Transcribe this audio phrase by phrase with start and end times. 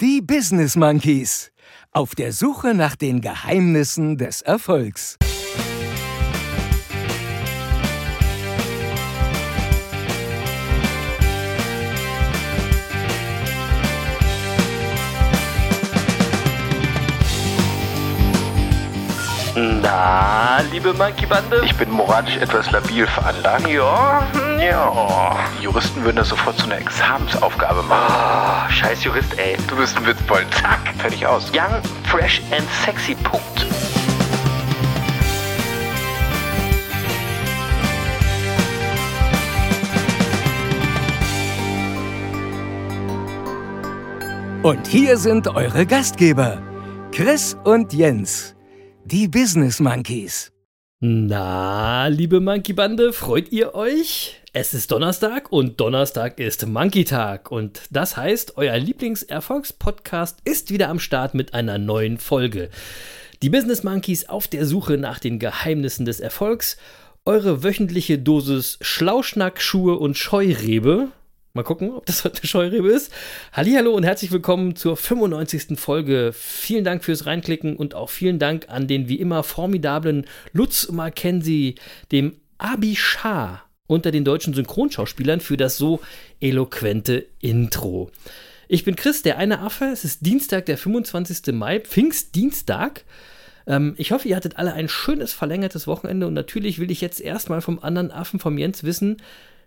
[0.00, 1.52] Die Business Monkeys.
[1.92, 5.18] Auf der Suche nach den Geheimnissen des Erfolgs.
[19.54, 21.62] Na, liebe Monkey-Bande?
[21.64, 23.68] Ich bin moralisch etwas labil veranlagt.
[23.68, 24.26] Ja,
[24.60, 25.36] ja.
[25.58, 28.14] Die Juristen würden das sofort zu einer Examensaufgabe machen.
[28.14, 29.56] Oh, scheiß Jurist, ey.
[29.68, 30.46] Du bist ein Witzbold.
[30.54, 31.50] Zack, fertig aus.
[31.54, 33.66] Young, fresh and sexy, Punkt.
[44.62, 46.62] Und hier sind eure Gastgeber,
[47.12, 48.56] Chris und Jens,
[49.04, 50.52] die Business Monkeys.
[51.00, 54.40] Na, liebe Monkey-Bande, freut ihr euch?
[54.56, 57.50] Es ist Donnerstag und Donnerstag ist Monkey-Tag.
[57.50, 62.70] Und das heißt, euer Lieblingserfolgspodcast ist wieder am Start mit einer neuen Folge.
[63.42, 66.76] Die Business Monkeys auf der Suche nach den Geheimnissen des Erfolgs.
[67.24, 71.08] Eure wöchentliche Dosis Schlauschnack, Schuhe und Scheurebe.
[71.54, 73.12] Mal gucken, ob das heute eine Scheurebe ist.
[73.52, 75.76] Hallihallo und herzlich willkommen zur 95.
[75.80, 76.30] Folge.
[76.32, 81.74] Vielen Dank fürs Reinklicken und auch vielen Dank an den wie immer formidablen Lutz Mackenzie,
[82.12, 86.00] dem Abi Shah unter den deutschen Synchronschauspielern für das so
[86.40, 88.10] eloquente Intro.
[88.66, 89.84] Ich bin Chris, der eine Affe.
[89.86, 91.54] Es ist Dienstag, der 25.
[91.54, 93.04] Mai, Pfingstdienstag.
[93.66, 97.20] Ähm, ich hoffe, ihr hattet alle ein schönes verlängertes Wochenende und natürlich will ich jetzt
[97.20, 99.18] erstmal vom anderen Affen, vom Jens, wissen,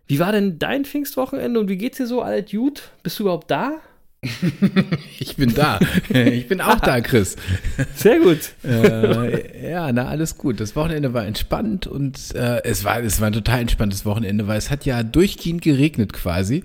[0.08, 2.82] wie war denn dein Pfingstwochenende und wie geht's dir so, alt Jude?
[3.04, 3.82] Bist du überhaupt da?
[5.20, 5.80] ich bin da.
[6.10, 7.36] Ich bin auch da, Chris.
[7.96, 8.40] Sehr gut.
[8.64, 10.60] äh, ja, na, alles gut.
[10.60, 14.58] Das Wochenende war entspannt und äh, es, war, es war ein total entspanntes Wochenende, weil
[14.58, 16.64] es hat ja durchgehend geregnet quasi.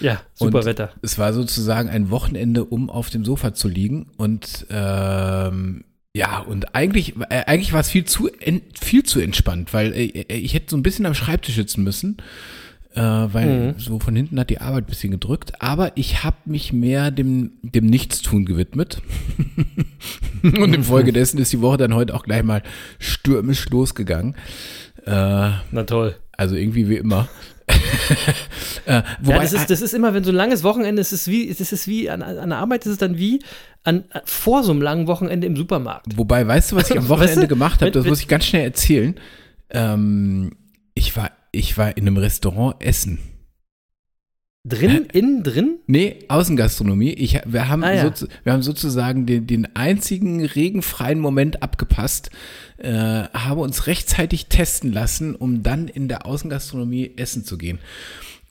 [0.00, 0.92] Ja, super und Wetter.
[1.02, 5.84] Es war sozusagen ein Wochenende, um auf dem Sofa zu liegen und ähm,
[6.16, 8.30] ja, und eigentlich, äh, eigentlich war es viel zu,
[8.80, 12.18] viel zu entspannt, weil äh, ich hätte so ein bisschen am Schreibtisch sitzen müssen
[12.94, 13.74] äh, weil mhm.
[13.78, 15.60] so von hinten hat die Arbeit ein bisschen gedrückt.
[15.60, 19.02] Aber ich habe mich mehr dem, dem Nichtstun gewidmet.
[20.42, 22.62] Und infolgedessen ist die Woche dann heute auch gleich mal
[22.98, 24.36] stürmisch losgegangen.
[25.06, 26.16] Äh, Na toll.
[26.36, 27.28] Also irgendwie wie immer.
[28.86, 31.28] äh, wobei, ja, das ist, das ist immer, wenn so ein langes Wochenende ist, es
[31.28, 33.40] wie, es ist wie an, an der Arbeit, ist es dann wie
[33.84, 36.16] an, vor so einem langen Wochenende im Supermarkt.
[36.16, 37.48] Wobei, weißt du, was ich am Wochenende weißt du?
[37.48, 37.90] gemacht habe?
[37.90, 39.14] Das muss ich ganz schnell erzählen.
[39.70, 40.52] Ähm,
[40.94, 43.18] ich war ich war in einem Restaurant essen.
[44.66, 45.78] Drin, innen drin?
[45.86, 47.12] Nee, Außengastronomie.
[47.12, 48.16] Ich, wir, haben ah, ja.
[48.16, 52.30] so, wir haben sozusagen den, den einzigen regenfreien Moment abgepasst,
[52.78, 57.78] äh, haben uns rechtzeitig testen lassen, um dann in der Außengastronomie essen zu gehen.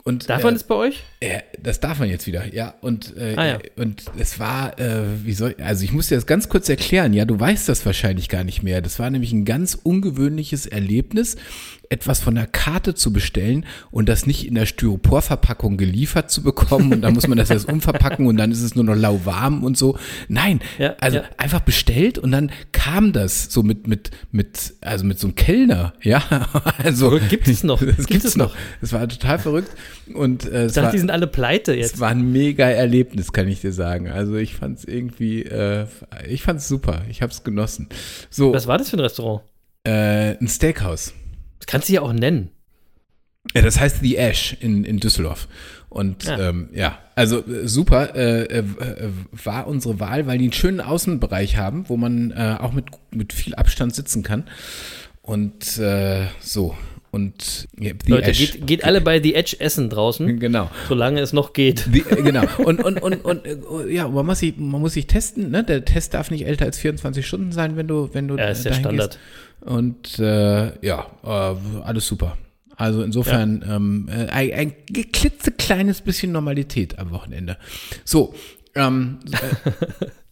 [0.03, 1.03] Und, darf man äh, das bei euch?
[1.21, 2.75] Äh, das darf man jetzt wieder, ja.
[2.81, 3.59] Und, äh, ah, ja.
[3.77, 7.23] und es war, äh, wie soll, also ich muss dir das ganz kurz erklären, ja,
[7.23, 8.81] du weißt das wahrscheinlich gar nicht mehr.
[8.81, 11.37] Das war nämlich ein ganz ungewöhnliches Erlebnis
[11.93, 16.91] etwas von der Karte zu bestellen und das nicht in der Styroporverpackung geliefert zu bekommen
[16.91, 19.77] und dann muss man das erst umverpacken und dann ist es nur noch lauwarm und
[19.77, 19.97] so.
[20.27, 21.23] Nein, ja, also ja.
[21.37, 25.93] einfach bestellt und dann kam das so mit mit mit also mit so einem Kellner,
[26.01, 26.23] ja.
[26.83, 27.81] Also verrückt, gibt es noch?
[27.97, 28.55] Das gibt es noch.
[28.81, 29.69] Es war total verrückt
[30.13, 31.95] und äh, ich dachte, war, die sind alle pleite jetzt.
[31.95, 34.09] Es war ein mega Erlebnis, kann ich dir sagen.
[34.09, 35.85] Also ich fand es irgendwie, äh,
[36.27, 37.03] ich fand es super.
[37.09, 37.87] Ich habe es genossen.
[38.29, 38.53] So.
[38.53, 39.43] Was war das für ein Restaurant?
[39.83, 41.13] Äh, ein Steakhouse.
[41.63, 42.49] Das kannst du ja auch nennen.
[43.55, 45.47] Ja, das heißt The Ash in, in Düsseldorf.
[45.87, 48.63] Und ja, ähm, ja also äh, super äh, äh, äh,
[49.31, 53.31] war unsere Wahl, weil die einen schönen Außenbereich haben, wo man äh, auch mit, mit
[53.31, 54.43] viel Abstand sitzen kann.
[55.21, 56.75] Und äh, so.
[57.11, 60.39] Und ja, Leute, geht, geht, alle bei The Edge essen draußen.
[60.39, 60.69] Genau.
[60.89, 61.87] Solange es noch geht.
[61.93, 62.43] The, genau.
[62.57, 63.45] Und, und, und, und
[63.89, 65.51] ja, man muss sich, man muss sich testen.
[65.51, 65.63] Ne?
[65.63, 68.35] Der Test darf nicht älter als 24 Stunden sein, wenn du, wenn du.
[68.35, 69.11] Ja, ist der Standard.
[69.11, 69.19] Gehst.
[69.65, 72.37] Und äh, ja, äh, alles super.
[72.75, 73.75] Also insofern ja.
[73.75, 77.57] ähm, äh, ein, ein klitzekleines bisschen Normalität am Wochenende.
[78.03, 78.33] So,
[78.75, 79.71] ähm, äh,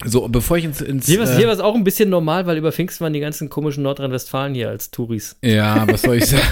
[0.05, 0.81] so, bevor ich ins.
[0.81, 3.49] ins hier war es äh, auch ein bisschen normal, weil über Pfingsten waren die ganzen
[3.49, 5.37] komischen Nordrhein-Westfalen hier als Touris.
[5.43, 6.43] Ja, was soll ich sagen?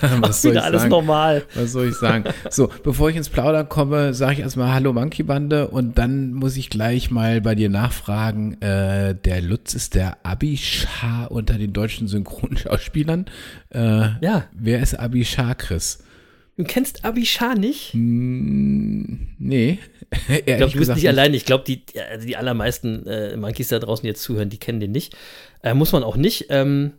[0.20, 0.90] was soll ich alles sagen?
[0.90, 1.44] normal.
[1.54, 2.24] Was soll ich sagen?
[2.50, 6.56] So, bevor ich ins Plaudern komme, sage ich erstmal Hallo Monkey Bande und dann muss
[6.56, 8.60] ich gleich mal bei dir nachfragen.
[8.60, 13.26] Äh, der Lutz ist der Abi-Schar unter den deutschen Synchronschauspielern.
[13.70, 13.78] Äh,
[14.20, 14.46] ja.
[14.52, 16.00] Wer ist Abi-Schar, Chris?
[16.56, 17.92] Du kennst Abishar nicht?
[17.94, 19.78] Mm, nee.
[20.28, 21.34] ich glaube, du bist nicht, allein.
[21.34, 24.80] Ich glaube, die, also die allermeisten äh, Monkeys da draußen, die jetzt zuhören, die kennen
[24.80, 25.14] den nicht.
[25.62, 26.46] Äh, muss man auch nicht.
[26.48, 26.94] Ähm,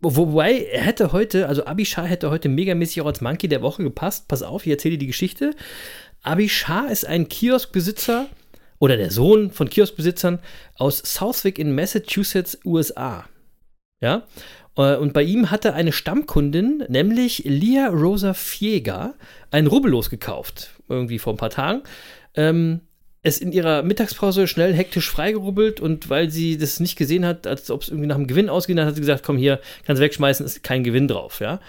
[0.00, 4.26] wobei, er hätte heute, also Abishar hätte heute megamäßig auch als Monkey der Woche gepasst.
[4.26, 5.54] Pass auf, ich erzähle dir die Geschichte.
[6.22, 8.26] Abishar ist ein Kioskbesitzer
[8.80, 10.40] oder der Sohn von Kioskbesitzern
[10.74, 13.28] aus Southwick in Massachusetts, USA.
[14.00, 14.24] Ja,
[14.76, 19.14] äh, und bei ihm hatte eine Stammkundin, nämlich Lia Rosa Fiega,
[19.50, 21.82] ein Rubbellos gekauft, irgendwie vor ein paar Tagen.
[22.34, 22.80] Ähm,
[23.22, 27.70] es in ihrer Mittagspause schnell hektisch freigerubbelt und weil sie das nicht gesehen hat, als
[27.70, 30.62] ob es irgendwie nach einem Gewinn ausging, hat sie gesagt, komm hier, kannst wegschmeißen, ist
[30.62, 31.60] kein Gewinn drauf, ja.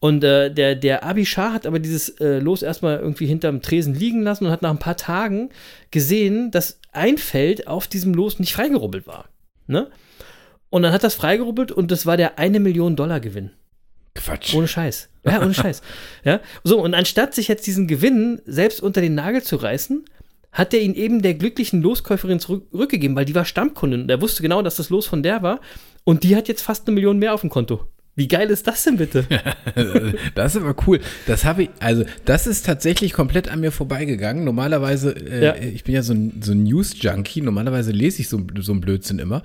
[0.00, 4.22] Und äh, der, der Abishar hat aber dieses äh, Los erstmal irgendwie hinterm Tresen liegen
[4.22, 5.50] lassen und hat nach ein paar Tagen
[5.90, 9.28] gesehen, dass ein Feld auf diesem Los nicht freigerubbelt war.
[9.66, 9.88] Ne?
[10.70, 13.50] Und dann hat das freigerubbelt und das war der eine Million Dollar Gewinn.
[14.14, 14.54] Quatsch.
[14.54, 15.08] Ohne Scheiß.
[15.24, 15.82] Ja, ohne Scheiß.
[16.24, 20.04] Ja, so, und anstatt sich jetzt diesen Gewinn selbst unter den Nagel zu reißen,
[20.52, 24.42] hat er ihn eben der glücklichen Loskäuferin zurückgegeben, weil die war Stammkundin und er wusste
[24.42, 25.60] genau, dass das Los von der war
[26.04, 27.86] und die hat jetzt fast eine Million mehr auf dem Konto.
[28.16, 29.24] Wie geil ist das denn bitte?
[30.34, 31.00] das ist aber cool.
[31.26, 34.44] Das habe ich, also das ist tatsächlich komplett an mir vorbeigegangen.
[34.44, 35.54] Normalerweise, äh, Ja.
[35.56, 39.20] ich bin ja so ein, so ein News-Junkie, normalerweise lese ich so, so einen Blödsinn
[39.20, 39.42] immer.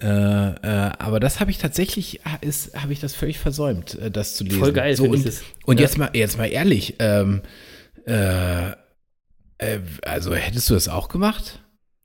[0.00, 4.34] Äh, äh, aber das habe ich tatsächlich, ist, habe ich das völlig versäumt, äh, das
[4.34, 4.58] zu lesen.
[4.58, 5.42] Voll geil so, und, das.
[5.64, 5.86] und Ja.
[5.86, 7.40] jetzt mal, jetzt mal ehrlich, ähm,
[8.06, 8.70] äh,
[9.58, 11.60] äh, also hättest du das auch gemacht?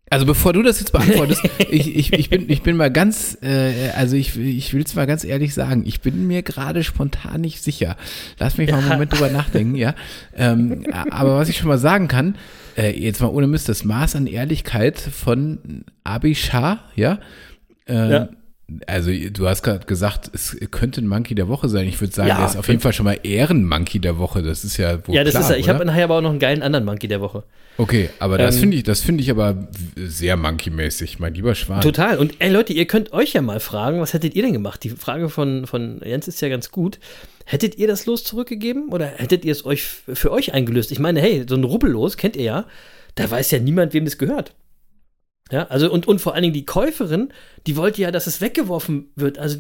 [0.10, 3.92] Also bevor du das jetzt beantwortest, ich, ich, ich, bin, ich bin mal ganz, äh,
[3.96, 7.64] also ich, ich will es mal ganz ehrlich sagen, ich bin mir gerade spontan nicht
[7.64, 7.96] sicher.
[8.38, 9.96] Lass mich mal einen Moment drüber nachdenken, ja.
[10.36, 12.36] Ähm, aber was ich schon mal sagen kann,
[12.78, 17.20] äh, jetzt mal ohne Mist, das Maß an Ehrlichkeit von Abi Shah, ja,
[17.88, 18.30] äh, Ja.
[18.88, 21.88] Also du hast gerade gesagt, es könnte ein Monkey der Woche sein.
[21.88, 24.42] Ich würde sagen, Ja, der ist auf jeden Fall schon mal Ehrenmonkey der Woche.
[24.44, 25.58] Das ist ja wohl ja, das klar, ist er.
[25.58, 27.44] Ich habe nachher aber auch noch einen geilen anderen Monkey der Woche.
[27.78, 29.68] Okay, aber das Ähm, finde ich, das finde ich aber
[29.98, 31.82] sehr Monkey-mäßig, mein lieber Schwan.
[31.82, 32.18] Total.
[32.18, 34.82] Und ey Leute, ihr könnt euch ja mal fragen, was hättet ihr denn gemacht?
[34.86, 37.00] Die Frage von, von Jens ist ja ganz gut.
[37.44, 40.94] Hättet ihr das Los zurückgegeben oder hättet ihr es euch für euch eingelöst?
[40.94, 42.66] Ich meine, hey, so ein Rubbellos kennt ihr ja,
[43.16, 44.54] da weiß ja niemand, wem das gehört.
[45.52, 47.30] Ja, also und, und vor allen Dingen die Käuferin,
[47.68, 49.38] die wollte ja, dass es weggeworfen wird.
[49.38, 49.60] Also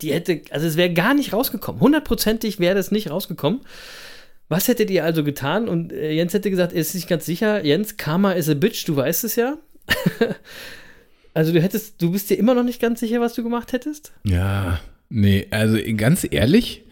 [0.00, 1.80] die hätte, also es wäre gar nicht rausgekommen.
[1.80, 3.60] Hundertprozentig wäre das nicht rausgekommen.
[4.48, 5.68] Was hättet ihr also getan?
[5.68, 7.64] Und äh, Jens hätte gesagt, er ist nicht ganz sicher.
[7.64, 9.56] Jens, Karma is a bitch, du weißt es ja.
[11.34, 14.12] also du hättest, du bist dir immer noch nicht ganz sicher, was du gemacht hättest?
[14.24, 16.84] Ja, nee, also ganz ehrlich,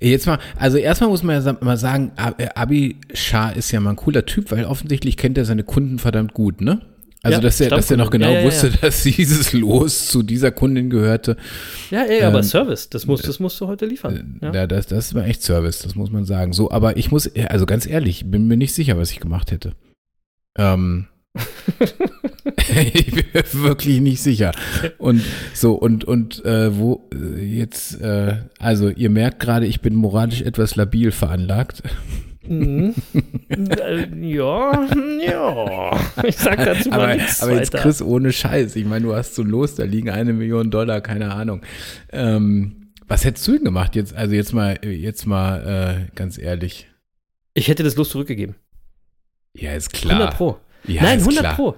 [0.00, 3.90] jetzt mal, also erstmal muss man ja mal sagen, äh, Abi Shah ist ja mal
[3.90, 6.80] ein cooler Typ, weil offensichtlich kennt er seine Kunden verdammt gut, ne?
[7.22, 10.22] Also, Ja, dass, er, dass er noch genau Ja, ja, wusste, dass dieses Los zu
[10.22, 11.36] dieser Kundin gehörte.
[11.90, 14.38] Ja, ja, aber Ähm, Service, das musst, das musst du heute liefern.
[14.40, 14.52] Ja.
[14.52, 14.66] Ja.
[14.66, 16.52] das, das war echt Service, das muss man sagen.
[16.52, 19.50] So, aber ich muss, also ganz ehrlich, ich bin mir nicht sicher, was ich gemacht
[19.50, 19.72] hätte.
[20.56, 21.06] Ähm,
[22.94, 24.52] ich bin mir wirklich nicht sicher.
[24.98, 25.22] Und
[25.54, 30.42] so, und, und äh, wo äh, jetzt, äh, also ihr merkt gerade, ich bin moralisch
[30.42, 31.82] etwas labil veranlagt.
[32.48, 32.94] Mhm.
[33.50, 34.86] Äh, ja,
[35.26, 36.00] ja.
[36.22, 37.82] Ich sag dazu mal aber, nichts aber jetzt weiter.
[37.82, 38.76] Chris, ohne Scheiß.
[38.76, 41.62] Ich meine, du hast so los, da liegen eine Million Dollar, keine Ahnung.
[42.12, 43.96] Ähm, was hättest du denn gemacht?
[43.96, 46.88] Jetzt, also jetzt mal, jetzt mal äh, ganz ehrlich.
[47.54, 48.54] Ich hätte das Los zurückgegeben.
[49.54, 50.16] Ja, ist klar.
[50.16, 50.58] 100 Pro.
[50.86, 51.54] Ja, Nein, ist 100 klar.
[51.56, 51.74] Pro.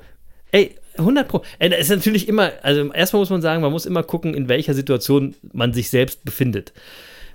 [0.52, 1.42] Ey, 100 Pro.
[1.58, 4.48] Ey, das ist natürlich immer, also erstmal muss man sagen, man muss immer gucken, in
[4.48, 6.72] welcher Situation man sich selbst befindet.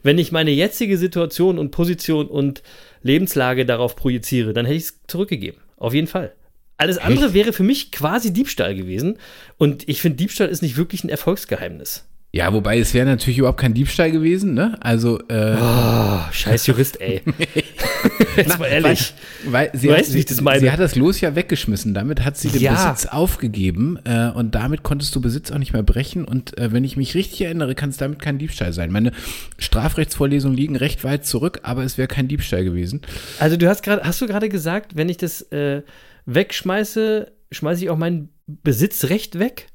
[0.04, 2.62] Wenn ich meine jetzige Situation und Position und
[3.06, 5.62] Lebenslage darauf projiziere, dann hätte ich es zurückgegeben.
[5.78, 6.34] Auf jeden Fall.
[6.78, 9.20] Alles andere wäre für mich quasi Diebstahl gewesen.
[9.58, 12.08] Und ich finde, Diebstahl ist nicht wirklich ein Erfolgsgeheimnis.
[12.36, 14.78] Ja, wobei es wäre natürlich überhaupt kein Diebstahl gewesen, ne?
[14.82, 17.22] Also, äh, Oh, scheiß Jurist, ey.
[18.36, 19.14] Jetzt mal ehrlich.
[19.46, 20.60] weil sie, Weißt ich das sie, meine?
[20.60, 21.94] sie hat das Los ja weggeschmissen.
[21.94, 22.74] Damit hat sie den Ja.
[22.74, 26.26] Besitz aufgegeben äh, und damit konntest du Besitz auch nicht mehr brechen.
[26.26, 28.92] Und äh, wenn ich mich richtig erinnere, kann es damit kein Diebstahl sein.
[28.92, 29.14] Meine
[29.58, 33.00] Strafrechtsvorlesungen liegen recht weit zurück, aber es wäre kein Diebstahl gewesen.
[33.40, 35.84] Also du hast gerade, hast du gerade gesagt, wenn ich das äh,
[36.26, 39.68] wegschmeiße, schmeiße ich auch mein Besitzrecht weg?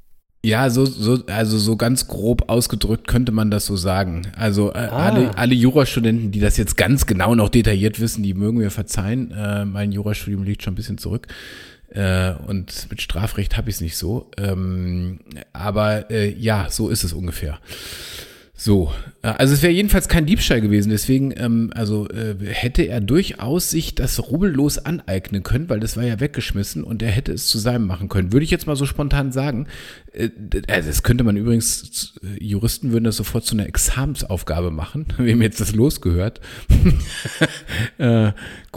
[0.43, 4.23] Ja, so, so, also so ganz grob ausgedrückt könnte man das so sagen.
[4.37, 5.09] Also äh, Ah.
[5.09, 9.33] alle, alle Jurastudenten, die das jetzt ganz genau noch detailliert wissen, die mögen mir verzeihen.
[9.33, 11.27] Äh, mein Jurastudium liegt schon ein bisschen zurück.
[11.91, 14.31] Äh, und mit Strafrecht habe ich es nicht so.
[14.39, 15.21] Ähm,
[15.53, 17.59] aber äh, ja, so ist es ungefähr.
[18.63, 23.01] So, äh, also es wäre jedenfalls kein Diebstahl gewesen, deswegen, ähm, also äh, hätte er
[23.01, 27.47] durchaus sich das rubbellos aneignen können, weil das war ja weggeschmissen und er hätte es
[27.47, 28.35] zu seinem machen können.
[28.35, 29.67] Würde ich jetzt mal so spontan sagen.
[30.13, 30.29] Äh,
[30.69, 35.41] also das könnte man übrigens, äh, Juristen würden das sofort zu einer Examensaufgabe machen, wem
[35.41, 36.43] jetzt das losgehört.
[37.97, 38.33] äh,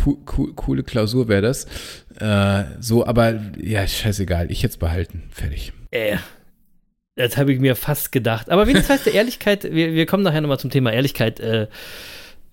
[0.06, 1.66] cool, cool, coole Klausur wäre das.
[2.22, 5.74] Äh, so, aber ja, scheißegal, ich jetzt behalten, fertig.
[5.92, 6.16] Äh,
[7.16, 8.50] das habe ich mir fast gedacht.
[8.50, 11.40] Aber wenigstens heißt der Ehrlichkeit, wir, wir kommen nachher nochmal zum Thema Ehrlichkeit.
[11.40, 11.68] Äh,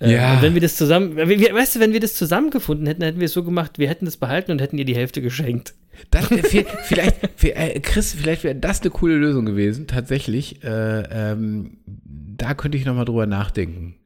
[0.00, 0.40] Äh, Ja.
[0.40, 3.34] Wenn wir das zusammen, wir- weißt du, wenn wir das zusammengefunden hätten, hätten wir es
[3.34, 5.74] so gemacht, wir hätten das behalten und hätten ihr die Hälfte geschenkt.
[6.10, 10.64] Das, vi- vielleicht, vi- äh, Chris, vielleicht wäre das eine coole Lösung gewesen, tatsächlich.
[10.64, 13.96] Äh, ähm, da könnte ich nochmal drüber nachdenken.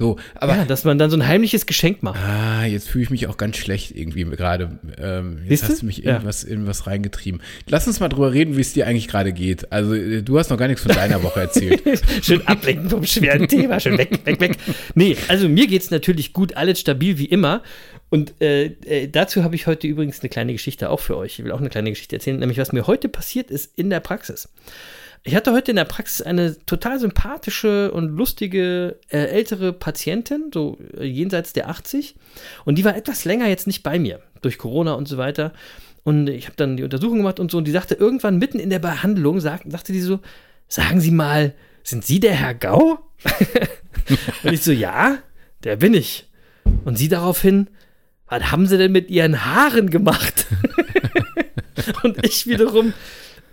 [0.00, 2.18] So, aber ja, dass man dann so ein heimliches Geschenk macht.
[2.20, 4.80] Ah, jetzt fühle ich mich auch ganz schlecht irgendwie gerade.
[4.98, 6.14] Ähm, jetzt hast du mich Ja.
[6.14, 7.40] irgendwas, irgendwas reingetrieben.
[7.68, 9.70] Lass uns mal drüber reden, wie es dir eigentlich gerade geht.
[9.70, 11.80] Also, äh, du hast noch gar nichts von deiner Woche erzählt.
[12.24, 14.56] Schön ablenken vom schweren Thema, schön weg, weg, weg.
[14.96, 17.62] Nee, also mir geht es natürlich gut, alles stabil wie immer.
[18.10, 21.38] Und äh, äh, dazu habe ich heute übrigens eine kleine Geschichte auch für euch.
[21.38, 24.00] Ich will auch eine kleine Geschichte erzählen, nämlich was mir heute passiert ist in der
[24.00, 24.48] Praxis.
[25.26, 30.78] Ich hatte heute in der Praxis eine total sympathische und lustige äh, ältere Patientin, so
[30.98, 32.14] äh, jenseits der 80.
[32.66, 35.54] Und die war etwas länger jetzt nicht bei mir, durch Corona und so weiter.
[36.02, 37.56] Und ich habe dann die Untersuchung gemacht und so.
[37.56, 40.20] Und die sagte irgendwann mitten in der Behandlung, sagt, sagte die so,
[40.68, 42.98] sagen Sie mal, sind Sie der Herr Gau?
[44.42, 45.18] und ich so, ja,
[45.64, 46.28] der bin ich.
[46.84, 47.68] Und sie daraufhin,
[48.28, 50.46] was haben Sie denn mit Ihren Haaren gemacht?
[52.02, 52.92] und ich wiederum,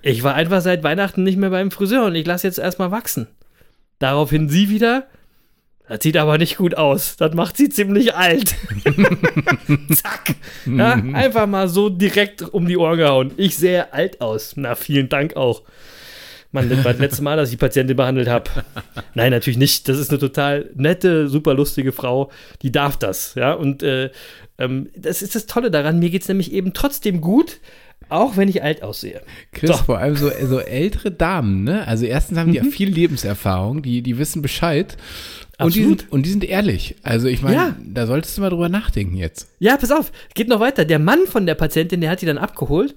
[0.02, 3.28] ich war einfach seit Weihnachten nicht mehr beim Friseur und ich lasse jetzt erstmal wachsen.
[4.00, 5.08] Daraufhin sie wieder,
[5.88, 7.18] das sieht aber nicht gut aus.
[7.18, 8.56] Das macht sie ziemlich alt.
[9.94, 10.36] Zack.
[10.66, 13.32] Ja, einfach mal so direkt um die Ohren gehauen.
[13.36, 14.54] Ich sehe alt aus.
[14.56, 15.64] Na, vielen Dank auch.
[16.54, 18.50] Mann, das war das letzte Mal, dass ich die Patientin behandelt habe.
[19.16, 19.88] Nein, natürlich nicht.
[19.88, 22.32] Das ist eine total nette, super lustige Frau.
[22.62, 23.36] Die darf das.
[23.36, 24.12] Ja, und äh,
[24.58, 26.00] ähm, das ist das Tolle daran.
[26.00, 27.60] Mir geht es nämlich eben trotzdem gut,
[28.10, 29.22] auch wenn ich alt aussehe.
[29.52, 29.78] Chris, So.
[29.84, 31.88] vor allem so, so ältere Damen, ne?
[31.88, 34.98] Also erstens haben die ja viel Lebenserfahrung, die, die wissen Bescheid.
[35.60, 36.96] Und die, sind, und die sind ehrlich.
[37.04, 37.76] Also ich meine, Ja.
[37.84, 39.48] da solltest du mal drüber nachdenken jetzt.
[39.60, 40.86] Ja, pass auf, geht noch weiter.
[40.86, 42.96] Der Mann von der Patientin, der hat die dann abgeholt.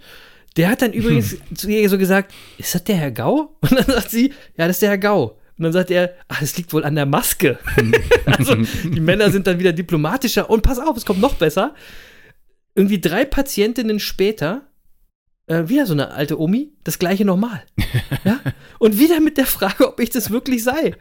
[0.57, 3.57] Der hat dann übrigens zu ihr so gesagt, ist das der Herr Gau?
[3.61, 5.39] Und dann sagt sie, ja, das ist der Herr Gau.
[5.59, 7.59] Und dann sagt er, ach, es liegt wohl an der Maske.
[8.27, 10.49] also die Männer sind dann wieder diplomatischer.
[10.51, 11.75] Und pass auf, es kommt noch besser.
[12.75, 14.63] Irgendwie drei Patientinnen später,
[15.47, 17.63] äh, wieder so eine alte Omi, das gleiche nochmal.
[18.25, 18.41] Ja?
[18.79, 20.95] Und wieder mit der Frage, ob ich das wirklich sei.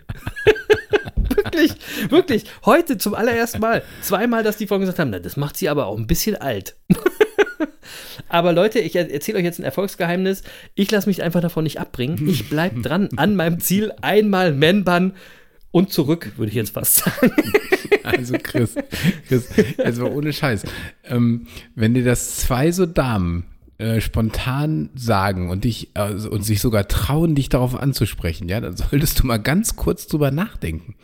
[1.35, 1.73] wirklich,
[2.09, 2.45] wirklich.
[2.65, 3.83] Heute zum allerersten Mal.
[4.01, 6.75] Zweimal, dass die vorhin gesagt haben, na, das macht sie aber auch ein bisschen alt.
[8.27, 10.43] aber Leute, ich er- erzähle euch jetzt ein Erfolgsgeheimnis.
[10.75, 12.27] Ich lasse mich einfach davon nicht abbringen.
[12.27, 13.93] Ich bleibe dran an meinem Ziel.
[14.01, 15.13] Einmal Man-Ban
[15.71, 17.31] und zurück, würde ich jetzt fast sagen.
[18.05, 18.75] Also Chris,
[19.29, 19.47] Chris,
[19.77, 20.63] also ohne Scheiß.
[21.05, 23.45] Ähm, wenn dir das zwei so Damen
[23.83, 28.77] äh, spontan sagen und dich also, und sich sogar trauen, dich darauf anzusprechen, ja, dann
[28.77, 30.95] solltest du mal ganz kurz drüber nachdenken.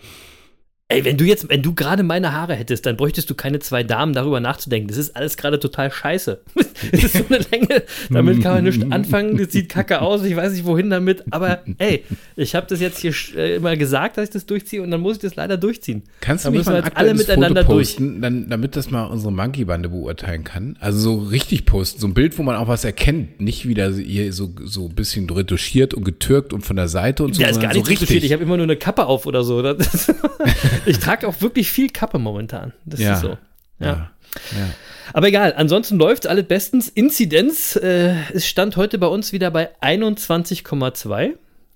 [0.91, 3.84] Ey, wenn du jetzt, wenn du gerade meine Haare hättest, dann bräuchtest du keine zwei
[3.84, 4.88] Damen darüber nachzudenken.
[4.88, 6.41] Das ist alles gerade total scheiße.
[6.91, 9.38] Es ist so eine Länge, damit kann man nicht anfangen.
[9.38, 11.25] Das sieht kacke aus, ich weiß nicht wohin damit.
[11.29, 12.05] Aber ey,
[12.38, 15.17] ich habe das jetzt hier äh, immer gesagt, dass ich das durchziehe und dann muss
[15.17, 16.03] ich das leider durchziehen.
[16.22, 19.34] Kannst du Da nicht mal jetzt alle miteinander Foto posten, dann, damit das mal unsere
[19.34, 20.77] Monkey-Bande beurteilen kann?
[20.79, 23.41] Also so richtig posten, so ein Bild, wo man auch was erkennt.
[23.41, 27.36] Nicht wieder hier so, so ein bisschen retuschiert und getürkt und von der Seite und
[27.36, 28.24] so, Ja, ist gar nicht so richtig.
[28.24, 29.60] Ich habe immer nur eine Kappe auf oder so.
[30.86, 32.74] Ist, ich trage auch wirklich viel Kappe momentan.
[32.86, 33.13] Das Ja.
[33.13, 33.38] ist so.
[33.79, 33.86] Ja.
[33.88, 34.12] ja.
[34.57, 34.69] ja.
[35.13, 36.88] Aber egal, ansonsten läuft alles bestens.
[36.88, 41.33] Inzidenz, äh, es stand heute bei uns wieder bei 21,2.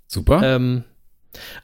[0.08, 0.42] Super.
[0.44, 0.84] Ähm,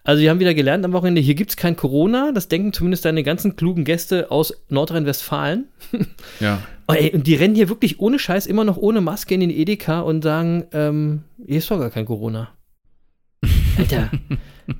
[0.03, 2.31] also wir haben wieder gelernt am Wochenende, hier gibt es kein Corona.
[2.31, 5.65] Das denken zumindest deine ganzen klugen Gäste aus Nordrhein-Westfalen.
[6.39, 6.60] ja.
[6.88, 9.51] Oh, ey, und die rennen hier wirklich ohne Scheiß immer noch ohne Maske in den
[9.51, 12.50] Edeka und sagen, ähm, hier ist doch gar kein Corona.
[13.77, 14.10] Alter,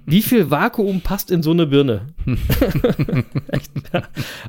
[0.06, 2.08] wie viel Vakuum passt in so eine Birne?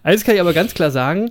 [0.03, 1.31] Eins kann ich aber ganz klar sagen,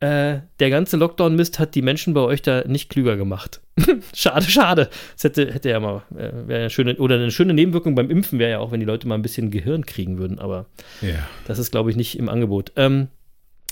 [0.00, 3.62] äh, der ganze Lockdown-Mist hat die Menschen bei euch da nicht klüger gemacht.
[4.14, 4.90] schade, schade.
[5.14, 8.38] Das hätte, hätte ja mal, äh, wäre ja schöne, oder eine schöne Nebenwirkung beim Impfen
[8.38, 10.66] wäre ja auch, wenn die Leute mal ein bisschen Gehirn kriegen würden, aber
[11.00, 11.14] ja.
[11.46, 12.72] das ist, glaube ich, nicht im Angebot.
[12.76, 13.08] Ähm,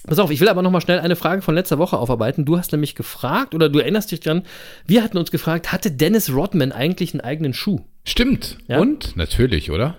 [0.07, 2.45] pass auf, ich will aber noch mal schnell eine Frage von letzter Woche aufarbeiten.
[2.45, 4.43] Du hast nämlich gefragt, oder du erinnerst dich dran,
[4.87, 7.81] wir hatten uns gefragt, hatte Dennis Rodman eigentlich einen eigenen Schuh?
[8.05, 8.59] Stimmt.
[8.69, 8.79] Ja?
[8.79, 9.17] Und?
[9.17, 9.97] Natürlich, oder?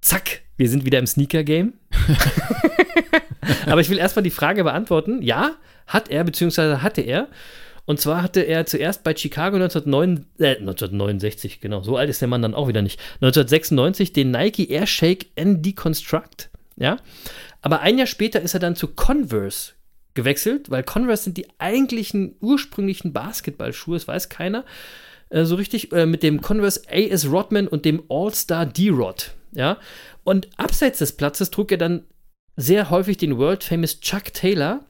[0.00, 1.74] Zack, wir sind wieder im Sneaker-Game.
[3.66, 5.22] aber ich will erstmal die Frage beantworten.
[5.22, 5.56] Ja,
[5.86, 7.28] hat er, beziehungsweise hatte er.
[7.84, 12.28] Und zwar hatte er zuerst bei Chicago 1909, äh, 1969, genau, so alt ist der
[12.28, 16.98] Mann dann auch wieder nicht, 1996 den Nike Air Shake N Deconstruct, ja.
[17.60, 19.72] Aber ein Jahr später ist er dann zu Converse
[20.14, 24.64] gewechselt, weil Converse sind die eigentlichen ursprünglichen Basketballschuhe, das weiß keiner
[25.32, 29.78] äh, so richtig, äh, mit dem Converse AS Rodman und dem All-Star D-Rod, ja.
[30.24, 32.04] Und abseits des Platzes trug er dann
[32.56, 34.84] sehr häufig den World Famous Chuck Taylor,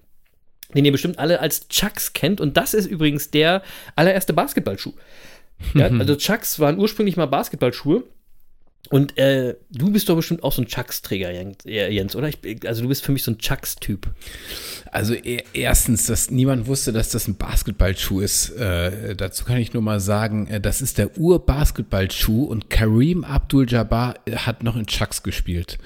[0.74, 2.40] den ihr bestimmt alle als Chucks kennt.
[2.40, 3.62] Und das ist übrigens der
[3.96, 4.92] allererste Basketballschuh.
[5.74, 8.04] Ja, also Chucks waren ursprünglich mal Basketballschuhe.
[8.90, 12.28] Und äh, du bist doch bestimmt auch so ein Chucks-Träger, Jens, äh, Jens, oder?
[12.28, 14.08] Ich, also du bist für mich so ein Chucks-Typ.
[14.90, 18.50] Also e- erstens, dass niemand wusste, dass das ein Basketballschuh ist.
[18.50, 24.16] Äh, dazu kann ich nur mal sagen, äh, das ist der Ur-Basketballschuh und Kareem Abdul-Jabbar
[24.26, 25.78] äh, hat noch in Chucks gespielt.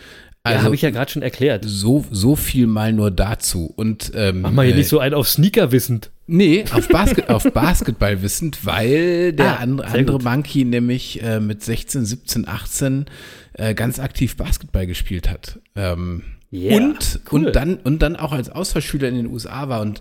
[0.47, 1.65] Also, ja, habe ich ja gerade schon erklärt.
[1.67, 3.73] So, so viel mal nur dazu.
[3.77, 6.11] Und, ähm, Mach mal hier äh, nicht so einen auf Sneaker wissend.
[6.29, 11.63] Nee, auf, Basket, auf Basketball wissend, weil der ah, andere, andere Monkey nämlich äh, mit
[11.63, 13.07] 16, 17, 18
[13.55, 15.61] äh, ganz aktiv Basketball gespielt hat.
[15.77, 16.23] Ähm,
[16.53, 17.47] Yeah, und, cool.
[17.47, 20.01] und, dann, und dann auch als Austauschschüler in den USA war und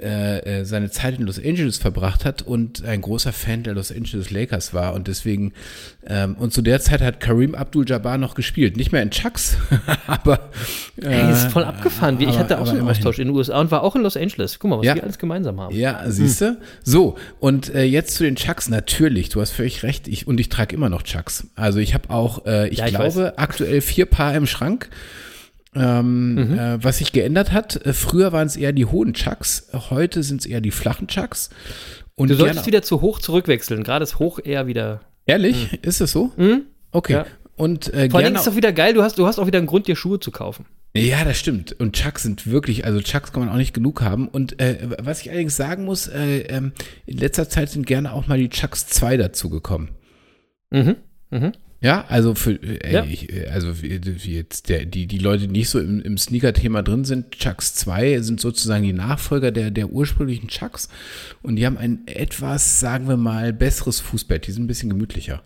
[0.00, 3.92] äh, äh, seine Zeit in Los Angeles verbracht hat und ein großer Fan der Los
[3.92, 5.52] Angeles Lakers war und deswegen
[6.04, 9.56] ähm, und zu der Zeit hat Kareem Abdul-Jabbar noch gespielt, nicht mehr in Chucks,
[10.08, 10.50] aber
[11.00, 12.20] äh, Ey, ist voll abgefahren.
[12.20, 14.58] ich hatte auch so einen Austausch in den USA und war auch in Los Angeles.
[14.58, 14.96] Guck mal, was ja.
[14.96, 15.74] wir alles gemeinsam haben.
[15.74, 16.46] Ja, siehst du?
[16.46, 16.56] Hm.
[16.82, 18.68] So, und äh, jetzt zu den Chucks.
[18.68, 20.08] Natürlich, du hast völlig recht.
[20.08, 21.46] Ich, und ich trage immer noch Chucks.
[21.54, 23.38] Also ich habe auch, äh, ich, ja, ich glaube, weiß.
[23.38, 24.90] aktuell vier Paar im Schrank.
[25.74, 26.58] Ähm, mhm.
[26.58, 30.42] äh, was sich geändert hat, äh, früher waren es eher die hohen Chucks, heute sind
[30.42, 31.50] es eher die flachen Chucks.
[32.14, 35.00] Und du solltest wieder zu hoch zurückwechseln, gerade ist hoch eher wieder.
[35.26, 35.72] Ehrlich?
[35.72, 35.78] Mhm.
[35.82, 36.32] Ist es so?
[36.36, 36.62] Mhm.
[36.92, 37.12] Okay.
[37.14, 37.26] Ja.
[37.56, 39.58] Und, äh, Vor allem ist es doch wieder geil, du hast, du hast auch wieder
[39.58, 40.66] einen Grund, dir Schuhe zu kaufen.
[40.96, 41.72] Ja, das stimmt.
[41.72, 44.28] Und Chucks sind wirklich, also Chucks kann man auch nicht genug haben.
[44.28, 46.72] Und äh, was ich allerdings sagen muss, äh, ähm,
[47.04, 49.90] in letzter Zeit sind gerne auch mal die Chucks 2 dazugekommen.
[50.70, 50.96] Mhm.
[51.30, 51.52] Mhm.
[51.84, 53.04] Ja, also für ey, ja.
[53.04, 57.32] Ich, also jetzt der, die, die Leute, die nicht so im, im Sneaker-Thema drin sind,
[57.32, 60.88] Chucks 2 sind sozusagen die Nachfolger der, der ursprünglichen Chucks
[61.42, 64.46] und die haben ein etwas, sagen wir mal, besseres Fußbett.
[64.46, 65.42] Die sind ein bisschen gemütlicher.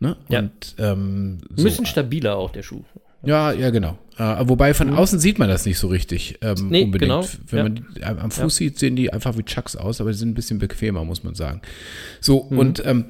[0.00, 0.16] Ne?
[0.28, 0.40] Ja.
[0.40, 1.62] Und, ähm, so.
[1.62, 2.82] Ein bisschen stabiler auch der Schuh.
[3.22, 3.98] Ja, ja, genau.
[4.16, 4.96] Äh, wobei von mhm.
[4.96, 7.12] außen sieht man das nicht so richtig ähm, nee, unbedingt.
[7.12, 7.28] Genau.
[7.50, 7.62] Wenn ja.
[7.62, 8.66] man die, am Fuß ja.
[8.66, 11.36] sieht, sehen die einfach wie Chucks aus, aber die sind ein bisschen bequemer, muss man
[11.36, 11.62] sagen.
[12.20, 12.58] So, mhm.
[12.58, 13.04] und ähm,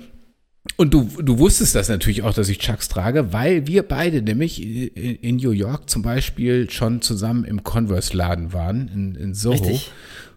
[0.76, 4.62] und du, du wusstest das natürlich auch, dass ich Chucks trage, weil wir beide nämlich
[4.62, 9.54] in New York zum Beispiel schon zusammen im Converse-Laden waren, in, in Soho.
[9.54, 9.90] Richtig.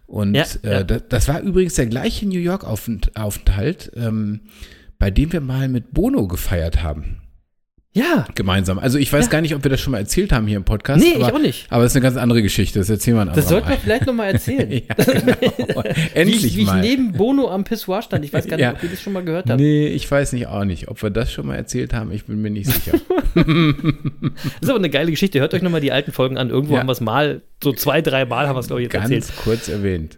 [0.07, 0.83] Und ja, äh, ja.
[0.83, 4.41] Das, das, war übrigens der gleiche New York-Aufenthalt, ähm,
[4.99, 7.20] bei dem wir mal mit Bono gefeiert haben.
[7.93, 8.25] Ja.
[8.35, 8.79] Gemeinsam.
[8.79, 9.31] Also ich weiß ja.
[9.31, 11.03] gar nicht, ob wir das schon mal erzählt haben hier im Podcast.
[11.03, 11.65] Nee, aber, ich auch nicht.
[11.69, 12.79] Aber es ist eine ganz andere Geschichte.
[12.79, 14.71] Das erzählen wir Das sollten wir vielleicht nochmal erzählen.
[14.71, 15.81] ja, genau.
[16.13, 16.83] Endlich wie, wie mal.
[16.83, 18.23] ich neben Bono am Pissoir stand.
[18.23, 18.73] Ich weiß gar nicht, ja.
[18.73, 19.59] ob ihr das schon mal gehört habt.
[19.59, 20.87] Nee, ich weiß nicht auch nicht.
[20.87, 22.97] Ob wir das schon mal erzählt haben, ich bin mir nicht sicher.
[23.35, 23.45] das
[24.61, 25.41] ist aber eine geile Geschichte.
[25.41, 26.49] Hört euch nochmal die alten Folgen an.
[26.49, 28.93] Irgendwo haben wir es mal, so zwei, drei Mal haben wir es, glaube ich, jetzt
[28.93, 29.27] ganz erzählt.
[29.27, 30.17] Ganz kurz erwähnt.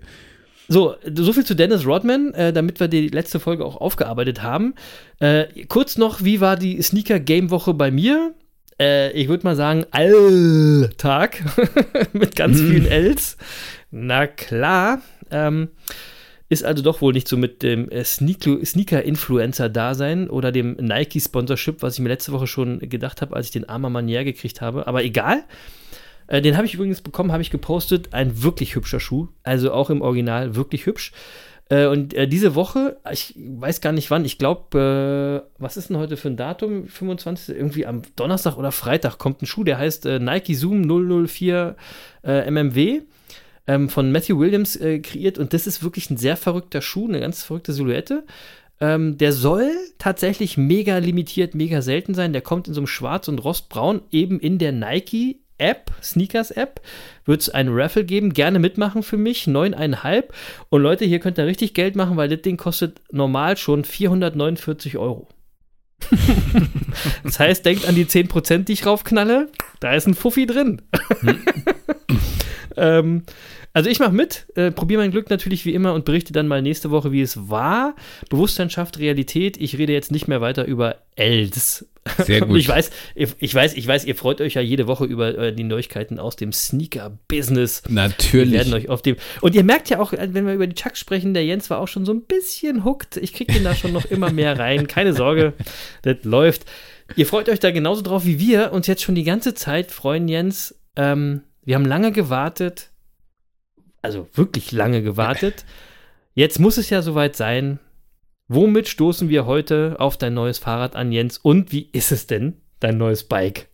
[0.67, 4.73] So, so viel zu Dennis Rodman, äh, damit wir die letzte Folge auch aufgearbeitet haben.
[5.19, 8.34] Äh, kurz noch, wie war die Sneaker-Game-Woche bei mir?
[8.80, 11.43] Äh, ich würde mal sagen, Alltag
[12.13, 12.71] mit ganz mhm.
[12.71, 13.38] vielen Ls.
[13.91, 15.02] Na klar.
[15.32, 15.69] Ähm,
[16.49, 21.99] ist also doch wohl nicht so mit dem äh, Sneaker-Influencer-Dasein oder dem Nike-Sponsorship, was ich
[21.99, 24.86] mir letzte Woche schon gedacht habe, als ich den Armer Manier gekriegt habe.
[24.88, 25.43] Aber egal.
[26.34, 28.12] Äh, den habe ich übrigens bekommen, habe ich gepostet.
[28.12, 29.28] Ein wirklich hübscher Schuh.
[29.43, 31.12] Also auch im Original wirklich hübsch.
[31.69, 35.91] Äh, und äh, diese Woche, ich weiß gar nicht wann, ich glaube, äh, was ist
[35.91, 36.88] denn heute für ein Datum?
[36.88, 37.56] 25.
[37.56, 40.88] Irgendwie am Donnerstag oder Freitag kommt ein Schuh, der heißt äh, Nike Zoom
[41.28, 41.76] 004
[42.24, 43.02] äh, MMW.
[43.65, 47.43] Ähm, von Matthew Williams kreiert und das ist wirklich ein sehr verrückter Schuh, eine ganz
[47.43, 48.26] verrückte Silhouette.
[48.82, 52.34] Ähm, der soll tatsächlich mega limitiert, mega selten sein.
[52.34, 56.82] Der kommt in so einem Schwarz und Rostbraun, eben in der Nike App, Sneakers App,
[57.26, 58.34] wird es ein Raffle geben.
[58.34, 59.45] Gerne mitmachen für mich.
[59.45, 60.26] 9,5.
[60.69, 64.97] Und Leute, hier könnt ihr richtig Geld machen, weil das Ding kostet normal schon 449
[64.97, 65.30] Euro.
[67.23, 69.49] das heißt, denkt an die 10%, die ich raufknalle.
[69.80, 70.82] Da ist ein Fuffi drin.
[71.21, 71.39] Hm.
[72.78, 73.23] ähm,
[73.73, 76.62] also ich mache mit, äh, probiere mein Glück natürlich wie immer und berichte dann mal
[76.62, 77.95] nächste Woche, wie es war.
[78.30, 79.58] Bewusstsein schafft Realität.
[79.58, 81.86] Ich rede jetzt nicht mehr weiter über Els.
[82.24, 82.58] Sehr gut.
[82.58, 85.63] ich weiß, ich weiß, ich weiß, ihr freut euch ja jede Woche über äh, die
[85.63, 87.84] Neuigkeiten aus dem Sneaker-Business.
[87.89, 88.52] Natürlich.
[88.52, 91.00] Wir werden euch auf dem und ihr merkt ja auch, wenn wir über die Chucks
[91.00, 93.18] sprechen, der Jens war auch schon so ein bisschen hooked.
[93.18, 94.88] Ich kriege den da schon noch immer mehr rein.
[94.88, 95.54] Keine Sorge,
[96.02, 96.66] das läuft.
[97.16, 100.28] Ihr freut euch da genauso drauf wie wir uns jetzt schon die ganze Zeit freuen,
[100.28, 100.76] Jens.
[100.96, 102.92] Ähm, wir haben lange gewartet,
[104.02, 105.66] also wirklich lange gewartet.
[106.34, 107.80] Jetzt muss es ja soweit sein.
[108.54, 111.39] Womit stoßen wir heute auf dein neues Fahrrad an, Jens?
[111.39, 113.68] Und wie ist es denn, dein neues Bike?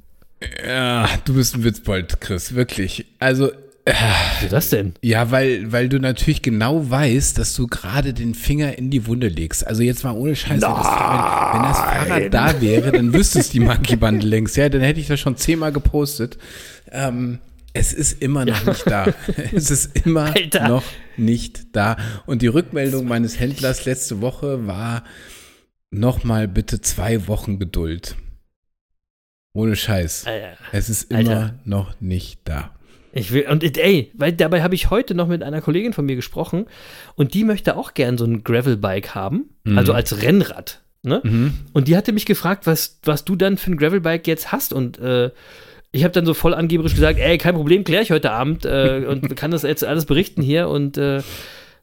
[0.66, 3.06] Ja, du bist ein Witzbold, Chris, wirklich.
[3.20, 3.52] Also.
[3.84, 3.94] Äh,
[4.40, 4.94] Wie das denn?
[5.02, 9.28] Ja, weil, weil du natürlich genau weißt, dass du gerade den Finger in die Wunde
[9.28, 9.68] legst.
[9.68, 10.62] Also jetzt mal ohne Scheiße.
[10.62, 14.56] Das, wenn, wenn, das Fahrrad da wäre, dann wüsstest die Monkey Band längst.
[14.56, 16.38] Ja, dann hätte ich das schon zehnmal gepostet.
[16.90, 17.40] Ähm,
[17.74, 18.70] es ist immer noch ja.
[18.70, 19.14] nicht da.
[19.54, 20.68] Es ist immer Alter.
[20.68, 20.84] noch
[21.18, 21.98] nicht da.
[22.26, 25.04] Und die Rückmeldung meines Händlers letzte Woche war
[25.92, 28.16] nochmal bitte zwei Wochen Geduld.
[29.54, 30.26] Ohne Scheiß.
[30.26, 30.58] Alter.
[30.72, 31.32] Es ist Alter.
[31.32, 32.76] immer noch nicht da.
[33.12, 36.16] Ich will, und ey, weil dabei habe ich heute noch mit einer Kollegin von mir
[36.16, 36.68] gesprochen
[37.16, 40.84] und die möchte auch gern so ein Gravelbike haben, also als Rennrad.
[41.02, 41.54] Ne?
[41.74, 45.00] Und die hatte mich gefragt, was, was du dann für ein Gravelbike jetzt hast und
[45.00, 45.32] äh,
[45.92, 49.06] ich habe dann so voll angeberisch gesagt, ey, kein Problem, kläre ich heute Abend äh,
[49.08, 51.18] und kann das jetzt alles berichten hier und äh,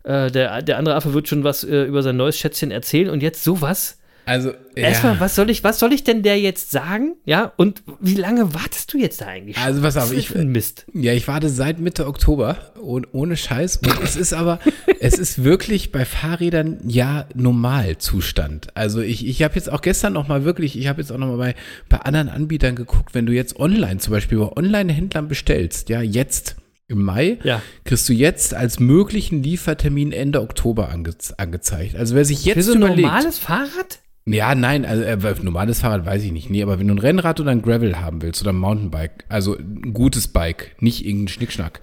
[0.04, 3.22] äh, der, der andere Affe wird schon was äh, über sein neues Schätzchen erzählen und
[3.22, 3.98] jetzt sowas.
[4.26, 7.14] Also, Erstmal, was soll ich, was soll ich denn der jetzt sagen?
[7.24, 9.56] Ja, und wie lange wartest du jetzt da eigentlich?
[9.56, 10.84] Also, pass auf, Was ist ich- für ein Mist.
[10.92, 13.78] Ja, ich warte seit Mitte Oktober und ohne Scheiß.
[13.78, 14.58] Und es ist aber,
[15.00, 18.68] es ist wirklich bei Fahrrädern ja Normalzustand.
[18.76, 21.28] Also ich, ich habe jetzt auch gestern noch mal wirklich, ich habe jetzt auch noch
[21.28, 21.54] mal bei,
[21.88, 26.56] bei anderen Anbietern geguckt, wenn du jetzt online zum Beispiel bei Online-Händlern bestellst, ja, jetzt
[26.88, 27.62] im Mai, Ja.
[27.84, 31.96] kriegst du jetzt als möglichen Liefertermin Ende Oktober ange, angezeigt.
[31.96, 33.98] Also wer sich jetzt Für so ein überlegt, normales Fahrrad?
[34.28, 36.50] Ja, nein, also äh, normales Fahrrad weiß ich nicht.
[36.50, 39.56] Nee, aber wenn du ein Rennrad oder ein Gravel haben willst oder ein Mountainbike, also
[39.56, 41.80] ein gutes Bike, nicht irgendein Schnickschnack.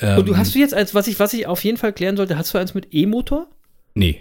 [0.00, 2.16] Ähm, Und du hast du jetzt als, was ich, was ich auf jeden Fall klären
[2.16, 3.48] sollte, hast du eins mit E-Motor?
[3.94, 4.20] Nee,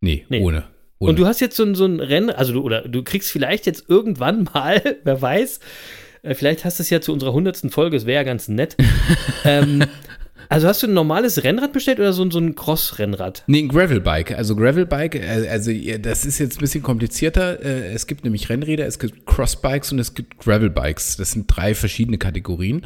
[0.00, 0.40] nee, Nee.
[0.40, 0.64] ohne.
[0.98, 1.10] ohne.
[1.10, 3.64] Und du hast jetzt so ein, so ein Rennen, also du, oder du kriegst vielleicht
[3.66, 5.60] jetzt irgendwann mal, wer weiß,
[6.22, 8.76] äh, vielleicht hast du es ja zu unserer hundertsten Folge, es wäre ja ganz nett.
[9.44, 9.84] ähm,
[10.48, 13.44] also hast du ein normales Rennrad bestellt oder so, ein- so ein Cross-Rennrad?
[13.46, 14.32] Nee, ein Gravelbike.
[14.36, 17.62] Also Gravelbike, äh, also ja, das ist jetzt ein bisschen komplizierter.
[17.64, 21.16] Äh, Es gibt nämlich Rennräder, es gibt Crossbikes und es gibt Gravelbikes.
[21.16, 22.84] Das sind drei verschiedene Kategorien.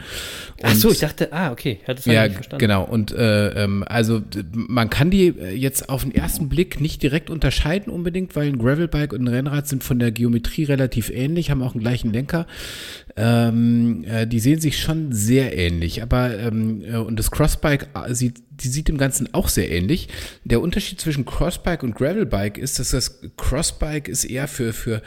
[0.63, 2.61] Ach so, Und- ich dachte, ah, okay, ich hatte es Ja, nicht verstanden.
[2.61, 2.85] genau.
[2.85, 7.31] Und äh, ähm, also man kann die äh, jetzt auf den ersten Blick nicht direkt
[7.31, 11.63] unterscheiden unbedingt, weil ein Gravelbike und ein Rennrad sind von der Geometrie relativ ähnlich, haben
[11.63, 12.47] auch einen gleichen Lenker.
[13.15, 18.15] Ähm, äh, die sehen sich schon sehr ähnlich, aber ähm, äh, und das Crossbike äh,
[18.15, 20.09] sieht, die sieht im Ganzen auch sehr ähnlich.
[20.45, 25.03] Der Unterschied zwischen Crossbike und Gravelbike ist, dass das Crossbike ist eher für für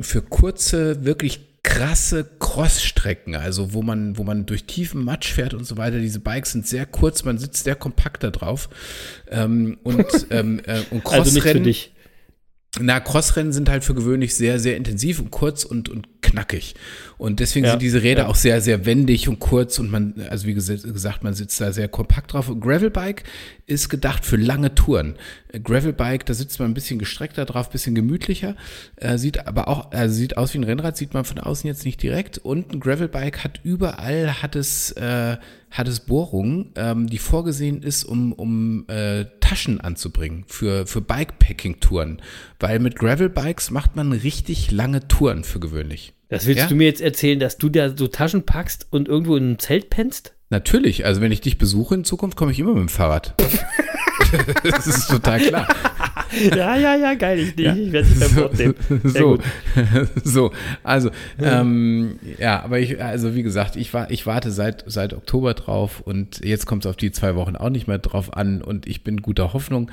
[0.00, 5.64] für kurze, wirklich krasse Crossstrecken, also wo man, wo man durch tiefen Matsch fährt und
[5.64, 5.98] so weiter.
[5.98, 8.68] Diese Bikes sind sehr kurz, man sitzt sehr kompakt da drauf.
[9.30, 11.92] Ähm, und, ähm, äh, und Also Crossrennen, dich.
[12.80, 16.74] na, Crossrennen sind halt für gewöhnlich sehr, sehr intensiv und kurz und, und knackig.
[17.18, 18.28] Und deswegen Ja, sind diese Räder ja.
[18.28, 21.72] auch sehr, sehr wendig und kurz und man, also wie ges- gesagt, man sitzt da
[21.72, 22.48] sehr kompakt drauf.
[22.48, 23.24] Und Gravelbike
[23.66, 25.16] ist gedacht für lange Touren.
[25.52, 28.56] Äh, Gravelbike, da sitzt man ein bisschen gestreckter drauf, bisschen gemütlicher,
[28.96, 31.84] äh, sieht aber auch, also sieht aus wie ein Rennrad, sieht man von außen jetzt
[31.84, 32.38] nicht direkt.
[32.38, 35.36] Und ein Gravelbike hat überall, hat es, äh,
[35.70, 42.20] hat es Bohrungen, ähm, die vorgesehen ist, um, um äh, Taschen anzubringen für, für Bikepacking-Touren.
[42.60, 46.11] Weil mit Gravelbikes macht man richtig lange Touren für gewöhnlich.
[46.32, 46.66] Das willst Ja?
[46.66, 49.90] du mir jetzt erzählen, dass du da so Taschen packst und irgendwo in einem Zelt
[49.90, 50.34] pennst?
[50.48, 53.34] Natürlich, also wenn ich dich besuche in Zukunft, komme ich immer mit dem Fahrrad.
[54.62, 55.68] das ist total klar.
[56.56, 57.38] ja, ja, ja, geil.
[57.38, 58.74] Ich, ich, ich werde dich beim Wort nehmen.
[59.04, 59.38] So,
[60.24, 65.12] so, also, ähm, ja, aber ich, also wie gesagt, ich, war, ich warte seit, seit
[65.12, 68.62] Oktober drauf und jetzt kommt es auf die zwei Wochen auch nicht mehr drauf an
[68.62, 69.90] und ich bin guter Hoffnung.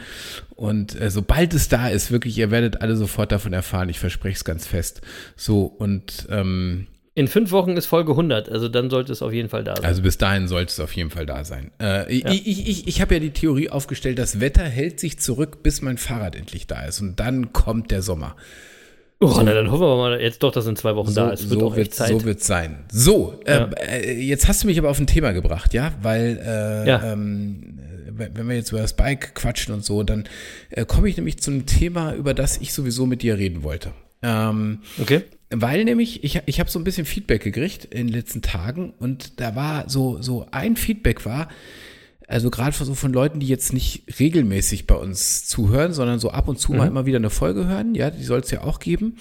[0.56, 4.36] Und äh, sobald es da ist, wirklich, ihr werdet alle sofort davon erfahren, ich verspreche
[4.36, 5.02] es ganz fest.
[5.36, 6.88] So, und ähm,
[7.20, 9.84] In fünf Wochen ist Folge 100, also dann sollte es auf jeden Fall da sein.
[9.84, 11.70] also bis dahin sollte es auf jeden Fall da sein.
[11.82, 15.62] Äh, ich ich, ich, ich habe ja die Theorie aufgestellt, das Wetter hält sich zurück,
[15.62, 17.02] bis mein Fahrrad endlich da ist.
[17.02, 18.38] Und dann kommt der Sommer.
[19.20, 21.50] oh, na, dann hoffen wir mal jetzt doch, dass in zwei Wochen da ist.
[21.50, 22.08] Wird so auch wird's- Zeit.
[22.08, 22.86] So wird's sein.
[22.90, 26.88] So, ähm, äh, jetzt hast du mich aber auf ein Thema gebracht, ja, weil äh,
[26.88, 27.12] Ja.
[27.12, 27.80] ähm,
[28.18, 30.24] äh, wenn wir jetzt über das Bike quatschen und so, dann
[30.70, 33.92] äh, komme ich nämlich zu einem Thema, über das ich sowieso mit dir reden wollte.
[34.24, 35.24] Ähm, okay.
[35.52, 39.40] Weil nämlich, ich, ich habe so ein bisschen Feedback gekriegt in den letzten Tagen und
[39.40, 41.48] da war so, so ein Feedback war,
[42.28, 46.30] also gerade von so von Leuten, die jetzt nicht regelmäßig bei uns zuhören, sondern so
[46.30, 48.80] ab und zu mal immer wieder eine Folge hören, ja, die soll es ja auch
[48.80, 49.18] geben.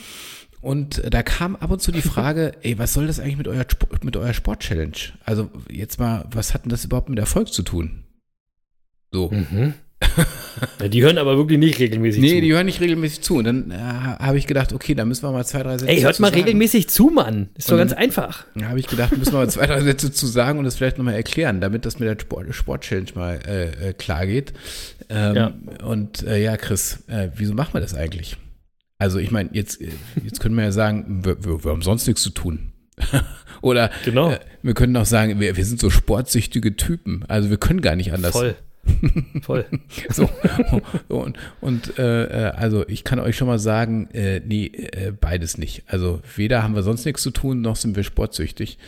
[0.61, 3.65] Und da kam ab und zu die Frage, ey, was soll das eigentlich mit eurer,
[4.03, 4.97] mit eurer Sport-Challenge?
[5.25, 8.05] Also jetzt mal, was hat denn das überhaupt mit Erfolg zu tun?
[9.11, 9.31] So.
[9.33, 9.73] Ja,
[10.93, 12.41] die hören aber wirklich nicht regelmäßig Nee, zu.
[12.41, 13.37] die hören nicht regelmäßig zu.
[13.37, 16.01] Und dann äh, habe ich gedacht, okay, da müssen wir mal zwei, drei Sätze Ey,
[16.01, 16.41] hört mal sagen.
[16.43, 17.49] regelmäßig zu, Mann.
[17.57, 18.45] Ist doch Und ganz einfach.
[18.55, 20.99] Da habe ich gedacht, müssen wir mal zwei, drei Sätze zu sagen und das vielleicht
[20.99, 24.53] nochmal erklären, damit das mit der Sport, Sport-Challenge mal äh, äh, klar geht.
[25.09, 25.53] Ähm, Ja.
[25.85, 28.37] Und äh, ja, Chris, äh, wieso machen wir das eigentlich?
[28.99, 29.91] Also ich meine, jetzt, äh,
[30.25, 32.73] jetzt können wir ja sagen, wir, wir, wir haben sonst nichts zu tun.
[33.61, 34.35] Oder Genau.
[34.63, 37.25] wir können auch sagen, wir, wir sind so sportsüchtige Typen.
[37.29, 38.33] Also wir können gar nicht anders.
[38.33, 38.57] Voll.
[39.43, 39.65] Voll.
[40.11, 40.29] So,
[41.09, 45.59] und und äh, äh, also ich kann euch schon mal sagen, äh, nee, äh, beides
[45.59, 45.85] nicht.
[45.87, 48.79] Also weder haben wir sonst nichts zu tun, noch sind wir sportsüchtig.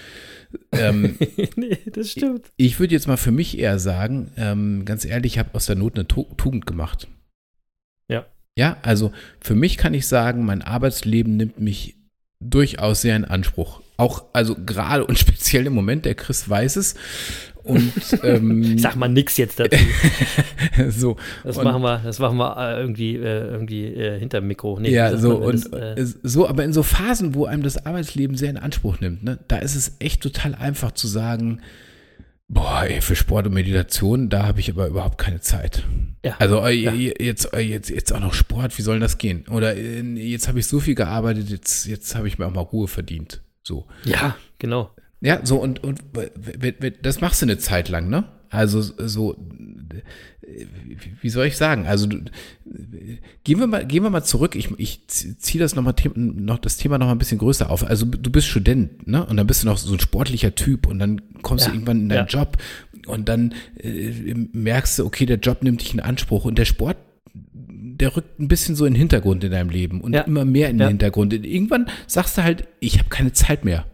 [0.73, 1.17] Ähm,
[1.57, 2.51] nee, das stimmt.
[2.57, 5.77] ich würde jetzt mal für mich eher sagen, ähm, ganz ehrlich, ich habe aus der
[5.77, 7.07] Not eine Tu- Tugend gemacht.
[8.09, 8.27] Ja.
[8.59, 11.97] Ja, also für mich kann ich sagen, mein Arbeitsleben nimmt mich
[12.41, 13.81] durchaus sehr in Anspruch.
[14.01, 16.95] Auch, also gerade und speziell im Moment, der Chris weiß es.
[17.63, 19.77] Und ähm, Ich sag mal nix jetzt dazu.
[20.89, 21.17] so.
[21.45, 24.81] Das und, machen wir, das machen wir äh, irgendwie, äh, irgendwie äh, hinterm Mikro.
[24.81, 27.63] Nee, Ja, so man, und das, äh, äh, so, aber in so Phasen, wo einem
[27.63, 31.61] das Arbeitsleben sehr in Anspruch nimmt, ne, da ist es echt total einfach zu sagen,
[32.49, 35.85] boah, ey, für Sport und Meditation, da habe ich aber überhaupt keine Zeit.
[36.25, 36.37] Ja.
[36.39, 36.93] Also äh, Ja.
[36.93, 39.45] jetzt, äh, jetzt, jetzt auch noch Sport, wie soll denn das gehen?
[39.51, 42.63] Oder äh, jetzt habe ich so viel gearbeitet, jetzt, jetzt habe ich mir auch mal
[42.63, 43.43] Ruhe verdient.
[43.62, 43.87] So.
[44.05, 44.90] ja, genau.
[45.20, 46.01] Ja, so und, und
[47.03, 48.25] das machst du eine Zeit lang, ne?
[48.49, 49.37] Also so,
[51.20, 51.87] wie soll ich sagen?
[51.87, 52.25] Also du-
[53.44, 54.57] gehen wir mal, gehen wir mal zurück.
[54.57, 57.85] Ich, ich ziehe das noch mal noch das Thema noch mal ein bisschen größer auf.
[57.85, 59.25] Also du bist Student, ne?
[59.27, 62.01] Und dann bist du noch so ein sportlicher Typ und dann kommst Ja, du irgendwann
[62.01, 62.40] in deinen ja.
[62.40, 62.57] Job
[63.07, 66.96] und dann äh, merkst du, okay, der Job nimmt dich in Anspruch und der Sport
[68.01, 70.23] der rückt ein bisschen so in den Hintergrund in deinem Leben und Ja.
[70.23, 70.89] immer mehr in den Ja.
[70.89, 71.33] Hintergrund.
[71.35, 73.85] Und irgendwann sagst du halt, ich habe keine Zeit mehr.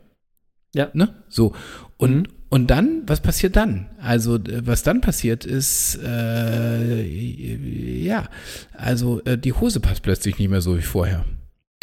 [0.75, 0.91] Ja.
[0.95, 1.15] Ne?
[1.29, 1.55] So.
[1.97, 2.25] Und, Mhm.
[2.51, 3.87] und dann, was passiert dann?
[4.01, 8.29] Also, was dann passiert ist, äh, ja,
[8.73, 11.25] also äh, die Hose passt plötzlich nicht mehr so wie vorher.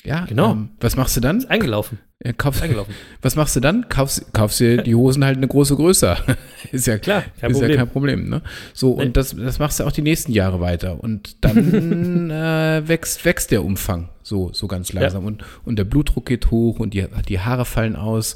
[0.06, 0.52] Ja, Genau.
[0.52, 1.38] Ähm, was machst du dann?
[1.38, 1.98] Ist eingelaufen.
[2.38, 2.94] Kaufst, eingelaufen.
[3.22, 3.90] was machst du dann?
[3.90, 6.18] Kaufst, kaufst dir die Hosen halt eine große größer.
[6.72, 7.78] ist ja Klar, kein ist ja Problem.
[7.78, 8.30] kein Problem.
[8.30, 8.42] Ne?
[8.74, 9.04] So, Nee.
[9.08, 11.04] und das, das machst du auch die nächsten Jahre weiter.
[11.04, 15.26] Und dann äh, wächst, wächst der Umfang so, so ganz langsam.
[15.26, 18.36] Und, und der Blutdruck geht hoch und die, die Haare fallen aus.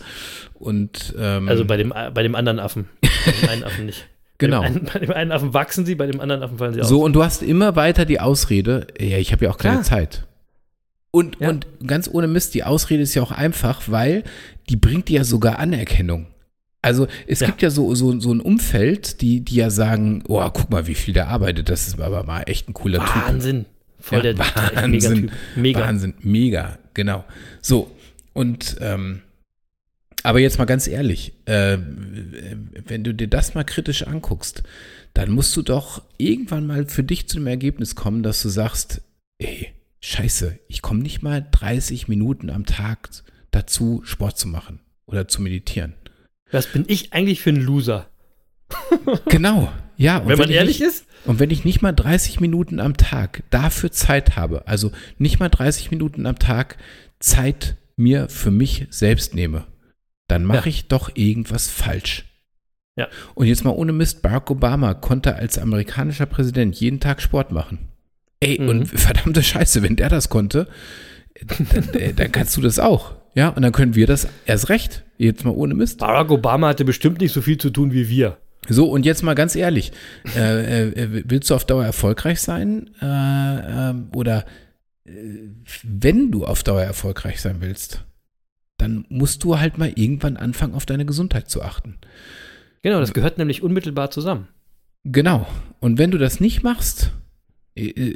[0.55, 2.89] Und ähm, Also bei dem, bei dem anderen Affen.
[3.01, 4.05] Bei dem einen Affen nicht.
[4.39, 4.61] Genau.
[4.61, 6.81] Bei dem, einen, bei dem einen Affen wachsen sie, bei dem anderen Affen fallen sie
[6.81, 6.89] aus.
[6.89, 9.83] So, und du hast immer weiter die Ausrede, ja, ich habe ja auch keine Klar.
[9.85, 10.27] Zeit.
[11.17, 11.49] Und, Ja.
[11.49, 14.23] und ganz ohne Mist, die Ausrede ist ja auch einfach, weil
[14.69, 16.27] die bringt dir ja sogar Anerkennung.
[16.81, 17.47] Also es Ja.
[17.47, 20.93] gibt ja so, so, so ein Umfeld, die, die ja sagen, oh, guck mal, wie
[20.95, 23.15] viel der arbeitet, das ist aber mal echt ein cooler Typ.
[23.27, 23.65] Wahnsinn.
[23.99, 24.91] Voll Ja, der, Wahnsinn.
[24.91, 25.31] Megatyp.
[25.55, 25.79] Mega.
[25.81, 27.25] Wahnsinn, mega, genau.
[27.61, 27.89] So,
[28.33, 29.21] und ähm,
[30.23, 31.77] aber jetzt mal ganz ehrlich, äh,
[32.85, 34.61] wenn du dir das mal kritisch anguckst,
[35.13, 39.01] dann musst du doch irgendwann mal für dich zu dem Ergebnis kommen, dass du sagst,
[39.39, 39.69] ey,
[40.07, 43.09] scheiße, ich komme nicht mal 30 Minuten am Tag
[43.51, 45.93] dazu, Sport zu machen oder zu meditieren.
[46.51, 48.09] Was bin ich eigentlich für ein Loser?
[49.29, 50.25] Genau, ja.
[50.27, 51.05] Wenn man ich ehrlich nicht, ist?
[51.25, 55.49] Und wenn ich nicht mal 30 Minuten am Tag dafür Zeit habe, also nicht mal
[55.49, 56.77] 30 Minuten am Tag
[57.19, 59.65] Zeit mir für mich selbst nehme,
[60.27, 60.67] dann mache Ja.
[60.67, 62.25] ich doch irgendwas falsch.
[62.97, 63.07] Ja.
[63.35, 67.79] Und jetzt mal ohne Mist, Barack Obama konnte als amerikanischer Präsident jeden Tag Sport machen.
[68.39, 68.69] Ey, Mhm.
[68.69, 70.67] und verdammte Scheiße, wenn der das konnte,
[71.45, 73.15] dann, äh, dann kannst du das auch.
[73.35, 75.03] Ja, und dann können wir das erst recht.
[75.17, 75.99] Jetzt mal ohne Mist.
[75.99, 78.37] Barack Obama hatte bestimmt nicht so viel zu tun wie wir.
[78.69, 79.91] So, und jetzt mal ganz ehrlich,
[80.35, 82.89] äh, äh, willst du auf Dauer erfolgreich sein?
[83.01, 84.45] Äh, ähm, oder
[85.05, 85.11] äh,
[85.83, 88.03] wenn du auf Dauer erfolgreich sein willst,
[88.77, 91.97] dann musst du halt mal irgendwann anfangen, auf deine Gesundheit zu achten.
[92.81, 94.47] Genau, das gehört nämlich unmittelbar zusammen.
[95.03, 95.47] Genau.
[95.79, 97.11] Und wenn du das nicht machst,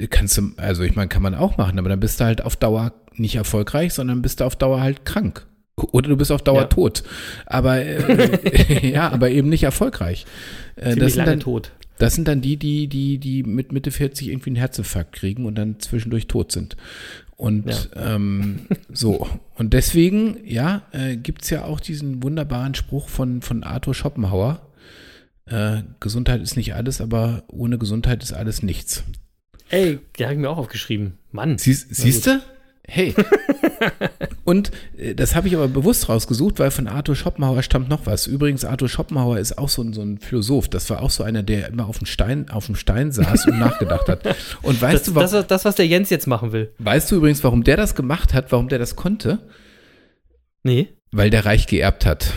[0.09, 2.55] kannst du, also ich meine, kann man auch machen, aber dann bist du halt auf
[2.55, 5.45] Dauer nicht erfolgreich, sondern bist du auf Dauer halt krank.
[5.91, 6.67] Oder du bist auf Dauer Ja.
[6.67, 7.03] tot.
[7.45, 10.25] Aber äh, ja, aber eben nicht erfolgreich.
[10.75, 11.71] Äh, das sind dann, tot.
[11.97, 15.55] Das sind dann die, die, die, die mit Mitte 40 irgendwie einen Herzinfarkt kriegen und
[15.55, 16.77] dann zwischendurch tot sind.
[17.35, 19.27] Und ähm, so.
[19.55, 24.61] Und deswegen, ja, äh, gibt es ja auch diesen wunderbaren Spruch von, von Arthur Schopenhauer.
[25.45, 29.03] Äh, Gesundheit ist nicht alles, aber ohne Gesundheit ist alles nichts.
[29.71, 31.17] Ey, der habe ich mir auch aufgeschrieben.
[31.31, 31.57] Mann.
[31.57, 32.41] Siehst, siehst du?
[32.87, 33.15] Hey.
[34.43, 38.27] Und äh, das habe ich aber bewusst rausgesucht, weil von Arthur Schopenhauer stammt noch was.
[38.27, 40.67] Übrigens, Arthur Schopenhauer ist auch so ein, so ein Philosoph.
[40.67, 43.59] Das war auch so einer, der immer auf dem Stein, auf dem Stein saß und
[43.59, 44.35] nachgedacht hat.
[44.61, 46.73] Und weißt Das, du, warum, das, das, was der Jens jetzt machen will.
[46.79, 49.39] weißt du übrigens, warum der das gemacht hat, warum der das konnte?
[50.63, 52.33] Nee, Weil der reich geerbt hat.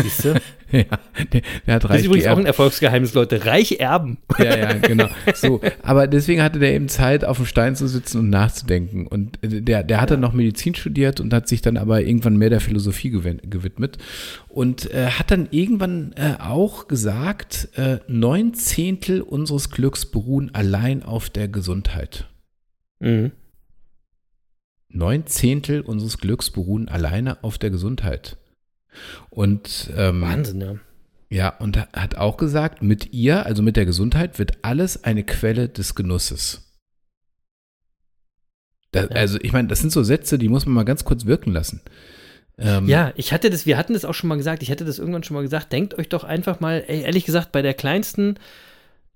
[0.00, 0.34] siehst du?
[0.90, 3.44] ja, der, der hat Das reich ist übrigens auch ein Erfolgsgeheimnis, Leute.
[3.46, 4.18] Reich erben.
[4.38, 5.08] Ja, ja, genau.
[5.34, 9.06] So, aber deswegen hatte der eben Zeit, auf dem Stein zu sitzen und nachzudenken.
[9.06, 12.50] Und äh, der, der hatte noch Medizin studiert und hat sich dann aber irgendwann mehr
[12.50, 13.96] der Philosophie gewidmet.
[14.48, 21.02] Und äh, hat dann irgendwann äh, auch gesagt, äh, neun Zehntel unseres Glücks beruhen allein
[21.02, 22.28] auf der Gesundheit.
[23.00, 23.32] Mhm.
[24.88, 28.36] Neun Zehntel unseres Glücks beruhen alleine auf der Gesundheit.
[29.30, 30.74] Und ähm, Wahnsinn, ja.
[31.28, 35.24] Ja, und ha- hat auch gesagt, mit ihr, also mit der Gesundheit, wird alles eine
[35.24, 36.62] Quelle des Genusses.
[38.92, 39.08] Da, Ja.
[39.08, 41.80] Also, ich meine, das sind so Sätze, die muss man mal ganz kurz wirken lassen.
[42.58, 44.98] Ähm, Ja, ich hatte das, wir hatten das auch schon mal gesagt, ich hatte das
[44.98, 48.38] irgendwann schon mal gesagt, denkt euch doch einfach mal, ey, ehrlich gesagt, bei der kleinsten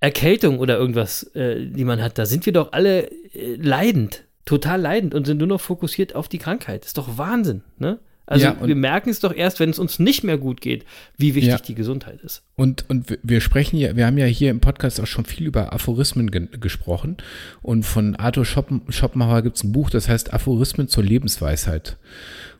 [0.01, 4.81] Erkältung oder irgendwas, äh, die man hat, da sind wir doch alle äh, leidend, total
[4.81, 6.85] leidend und sind nur noch fokussiert auf die Krankheit.
[6.85, 8.01] Ist doch Wahnsinn, ne?
[8.31, 10.85] Also Ja, wir merken es doch erst, wenn es uns nicht mehr gut geht,
[11.19, 11.59] wie wichtig Ja.
[11.59, 12.43] die Gesundheit ist.
[12.57, 15.73] Und, und wir- sprechen ja, wir haben ja hier im Podcast auch schon viel über
[15.73, 17.17] Aphorismen ge gesprochen.
[17.61, 21.97] Und von Arthur Schoppen, Schopenhauer gibt es ein Buch, das heißt Aphorismen zur Lebensweisheit.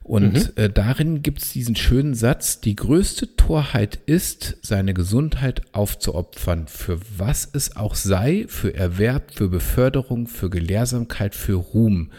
[0.03, 6.67] Und äh, darin gibt es diesen schönen Satz, die größte Torheit ist, seine Gesundheit aufzuopfern,
[6.67, 12.11] für was es auch sei, für Erwerb, für Beförderung, für Gelehrsamkeit, für Ruhm,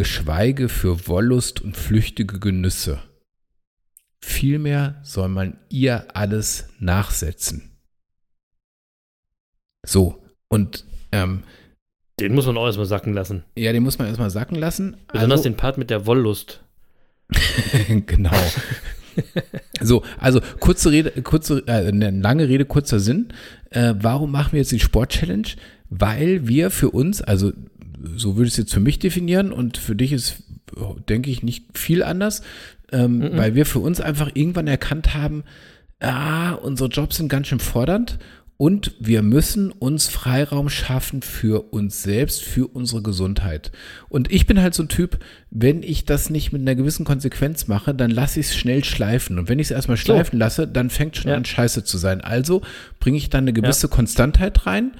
[0.00, 3.02] geschweige für Wollust und flüchtige Genüsse.
[4.22, 7.76] Vielmehr soll man ihr alles nachsetzen.
[9.86, 11.42] So, und ähm,
[12.18, 13.44] Den muss man auch erstmal sacken lassen.
[13.56, 14.96] ja, den muss man erstmal sacken lassen.
[15.12, 16.62] Besonders Also- den Part mit der Wollust.
[18.06, 18.32] genau.
[19.82, 23.34] So, also kurze Rede, kurze, äh, eine lange Rede, kurzer Sinn.
[23.68, 25.46] Äh, warum machen wir jetzt die Sport-Challenge?
[25.90, 27.52] Weil wir für uns, also
[28.16, 30.42] so würde ich es jetzt für mich definieren und für dich ist,
[31.08, 32.42] denke ich, nicht viel anders,
[32.92, 35.44] ähm, weil wir für uns einfach irgendwann erkannt haben,
[36.00, 38.18] ah, unsere Jobs sind ganz schön fordernd
[38.56, 43.72] und wir müssen uns Freiraum schaffen für uns selbst, für unsere Gesundheit.
[44.10, 45.18] Und ich bin halt so ein Typ,
[45.50, 49.38] wenn ich das nicht mit einer gewissen Konsequenz mache, dann lasse ich es schnell schleifen.
[49.38, 51.36] Und wenn ich es erstmal schleifen lasse, dann fängt schon Ja.
[51.38, 52.20] an scheiße zu sein.
[52.20, 52.60] Also
[52.98, 54.92] bringe ich dann eine gewisse Konstantheit rein.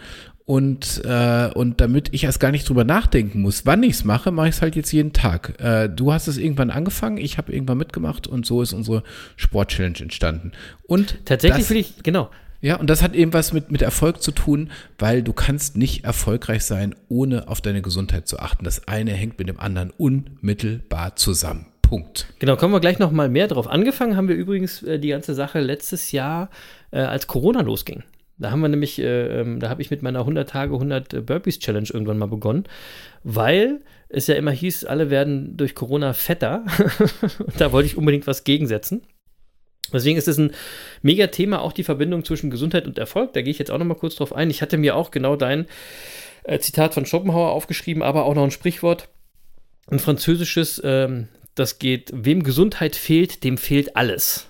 [0.46, 4.32] Und, äh, und damit ich erst gar nicht drüber nachdenken muss, wann ich es mache,
[4.32, 5.60] mache ich es halt jetzt jeden Tag.
[5.60, 9.04] Äh, du hast es irgendwann angefangen, ich habe irgendwann mitgemacht und so ist unsere
[9.36, 10.52] Sport-Challenge entstanden.
[10.88, 12.30] Und Tatsächlich will ich, genau.
[12.60, 16.04] ja, und das hat eben was mit, mit Erfolg zu tun, weil du kannst nicht
[16.04, 18.64] erfolgreich sein, ohne auf deine Gesundheit zu achten.
[18.64, 21.66] Das eine hängt mit dem anderen unmittelbar zusammen.
[21.82, 22.26] Punkt.
[22.38, 23.68] Genau, kommen wir gleich noch mal mehr drauf.
[23.68, 26.48] Angefangen haben wir übrigens äh, die ganze Sache letztes Jahr,
[26.92, 28.04] äh, als Corona losging.
[28.40, 31.58] Da haben wir nämlich, äh, ähm, da habe ich mit meiner 100 Tage 100 Burpees
[31.58, 32.64] Challenge irgendwann mal begonnen,
[33.22, 36.64] weil es ja immer hieß, alle werden durch Corona fetter.
[37.38, 39.02] Und da wollte ich unbedingt was gegensetzen.
[39.92, 40.52] Deswegen ist es ein
[41.02, 43.34] mega Thema, auch die Verbindung zwischen Gesundheit und Erfolg.
[43.34, 44.48] Da gehe ich jetzt auch noch mal kurz drauf ein.
[44.50, 45.66] Ich hatte mir auch genau dein
[46.44, 49.08] äh, Zitat von Schopenhauer aufgeschrieben, aber auch noch ein Sprichwort,
[49.90, 54.46] ein französisches, ähm, das geht, wem Gesundheit fehlt, dem fehlt alles.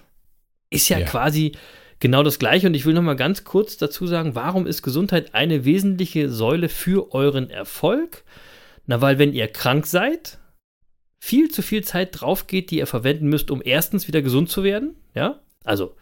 [0.69, 1.07] Ist ja, Ja.
[1.07, 1.53] quasi
[2.01, 2.67] genau das Gleiche.
[2.67, 6.69] Und ich will noch mal ganz kurz dazu sagen, warum ist Gesundheit eine wesentliche Säule
[6.69, 8.25] für euren Erfolg?
[8.87, 10.39] Na, weil wenn ihr krank seid,
[11.21, 14.65] viel zu viel Zeit drauf geht, die ihr verwenden müsst, um erstens wieder gesund zu
[14.65, 14.97] werden.
[15.15, 15.95] Ja, also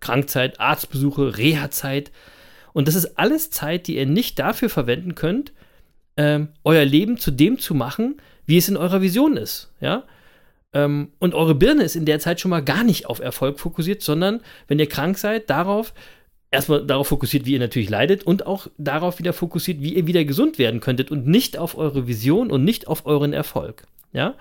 [0.00, 2.10] Krankzeit, Arztbesuche, Reha-Zeit.
[2.72, 5.52] Und das ist alles Zeit, die ihr nicht dafür verwenden könnt,
[6.16, 9.72] ähm, euer Leben zu dem zu machen, wie es in eurer Vision ist.
[9.80, 10.04] Ja.
[10.72, 14.02] Ähm, und eure Birne ist in der Zeit schon mal gar nicht auf Erfolg fokussiert,
[14.02, 15.92] sondern wenn ihr krank seid, darauf,
[16.50, 20.24] erstmal darauf fokussiert, wie ihr natürlich leidet und auch darauf wieder fokussiert, wie ihr wieder
[20.24, 23.84] gesund werden könntet und nicht auf eure Vision und nicht auf euren Erfolg.
[24.12, 24.34] Ja.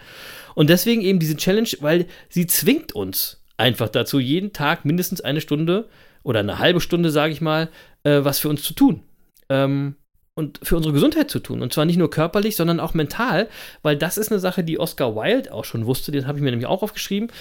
[0.56, 5.42] Und deswegen eben diese Challenge, weil sie zwingt uns einfach dazu, jeden Tag mindestens eine
[5.42, 5.88] Stunde
[6.24, 7.70] oder eine halbe Stunde, sage ich mal,
[8.04, 9.04] äh, was für uns zu tun.
[9.50, 9.96] Ähm,
[10.42, 11.62] und für unsere Gesundheit zu tun.
[11.62, 13.48] Und zwar nicht nur körperlich, sondern auch mental,
[13.84, 16.52] weil das ist eine Sache, die Oscar Wilde auch schon wusste, den habe ich mir
[16.52, 17.32] nämlich auch aufgeschrieben.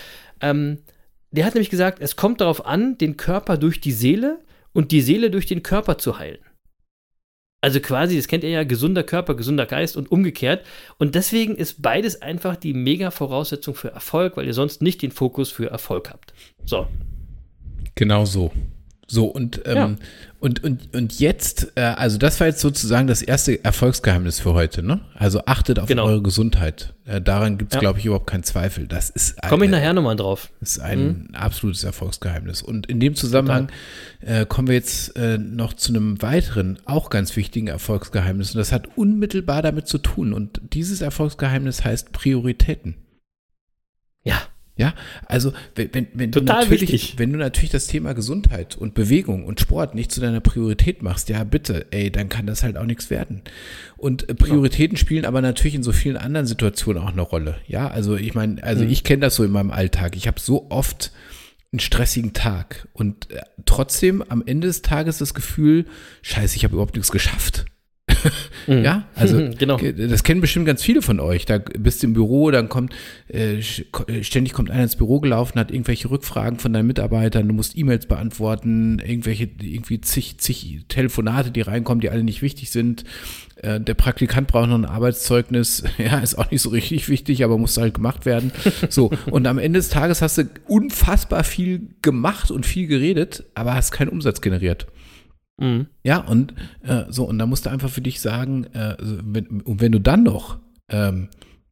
[0.41, 0.79] Ähm,
[1.31, 4.39] der hat nämlich gesagt, es kommt darauf an, den Körper durch die Seele
[4.73, 6.41] und die Seele durch den Körper zu heilen.
[7.63, 10.65] Also quasi, das kennt ihr ja, gesunder Körper, gesunder Geist und umgekehrt.
[10.99, 15.11] Und deswegen ist beides einfach die mega Voraussetzung für Erfolg, weil ihr sonst nicht den
[15.11, 16.33] Fokus für Erfolg habt.
[16.65, 16.87] So.
[17.97, 18.51] Genau so.
[19.07, 19.97] So, und, ähm, Ja.
[20.41, 24.83] Und, und, und jetzt, äh, also das war jetzt sozusagen das erste Erfolgsgeheimnis für heute,
[24.83, 25.01] ne?
[25.15, 26.07] Also achtet auf Genau.
[26.07, 26.95] eure Gesundheit.
[27.05, 27.81] Äh, daran gibt es, Ja.
[27.81, 28.87] glaube ich, überhaupt keinen Zweifel.
[28.87, 30.51] Das ist Komme ich eine- nachher nochmal drauf.
[30.61, 32.63] Das ist ein absolutes Erfolgsgeheimnis.
[32.63, 33.71] Und in dem Zusammenhang
[34.21, 38.55] äh, kommen wir jetzt äh, noch zu einem weiteren, auch ganz wichtigen Erfolgsgeheimnis.
[38.55, 40.33] Und das hat unmittelbar damit zu tun.
[40.33, 42.95] Und dieses Erfolgsgeheimnis heißt Prioritäten.
[44.25, 44.41] Ja.
[44.81, 44.95] Ja,
[45.27, 47.19] also wenn, wenn, wenn, du natürlich, wichtig.
[47.19, 51.29] wenn du natürlich das Thema Gesundheit und Bewegung und Sport nicht zu deiner Priorität machst,
[51.29, 53.43] ja bitte, ey, dann kann das halt auch nichts werden.
[53.99, 57.57] Und äh, Prioritäten spielen aber natürlich in so vielen anderen Situationen auch eine Rolle.
[57.69, 58.91] Ja, also ich meine, also Mhm.
[58.91, 60.17] ich kenne das so in meinem Alltag.
[60.17, 61.13] Ich habe so oft
[61.73, 65.85] einen stressigen Tag und äh, trotzdem am Ende des Tages das Gefühl,
[66.23, 67.67] scheiße, ich habe überhaupt nichts geschafft.
[68.67, 68.85] Mhm.
[68.85, 69.79] Ja, also Genau.
[69.79, 71.45] das kennen bestimmt ganz viele von euch.
[71.47, 72.95] Da bist du im Büro, dann kommt
[73.29, 77.55] äh, äh, ständig kommt einer ins Büro gelaufen, hat irgendwelche Rückfragen von deinen Mitarbeitern, du
[77.55, 83.05] musst E-Mails beantworten, irgendwelche irgendwie zig, zig Telefonate, die reinkommen, die alle nicht wichtig sind.
[83.57, 87.59] Äh, der Praktikant braucht noch ein Arbeitszeugnis, ja, ist auch nicht so richtig wichtig, aber
[87.59, 88.53] muss halt gemacht werden.
[88.89, 93.75] So, und am Ende des Tages hast du unfassbar viel gemacht und viel geredet, aber
[93.75, 94.87] hast keinen Umsatz generiert.
[95.61, 95.87] Mhm.
[96.03, 99.81] Ja, und äh, so, und da musst du einfach für dich sagen, äh, wenn, und
[99.81, 100.59] wenn du dann noch
[100.89, 101.29] ähm,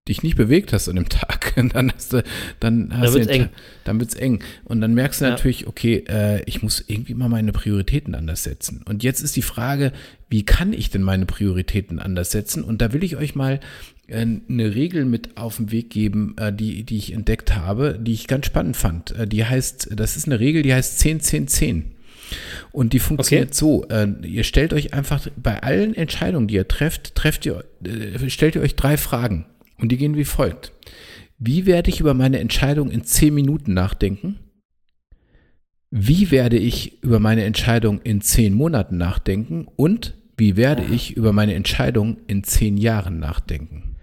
[0.06, 2.22] dich nicht bewegt hast an dem Tag, dann hast du,
[2.60, 3.48] dann hast wird's du eng.
[3.84, 4.42] dann wird's eng.
[4.64, 5.30] Und dann merkst du Ja.
[5.32, 8.82] natürlich, okay, äh, ich muss irgendwie mal meine Prioritäten anders setzen.
[8.88, 9.92] Und jetzt ist die Frage,
[10.30, 12.62] wie kann ich denn meine Prioritäten anders setzen?
[12.64, 13.60] Und da will ich euch mal
[14.06, 18.12] äh, eine Regel mit auf den Weg geben, äh, die, die ich entdeckt habe, die
[18.12, 19.10] ich ganz spannend fand.
[19.12, 21.84] Äh, Die heißt, das ist eine Regel, die heißt 10, 10, 10.
[22.72, 23.56] Und die funktioniert Okay.
[23.56, 28.28] so, äh, ihr stellt euch einfach bei allen Entscheidungen, die ihr trefft, trefft ihr, äh,
[28.30, 29.46] stellt ihr euch drei Fragen.
[29.78, 30.72] Und die gehen wie folgt.
[31.38, 34.40] Wie werde ich über meine Entscheidung in 10 Minuten nachdenken?
[35.90, 39.66] Wie werde ich über meine Entscheidung in 10 Monaten nachdenken?
[39.76, 43.96] Und wie werde ich über meine Entscheidung in 10 Jahren nachdenken?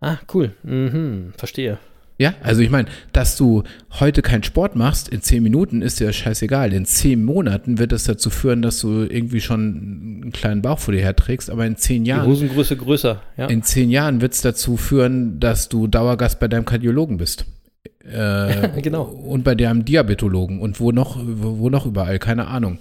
[0.00, 0.54] Ah, cool.
[0.62, 1.78] Mhm, verstehe.
[2.20, 3.62] Ja, also ich meine, dass du
[3.98, 6.74] heute keinen Sport machst, in zehn Minuten ist dir scheißegal.
[6.74, 10.92] In zehn Monaten wird das dazu führen, dass du irgendwie schon einen kleinen Bauch vor
[10.92, 13.46] dir herträgst, aber in zehn Die Jahren, Hosengröße größer, ja.
[13.46, 17.46] in zehn Jahren wird es dazu führen, dass du Dauergast bei deinem Kardiologen bist.
[18.02, 19.02] Äh, Genau.
[19.02, 22.80] Und bei deinem Diabetologen und wo noch, wo, wo noch überall, keine Ahnung.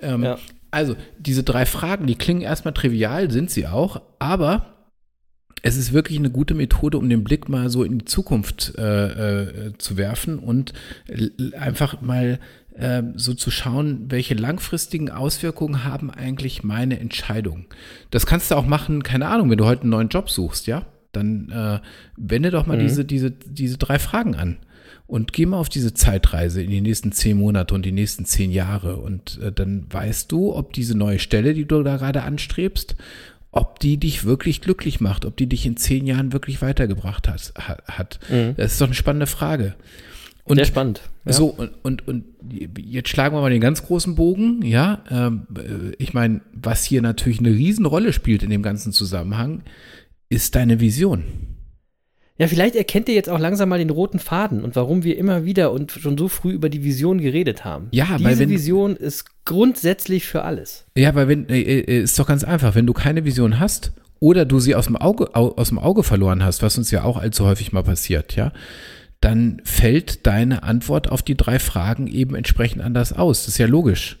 [0.00, 0.38] Ähm, Ja.
[0.72, 4.79] Also, diese drei Fragen, die klingen erstmal trivial, sind sie auch, aber
[5.62, 9.38] es ist wirklich eine gute Methode, um den Blick mal so in die Zukunft äh,
[9.68, 10.72] äh, zu werfen und
[11.58, 12.38] einfach mal
[12.74, 17.66] äh, so zu schauen, welche langfristigen Auswirkungen haben eigentlich meine Entscheidungen.
[18.10, 20.86] Das kannst du auch machen, keine Ahnung, wenn du heute einen neuen Job suchst, ja,
[21.12, 21.80] dann äh,
[22.16, 24.58] wende doch mal diese, diese, diese drei Fragen an.
[25.06, 28.52] Und geh mal auf diese Zeitreise in die nächsten zehn Monate und die nächsten zehn
[28.52, 28.98] Jahre.
[28.98, 32.94] Und äh, dann weißt du, ob diese neue Stelle, die du da gerade anstrebst,
[33.52, 37.52] ob die dich wirklich glücklich macht, ob die dich in zehn Jahren wirklich weitergebracht hat.
[37.58, 38.20] ha- hat.
[38.56, 39.74] Das ist doch eine spannende Frage.
[40.44, 41.02] Und Sehr spannend.
[41.26, 41.32] Ja.
[41.32, 42.24] so, und, und, und
[42.78, 45.04] jetzt schlagen wir mal den ganz großen Bogen, ja.
[45.10, 49.62] Ähm, äh, ich meine, was hier natürlich eine Riesenrolle spielt in dem ganzen Zusammenhang,
[50.28, 51.24] ist deine Vision.
[52.40, 55.44] Ja, vielleicht erkennt ihr jetzt auch langsam mal den roten Faden und warum wir immer
[55.44, 57.88] wieder und schon so früh über die Vision geredet haben.
[57.90, 60.86] Ja, Diese weil wenn- Vision ist grundsätzlich für alles.
[60.96, 64.44] Ja, weil wenn, äh, äh, ist doch ganz einfach, wenn du keine Vision hast oder
[64.44, 67.16] du sie aus dem Auge, au, aus dem Auge verloren hast, was uns ja auch
[67.16, 68.52] allzu häufig mal passiert, ja,
[69.20, 73.40] dann fällt deine Antwort auf die drei Fragen eben entsprechend anders aus.
[73.44, 74.18] Das ist ja logisch.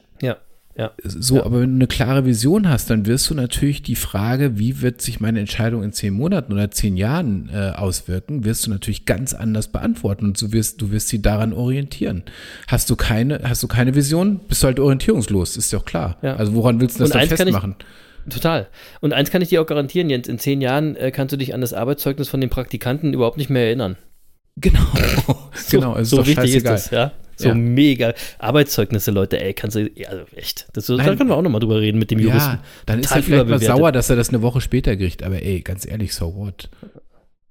[0.76, 0.92] Ja, ja.
[1.04, 1.44] So, Ja.
[1.44, 5.02] aber wenn du eine klare Vision hast, dann wirst du natürlich die Frage, wie wird
[5.02, 9.34] sich meine Entscheidung in zehn Monaten oder zehn Jahren äh, auswirken, wirst du natürlich ganz
[9.34, 12.22] anders beantworten und du wirst, du wirst sie daran orientieren.
[12.68, 16.16] Hast du keine, hast du keine Vision, bist du halt orientierungslos, ist doch klar.
[16.22, 16.36] Ja.
[16.36, 17.74] Also woran willst du das Und dann festmachen?
[18.28, 18.68] Total.
[19.00, 21.52] Und eins kann ich dir auch garantieren, Jens, in zehn Jahren äh, kannst du dich
[21.54, 23.96] an das Arbeitszeugnis von den Praktikanten überhaupt nicht mehr erinnern.
[24.56, 24.80] Genau,
[25.54, 26.74] So, genau, es ist so doch wichtig scheißegal.
[26.76, 27.12] ist das, ja.
[27.40, 27.54] So Ja.
[27.54, 28.14] mega.
[28.38, 30.66] Arbeitszeugnisse, Leute, ey, kannst du, also echt.
[30.74, 32.50] Das, da können wir auch nochmal drüber reden mit dem Juristen.
[32.52, 35.22] Ja, dann ist Total er vielleicht mal sauer, dass er das eine Woche später kriegt,
[35.22, 36.68] aber ey, ganz ehrlich, so what?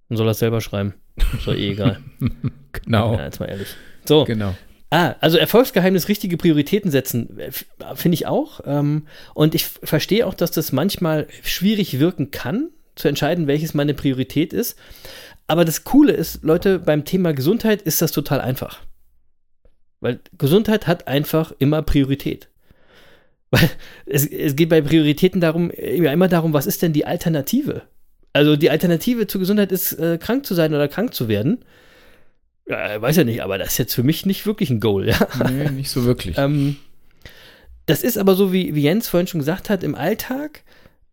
[0.10, 0.94] Dann soll er es selber schreiben.
[1.38, 2.00] Ist doch eh egal.
[2.72, 3.68] Genau, Ja, jetzt mal ehrlich.
[4.06, 4.26] So.
[4.26, 4.56] genau.
[4.92, 7.66] Ah, also Erfolgsgeheimnis, richtige Prioritäten setzen, äh, f-
[7.96, 8.62] finde ich auch.
[8.66, 13.94] Ähm, und ich verstehe auch, dass das manchmal schwierig wirken kann, zu entscheiden, welches meine
[13.96, 14.78] Priorität ist.
[15.48, 18.82] Aber das Coole ist, Leute, beim Thema Gesundheit ist das total einfach.
[20.00, 22.50] Weil Gesundheit hat einfach immer Priorität.
[23.52, 23.70] Weil
[24.06, 27.84] es, es geht bei Prioritäten darum, ja immer darum, was ist denn die Alternative?
[28.32, 31.66] Also die Alternative zur Gesundheit ist, äh, krank zu sein oder krank zu werden.
[32.68, 35.28] Ja, weiß ja nicht, aber das ist jetzt für mich nicht wirklich ein Goal, ja.
[35.50, 36.38] Nee, nicht so wirklich.
[36.38, 36.78] Ähm,
[37.88, 40.62] das ist aber so, wie, wie Jens vorhin schon gesagt hat, im Alltag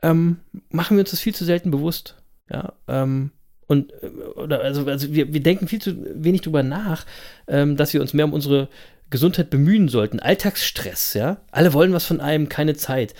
[0.03, 2.17] ähm, machen wir uns das viel zu selten bewusst.
[2.51, 3.31] Ja, ähm,
[3.67, 4.07] und äh,
[4.37, 7.07] oder also, also wir, wir denken viel zu wenig drüber nach,
[7.49, 8.69] ähm, dass wir uns mehr um unsere
[9.11, 10.21] Gesundheit bemühen sollten.
[10.21, 11.39] Alltagsstress, ja.
[11.51, 13.15] Alle wollen was von einem, keine Zeit.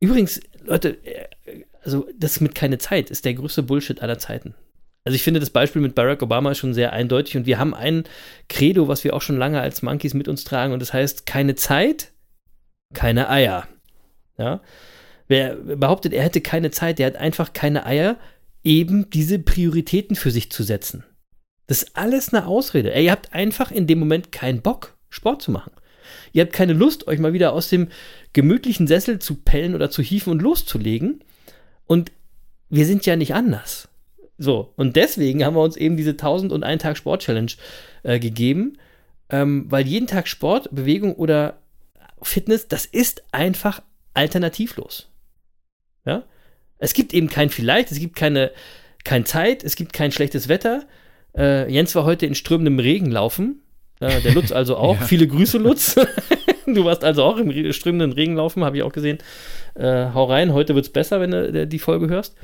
[0.00, 4.54] Übrigens, Leute, äh, also das mit keine Zeit ist der größte Bullshit aller Zeiten.
[5.04, 8.04] Also ich finde, das Beispiel mit Barack Obama schon sehr eindeutig und wir haben ein
[8.48, 11.54] Credo, was wir auch schon lange als Monkeys mit uns tragen und das heißt, keine
[11.54, 12.12] Zeit,
[12.92, 13.66] keine Eier.
[14.36, 14.60] Ja?
[15.26, 18.16] Wer behauptet, er hätte keine Zeit, der hat einfach keine Eier,
[18.64, 21.04] eben diese Prioritäten für sich zu setzen.
[21.66, 22.98] Das ist alles eine Ausrede.
[22.98, 25.72] Ihr habt einfach in dem Moment keinen Bock, Sport zu machen.
[26.32, 27.88] Ihr habt keine Lust, euch mal wieder aus dem
[28.32, 31.22] gemütlichen Sessel zu pellen oder zu hieven und loszulegen.
[31.86, 32.12] Und
[32.70, 33.88] wir sind ja nicht anders.
[34.38, 37.52] So, und deswegen haben wir uns eben diese 1001 Tag Sport Challenge
[38.04, 38.78] äh, gegeben,
[39.30, 41.58] ähm, weil jeden Tag Sport, Bewegung oder
[42.22, 43.82] Fitness, das ist einfach
[44.14, 45.08] alternativlos.
[46.04, 46.24] Ja?
[46.78, 48.50] Es gibt eben kein Vielleicht, es gibt keine,
[49.04, 50.84] kein Zeit, es gibt kein schlechtes Wetter.
[51.36, 53.62] Äh, Jens war heute in strömendem Regen laufen.
[54.00, 55.00] Äh, der Lutz also auch.
[55.00, 55.06] Ja.
[55.06, 55.96] Viele Grüße, Lutz.
[56.66, 59.18] du warst also auch im re- strömenden Regen laufen, habe ich auch gesehen.
[59.74, 62.34] Äh, hau rein, heute wird es besser, wenn du äh, die Folge hörst.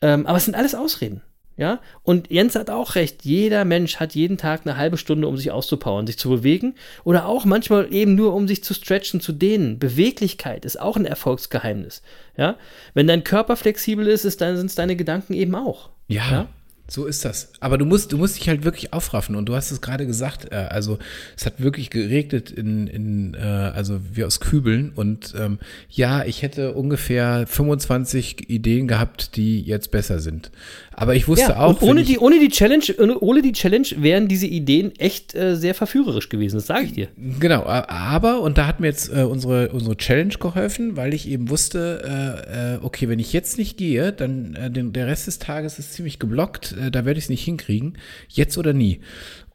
[0.00, 1.22] Ähm, aber es sind alles Ausreden.
[1.58, 3.24] Ja, und Jens hat auch recht.
[3.24, 6.76] Jeder Mensch hat jeden Tag eine halbe Stunde, um sich auszupowern, sich zu bewegen.
[7.02, 9.80] Oder auch manchmal eben nur, um sich zu stretchen, zu dehnen.
[9.80, 12.02] Beweglichkeit ist auch ein Erfolgsgeheimnis.
[12.36, 12.56] Ja,
[12.94, 15.90] wenn dein Körper flexibel ist, ist dann, sind es deine Gedanken eben auch.
[16.06, 16.48] Ja, Ja?
[16.90, 17.52] So ist das.
[17.60, 19.36] Aber du musst, du musst dich halt wirklich aufraffen.
[19.36, 20.98] Und du hast es gerade gesagt, äh, also
[21.36, 24.92] es hat wirklich geregnet in, in äh, also wie aus Kübeln.
[24.94, 25.58] Und ähm,
[25.90, 30.50] ja, ich hätte ungefähr 25 Ideen gehabt, die jetzt besser sind.
[30.92, 32.82] Aber ich wusste Ja, auch, ohne ich- die, ohne die Challenge,
[33.20, 37.08] ohne, die Challenge wären diese Ideen echt äh, sehr verführerisch gewesen, das sage ich dir.
[37.38, 41.50] Genau, aber, und da hat mir jetzt äh, unsere, unsere Challenge geholfen, weil ich eben
[41.50, 42.02] wusste,
[42.48, 45.92] äh, äh, okay, wenn ich jetzt nicht gehe, dann den, der Rest des Tages ist
[45.92, 47.98] ziemlich geblockt, äh, da werde ich es nicht hinkriegen,
[48.28, 49.00] jetzt oder nie.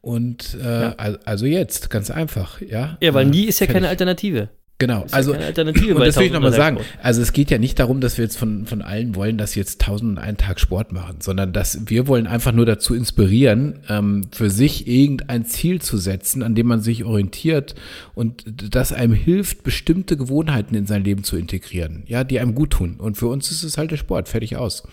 [0.01, 2.97] Und äh, al- also jetzt, ganz einfach, ja.
[3.01, 3.88] Ja, weil Äh, nie ist ja keine.
[3.88, 4.49] Alternative.
[4.80, 6.97] Genau, ja also Alternative und das will ich nochmal 1000 sagen.
[7.01, 9.59] Also es geht ja nicht darum, dass wir jetzt von, von allen wollen, dass sie
[9.59, 14.26] jetzt tausend einen Tag Sport machen, sondern dass wir wollen einfach nur dazu inspirieren, ähm,
[14.32, 17.76] für sich irgendein Ziel zu setzen, an dem man sich orientiert
[18.13, 18.43] und
[18.76, 22.95] das einem hilft, bestimmte Gewohnheiten in sein Leben zu integrieren, ja, die einem gut tun.
[22.97, 24.84] Und für uns ist es halt der Sport, fertig aus.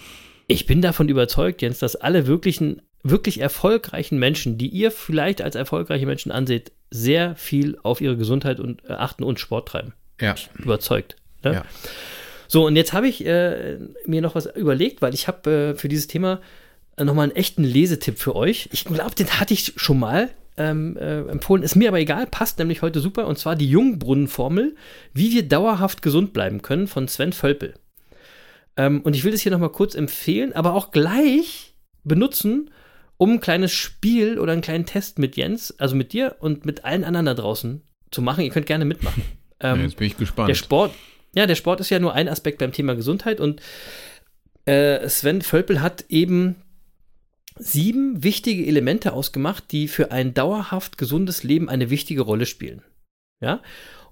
[0.50, 5.54] Ich bin davon überzeugt, Jens, dass alle wirklichen, wirklich erfolgreichen Menschen, die ihr vielleicht als
[5.54, 9.92] erfolgreiche Menschen anseht, sehr viel auf ihre Gesundheit und äh, achten und Sport treiben.
[10.20, 10.34] Ja.
[10.58, 11.14] Überzeugt.
[11.44, 11.54] Ne?
[11.54, 11.64] Ja.
[12.48, 15.86] So, und jetzt habe ich äh, mir noch was überlegt, weil ich habe äh, für
[15.86, 16.40] dieses Thema
[16.96, 18.68] äh, nochmal einen echten Lesetipp für euch.
[18.72, 21.62] Ich glaube, den hatte ich schon mal ähm, äh, empfohlen.
[21.62, 23.28] Ist mir aber egal, passt nämlich heute super.
[23.28, 24.74] Und zwar die Jungbrunnenformel,
[25.14, 27.74] wie wir dauerhaft gesund bleiben können, von Sven Völpel.
[28.80, 32.70] Ähm, und ich will das hier nochmal kurz empfehlen, aber auch gleich benutzen,
[33.18, 36.86] um ein kleines Spiel oder einen kleinen Test mit Jens, also mit dir und mit
[36.86, 38.42] allen anderen da draußen zu machen.
[38.42, 39.22] Ihr könnt gerne mitmachen.
[39.62, 40.48] Ähm, bin ich gespannt.
[40.48, 40.94] der Sport,
[41.34, 43.60] ja, der Sport ist ja nur ein Aspekt beim Thema Gesundheit und
[44.64, 46.56] äh, Sven Völpel hat eben
[47.58, 52.80] sieben wichtige Elemente ausgemacht, die für ein dauerhaft gesundes Leben eine wichtige Rolle spielen.
[53.42, 53.60] Ja?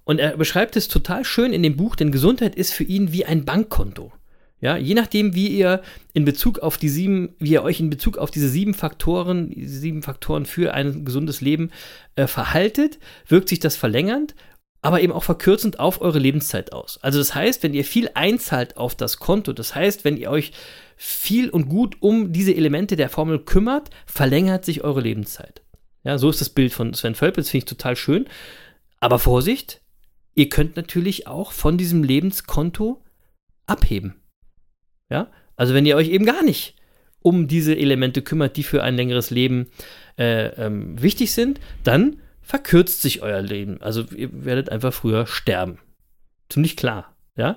[0.04, 3.24] Und er beschreibt es total schön in dem Buch, denn Gesundheit ist für ihn wie
[3.24, 4.12] ein Bankkonto.
[4.60, 5.82] Ja, je nachdem, wie ihr
[6.14, 9.78] in Bezug auf die sieben, wie ihr euch in Bezug auf diese sieben Faktoren, diese
[9.78, 11.70] sieben Faktoren für ein gesundes Leben
[12.16, 12.98] äh, verhaltet,
[13.28, 14.34] wirkt sich das verlängernd,
[14.82, 16.98] aber eben auch verkürzend auf eure Lebenszeit aus.
[17.02, 20.52] Also das heißt, wenn ihr viel einzahlt auf das Konto, das heißt, wenn ihr euch
[20.96, 25.62] viel und gut um diese Elemente der Formel kümmert, verlängert sich eure Lebenszeit.
[26.02, 28.26] Ja, so ist das Bild von Sven Völpel, das finde ich total schön.
[28.98, 29.82] Aber Vorsicht,
[30.34, 33.02] ihr könnt natürlich auch von diesem Lebenskonto
[33.66, 34.20] abheben.
[35.10, 36.74] Ja, also wenn ihr euch eben gar nicht
[37.20, 39.66] um diese Elemente kümmert, die für ein längeres Leben
[40.18, 43.82] äh, ähm, wichtig sind, dann verkürzt sich euer Leben.
[43.82, 45.78] Also ihr werdet einfach früher sterben.
[46.48, 47.14] Ziemlich klar.
[47.36, 47.56] Ja.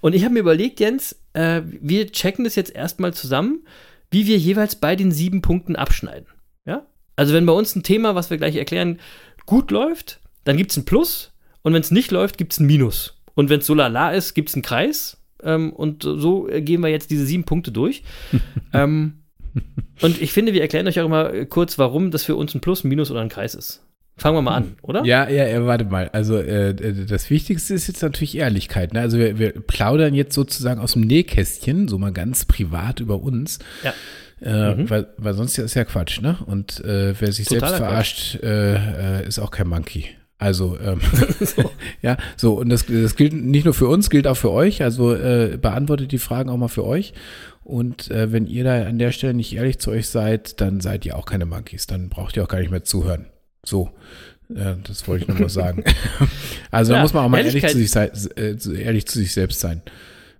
[0.00, 3.66] Und ich habe mir überlegt, Jens, äh, wir checken das jetzt erstmal zusammen,
[4.10, 6.26] wie wir jeweils bei den sieben Punkten abschneiden.
[6.64, 6.86] Ja.
[7.16, 8.98] Also wenn bei uns ein Thema, was wir gleich erklären,
[9.46, 11.32] gut läuft, dann gibt es ein Plus.
[11.62, 13.20] Und wenn es nicht läuft, gibt es ein Minus.
[13.34, 15.19] Und wenn es so lala ist, gibt es einen Kreis.
[15.44, 18.02] Ähm, und so gehen wir jetzt diese sieben Punkte durch.
[18.72, 19.14] ähm,
[20.00, 22.84] und ich finde, wir erklären euch auch immer kurz, warum das für uns ein Plus,
[22.84, 23.84] ein Minus oder ein Kreis ist.
[24.16, 25.02] Fangen wir mal an, oder?
[25.04, 26.10] Ja, ja, ja, warte mal.
[26.10, 26.74] Also äh,
[27.06, 28.92] das Wichtigste ist jetzt natürlich Ehrlichkeit.
[28.92, 29.00] Ne?
[29.00, 33.60] Also wir, wir plaudern jetzt sozusagen aus dem Nähkästchen, so mal ganz privat über uns.
[33.82, 33.94] Ja.
[34.42, 36.38] Äh, weil, weil sonst ist ja Quatsch, ne?
[36.46, 40.06] Und äh, wer sich Totaler selbst verarscht, äh, äh, ist auch kein Monkey.
[40.40, 41.00] Also, ähm,
[42.02, 44.82] ja, so, und das, das gilt nicht nur für uns, gilt auch für euch.
[44.82, 47.12] Also äh, beantwortet die Fragen auch mal für euch.
[47.62, 51.04] Und äh, wenn ihr da an der Stelle nicht ehrlich zu euch seid, dann seid
[51.06, 51.86] ihr auch keine Monkeys.
[51.86, 53.26] Dann braucht ihr auch gar nicht mehr zuhören.
[53.64, 53.90] So,
[54.48, 55.84] äh, das wollte ich nur mal sagen.
[56.70, 59.32] also da Ja, muss man auch mal ehrlich zu, sich, sei- äh, ehrlich zu sich
[59.34, 59.82] selbst sein.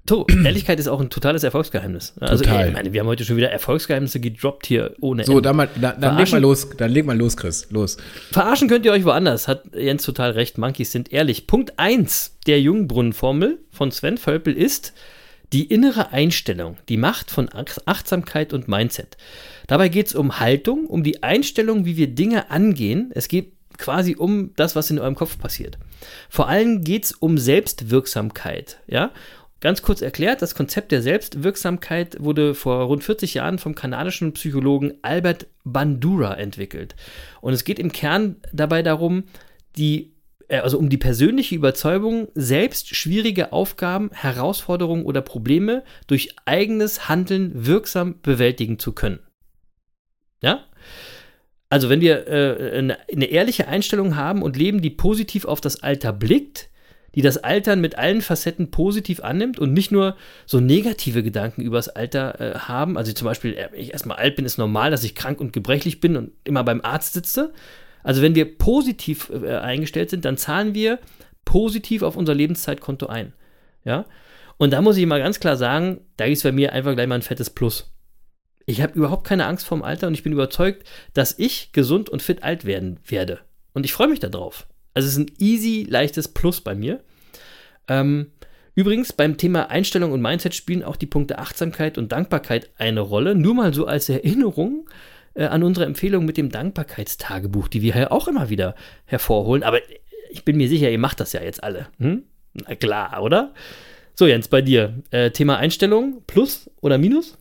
[0.06, 2.14] To, Ehrlichkeit ist auch ein totales Erfolgsgeheimnis.
[2.20, 2.68] Also, Total.
[2.68, 5.42] ich meine, wir haben heute schon wieder Erfolgsgeheimnisse gedroppt hier ohne So, Ende.
[5.42, 7.68] dann, mal, da, dann leg mal los, dann leg mal los, Chris.
[7.70, 7.96] Los.
[8.32, 10.58] Verarschen könnt ihr euch woanders, hat Jens total recht.
[10.58, 11.46] Monkeys sind ehrlich.
[11.46, 14.92] Punkt 1 der Jungbrunnenformel von Sven Völpel ist
[15.52, 19.16] die innere Einstellung, die Macht von Ach- Achtsamkeit und Mindset.
[19.66, 23.10] Dabei geht es um Haltung, um die Einstellung, wie wir Dinge angehen.
[23.14, 25.78] Es geht quasi um das, was in eurem Kopf passiert.
[26.28, 28.78] Vor allem geht es um Selbstwirksamkeit.
[28.86, 29.10] Ja?
[29.60, 34.94] Ganz kurz erklärt, das Konzept der Selbstwirksamkeit wurde vor rund 40 Jahren vom kanadischen Psychologen
[35.02, 36.96] Albert Bandura entwickelt.
[37.42, 39.24] Und es geht im Kern dabei darum,
[39.76, 40.14] die,
[40.48, 47.66] äh, also um die persönliche Überzeugung, selbst schwierige Aufgaben, Herausforderungen oder Probleme durch eigenes Handeln
[47.66, 49.20] wirksam bewältigen zu können.
[50.42, 50.64] Ja?
[51.68, 55.82] Also wenn wir äh, eine, eine ehrliche Einstellung haben und leben, die positiv auf das
[55.82, 56.69] Alter blickt,
[57.14, 61.88] die das Altern mit allen Facetten positiv annimmt und nicht nur so negative Gedanken übers
[61.88, 62.96] Alter äh, haben.
[62.96, 65.52] Also zum Beispiel, äh, wenn ich erstmal alt bin, ist normal, dass ich krank und
[65.52, 67.52] gebrechlich bin und immer beim Arzt sitze.
[68.02, 70.98] Also wenn wir positiv äh, eingestellt sind, dann zahlen wir
[71.44, 73.32] positiv auf unser Lebenszeitkonto ein.
[73.84, 74.06] Ja.
[74.56, 77.14] Und da muss ich mal ganz klar sagen, da ist bei mir einfach gleich mal
[77.16, 77.92] ein fettes Plus.
[78.66, 82.22] Ich habe überhaupt keine Angst vorm Alter und ich bin überzeugt, dass ich gesund und
[82.22, 83.40] fit alt werden werde.
[83.72, 84.66] Und ich freue mich darauf.
[84.94, 87.00] Also es ist ein easy, leichtes Plus bei mir.
[87.88, 88.32] Ähm,
[88.74, 93.34] übrigens, beim Thema Einstellung und Mindset spielen auch die Punkte Achtsamkeit und Dankbarkeit eine Rolle.
[93.34, 94.88] Nur mal so als Erinnerung
[95.34, 98.74] äh, an unsere Empfehlung mit dem Dankbarkeitstagebuch, die wir ja auch immer wieder
[99.04, 99.62] hervorholen.
[99.62, 99.80] Aber
[100.30, 101.88] ich bin mir sicher, ihr macht das ja jetzt alle.
[101.98, 102.24] Hm?
[102.52, 103.54] Na klar, oder?
[104.14, 105.02] So, Jens, bei dir.
[105.10, 107.38] Äh, Thema Einstellung, Plus oder Minus?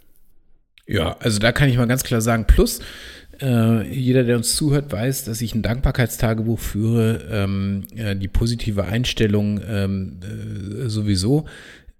[0.87, 2.79] Ja, also da kann ich mal ganz klar sagen, Plus.
[3.41, 8.85] Äh, jeder, der uns zuhört, weiß, dass ich ein Dankbarkeitstagebuch führe, ähm, äh, die positive
[8.85, 11.45] Einstellung ähm, äh, sowieso.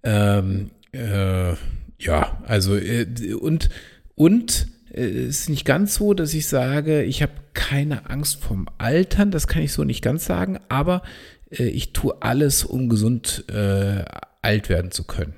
[0.02, 1.52] Ähm, äh,
[1.98, 3.70] ja, also äh, und
[4.14, 9.46] und ist nicht ganz so, dass ich sage, ich habe keine Angst vom Altern, das
[9.46, 11.02] kann ich so nicht ganz sagen, aber
[11.48, 15.34] ich tue alles, um gesund alt werden zu können.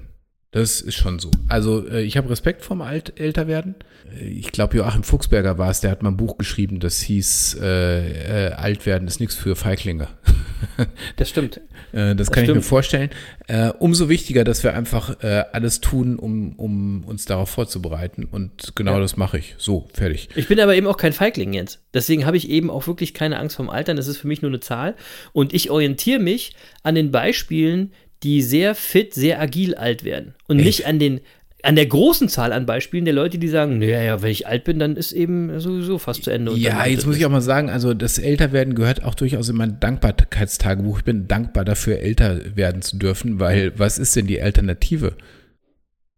[0.52, 1.30] Das ist schon so.
[1.48, 3.74] Also ich habe Respekt vorm Alt Älterwerden.
[3.74, 3.84] Äh,
[4.20, 8.48] ich glaube, Joachim Fuchsberger war es, der hat mal ein Buch geschrieben, das hieß äh,
[8.48, 10.08] äh, Altwerden ist nichts für Feiglinge.
[11.16, 11.56] Das stimmt.
[11.92, 12.58] äh, das, das, kann stimmt.
[12.58, 13.10] ich mir vorstellen.
[13.48, 18.24] Äh, umso wichtiger, dass wir einfach äh, alles tun, um, um uns darauf vorzubereiten.
[18.30, 19.00] Und genau ja.
[19.00, 19.56] das mache ich.
[19.58, 20.28] So, fertig.
[20.36, 21.82] Ich bin aber eben auch kein Feigling jetzt.
[21.92, 23.96] Deswegen habe ich eben auch wirklich keine Angst vorm Altern.
[23.96, 24.94] Das ist für mich nur eine Zahl.
[25.32, 27.92] Und ich orientiere mich an den Beispielen,
[28.22, 30.34] die sehr fit, sehr agil alt werden.
[30.46, 30.66] Und Echt?
[30.66, 31.20] nicht an den
[31.62, 34.80] an der großen Zahl an Beispielen der Leute, die sagen, naja, wenn ich alt bin,
[34.80, 36.52] dann ist eben sowieso fast zu Ende.
[36.54, 39.78] ja, jetzt muss ich auch mal sagen, also das Älterwerden gehört auch durchaus in mein
[39.78, 40.98] Dankbarkeitstagebuch.
[40.98, 45.14] Ich bin dankbar dafür, älter werden zu dürfen, weil was ist denn die Alternative?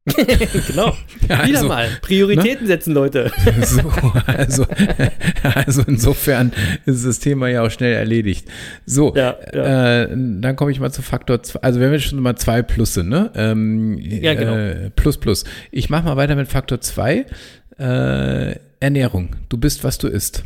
[0.66, 0.94] genau.
[1.28, 1.88] Ja, Wieder also, mal.
[2.02, 2.66] Prioritäten ne?
[2.66, 3.32] setzen, Leute.
[3.62, 3.90] so,
[4.26, 4.66] also,
[5.42, 6.52] also insofern
[6.84, 8.46] ist das Thema ja auch schnell erledigt.
[8.84, 10.02] So, ja, ja.
[10.02, 11.60] Äh, dann komme ich mal zu Faktor 2.
[11.60, 13.30] Also wir haben jetzt schon mal zwei Plusse, ne?
[13.34, 14.54] Ähm, ja, genau.
[14.54, 15.44] Äh, plus, plus.
[15.70, 17.24] Ich mache mal weiter mit Faktor 2.
[17.78, 19.36] Äh, Ernährung.
[19.48, 20.44] Du bist, was du isst.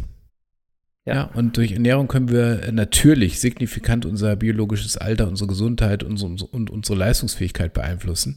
[1.05, 1.15] Ja.
[1.15, 1.31] ja.
[1.35, 6.97] und durch Ernährung können wir natürlich signifikant unser biologisches Alter, unsere Gesundheit unsere, und unsere
[6.97, 8.37] Leistungsfähigkeit beeinflussen.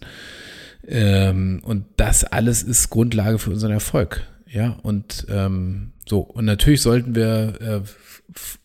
[0.88, 4.28] Ähm, und das alles ist Grundlage für unseren Erfolg.
[4.48, 7.82] Ja, und ähm, so, und natürlich sollten wir äh,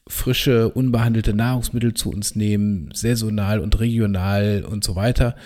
[0.09, 5.37] frische, unbehandelte Nahrungsmittel zu uns nehmen, saisonal und regional und so weiter.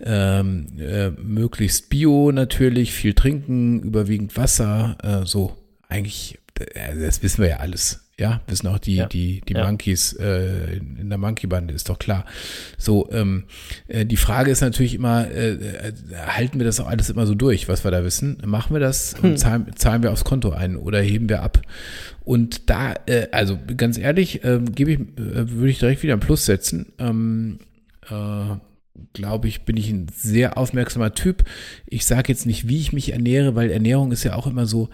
[0.00, 5.56] Ähm, äh, möglichst bio natürlich, viel trinken, überwiegend Wasser, äh, so
[5.88, 8.03] eigentlich, äh, das wissen wir ja alles.
[8.18, 9.06] Ja, wissen auch die, ja.
[9.06, 9.64] die, die ja.
[9.64, 12.24] Monkeys äh, in der Monkey-Bande, ist doch klar.
[12.78, 13.44] So, ähm,
[13.88, 15.92] äh, die Frage ist natürlich immer, äh, äh,
[16.28, 18.38] halten wir das auch alles immer so durch, was wir da wissen?
[18.46, 19.36] Machen wir das und hm.
[19.36, 21.60] zahlen, zahlen wir aufs Konto ein oder heben wir ab?
[22.20, 26.20] Und da, äh, also ganz ehrlich, äh, gebe ich, äh, würde ich direkt wieder ein
[26.20, 26.92] Plus setzen.
[27.00, 27.58] Ähm,
[28.08, 28.56] äh,
[29.12, 31.44] glaube ich, bin ich ein sehr aufmerksamer Typ.
[31.86, 34.88] Ich sage jetzt nicht, wie ich mich ernähre, weil Ernährung ist ja auch immer so,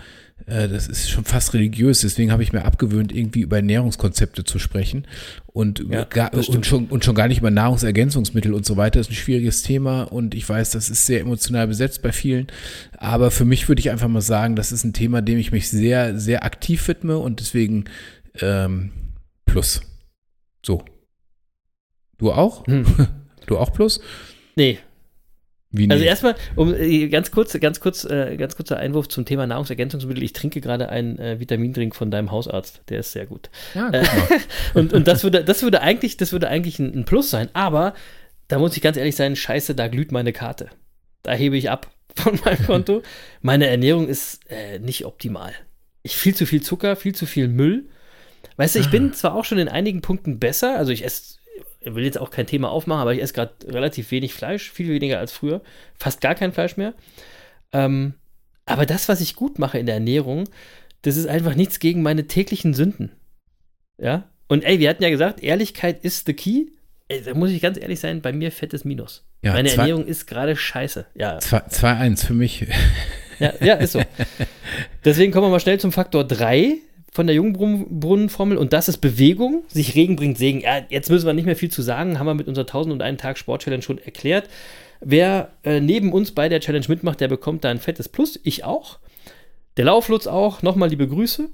[0.46, 5.06] das ist schon fast religiös, deswegen habe ich mir abgewöhnt, irgendwie über Ernährungskonzepte zu sprechen
[5.46, 8.98] und, ja, gar, und, schon, und schon gar nicht über Nahrungsergänzungsmittel und so weiter.
[8.98, 12.46] Das ist ein schwieriges Thema und ich weiß, das ist sehr emotional besetzt bei vielen.
[12.96, 15.68] Aber für mich würde ich einfach mal sagen, das ist ein Thema, dem ich mich
[15.68, 17.84] sehr, sehr aktiv widme und deswegen
[18.40, 18.90] ähm,
[19.44, 19.80] plus.
[20.64, 20.84] So.
[22.18, 22.66] Du auch?
[22.66, 22.86] Hm.
[23.46, 24.00] Du auch plus?
[24.54, 24.78] Nee,
[25.72, 29.46] wie also erstmal, um äh, ganz kurz, ganz kurz, äh, ganz kurzer Einwurf zum Thema
[29.46, 30.22] Nahrungsergänzungsmittel.
[30.24, 33.50] Ich trinke gerade einen äh, Vitamindrink von deinem Hausarzt, der ist sehr gut.
[33.74, 34.04] Ja, äh,
[34.74, 37.50] und und das würde, das würde eigentlich, das würde eigentlich ein, ein, Plus sein.
[37.52, 37.94] Aber
[38.48, 40.70] da muss ich ganz ehrlich sein, Scheiße, da glüht meine Karte.
[41.22, 43.02] Da hebe ich ab von meinem Konto.
[43.40, 45.52] Meine Ernährung ist äh, nicht optimal.
[46.02, 47.88] Ich viel zu viel Zucker, viel zu viel Müll.
[48.56, 49.12] Weißt du, ich bin ah.
[49.12, 51.39] zwar auch schon in einigen Punkten besser, also ich esse
[51.80, 54.88] ich will jetzt auch kein Thema aufmachen, aber ich esse gerade relativ wenig Fleisch, viel
[54.88, 55.62] weniger als früher,
[55.96, 56.94] fast gar kein Fleisch mehr.
[57.72, 58.14] Ähm,
[58.66, 60.48] aber das, was ich gut mache in der Ernährung,
[61.02, 63.12] das ist einfach nichts gegen meine täglichen Sünden.
[63.98, 64.28] Ja?
[64.48, 66.66] Und ey, wir hatten ja gesagt, Ehrlichkeit ist the key.
[67.08, 69.24] Ey, da muss ich ganz ehrlich sein, bei mir fettes Minus.
[69.42, 71.06] Ja, meine zwei, Ernährung ist gerade scheiße.
[71.14, 71.38] Ja.
[71.38, 72.66] 2-1 für mich.
[73.38, 74.02] Ja, ja, ist so.
[75.04, 76.76] Deswegen kommen wir mal schnell zum Faktor 3
[77.12, 79.64] von der Jungbrunnenformel und das ist Bewegung.
[79.68, 80.60] Sich Regen bringt Segen.
[80.60, 83.38] Ja, jetzt müssen wir nicht mehr viel zu sagen, haben wir mit unserer 1001 Tag
[83.38, 84.48] Sport Challenge schon erklärt.
[85.00, 88.38] Wer äh, neben uns bei der Challenge mitmacht, der bekommt da ein fettes Plus.
[88.44, 88.98] Ich auch.
[89.76, 90.62] Der Lauflutz auch.
[90.62, 91.48] Nochmal liebe Grüße.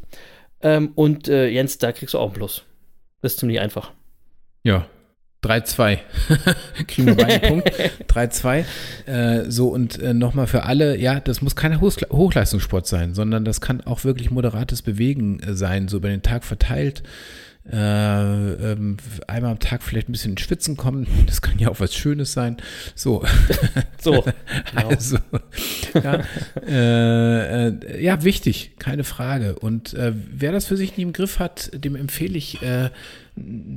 [0.63, 2.65] Ähm, und äh, Jens, da kriegst du auch ein Plus.
[3.23, 3.93] Das ist ziemlich einfach.
[4.63, 4.87] Ja,
[5.47, 5.99] 3-2.
[6.89, 7.73] Kriegen wir beide einen Punkt.
[8.09, 8.65] 3-2.
[9.07, 13.45] Äh, so, und äh, nochmal für alle, ja, das muss kein Hochle- Hochleistungssport sein, sondern
[13.45, 17.03] das kann auch wirklich moderates Bewegen äh, sein, so über den Tag verteilt.
[17.69, 21.81] Äh, ähm, einmal am Tag vielleicht ein bisschen ins Schwitzen kommen, das kann ja auch
[21.81, 22.59] was Schönes sein.
[22.95, 23.25] So,
[24.01, 24.89] So, genau.
[24.89, 25.19] also,
[25.95, 26.21] ja,
[26.65, 29.59] äh, äh, ja, wichtig, keine Frage.
[29.59, 32.61] Und wer das für sich nie im Griff hat, dem empfehle ich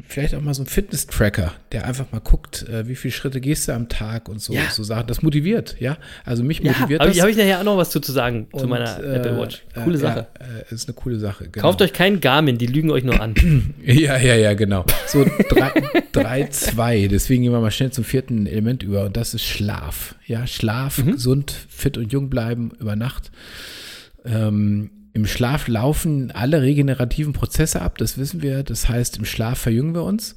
[0.07, 3.67] vielleicht auch mal so einen Fitness-Tracker, der einfach mal guckt, äh, wie viele Schritte gehst
[3.67, 4.69] du am Tag und so, Ja.
[4.71, 5.07] so Sachen.
[5.07, 5.97] Das motiviert, ja.
[6.23, 7.17] Also mich ja, motiviert habe das.
[7.17, 9.37] ich, hab ich nachher auch noch was zu, zu sagen zu Und, meiner äh, Apple
[9.37, 9.63] Watch.
[9.83, 10.27] Coole äh, Sache.
[10.39, 11.49] Ja, äh, ist eine coole Sache.
[11.51, 11.61] Genau.
[11.63, 13.35] Kauft euch keinen Garmin, die lügen euch nur an.
[13.85, 14.85] Ja, ja, ja, genau.
[15.07, 17.07] So 3-2.
[17.09, 20.15] Deswegen gehen wir mal schnell zum vierten Element über und das ist Schlaf.
[20.25, 21.11] Ja, Schlaf, Mhm.
[21.13, 23.31] gesund, fit und jung bleiben über Nacht.
[24.25, 28.63] Ähm, Im Schlaf laufen alle regenerativen Prozesse ab, das wissen wir.
[28.63, 30.35] Das heißt, im Schlaf verjüngen wir uns.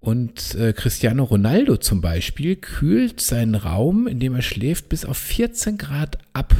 [0.00, 5.18] Und äh, Cristiano Ronaldo zum Beispiel kühlt seinen Raum, in dem er schläft, bis auf
[5.18, 6.54] 14 Grad ab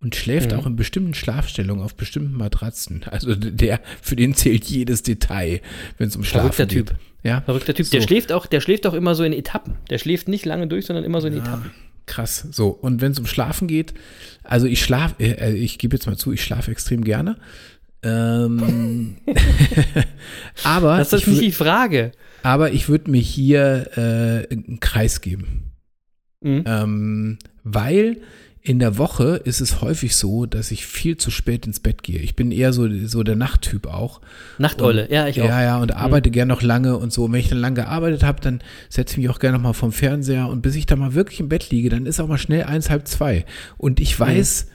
[0.00, 0.58] und schläft Mhm.
[0.58, 3.02] auch in bestimmten Schlafstellungen auf bestimmten Matratzen.
[3.10, 5.62] Also der, für den zählt jedes Detail,
[5.96, 6.88] wenn es um Schlafen Verrückter geht.
[6.88, 6.98] Typ.
[7.22, 7.90] Ja, Verrückter Typ.
[7.90, 8.06] Der So.
[8.06, 9.74] schläft auch, der schläft auch immer so in Etappen.
[9.88, 11.70] Der schläft nicht lange durch, sondern immer so in Etappen.
[12.06, 12.46] Krass.
[12.52, 13.94] So, und wenn es um Schlafen geht,
[14.42, 17.36] also ich schlafe, äh, ich gebe jetzt mal zu, ich schlafe extrem gerne.
[18.02, 19.16] Ähm,
[20.64, 22.12] aber Das ist ich nicht die Frage.
[22.42, 25.72] aber ich würde mir hier äh, einen Kreis geben.
[26.40, 26.64] Mhm.
[26.66, 28.18] Ähm, weil
[28.66, 32.18] in der Woche ist es häufig so, dass ich viel zu spät ins Bett gehe.
[32.18, 34.20] Ich bin eher so, so der Nachttyp auch.
[34.58, 35.44] Nachteule, ja, ich auch.
[35.44, 35.50] Mhm.
[35.50, 37.24] Ja, ja, und arbeite gern noch lange und so.
[37.26, 39.72] Und wenn ich dann lange gearbeitet habe, dann setze ich mich auch gerne noch mal
[39.72, 42.38] vom Fernseher und bis ich dann mal wirklich im Bett liege, dann ist auch mal
[42.38, 43.44] schnell eins, halb zwei.
[43.78, 44.24] Und ich Mhm.
[44.24, 44.66] weiß,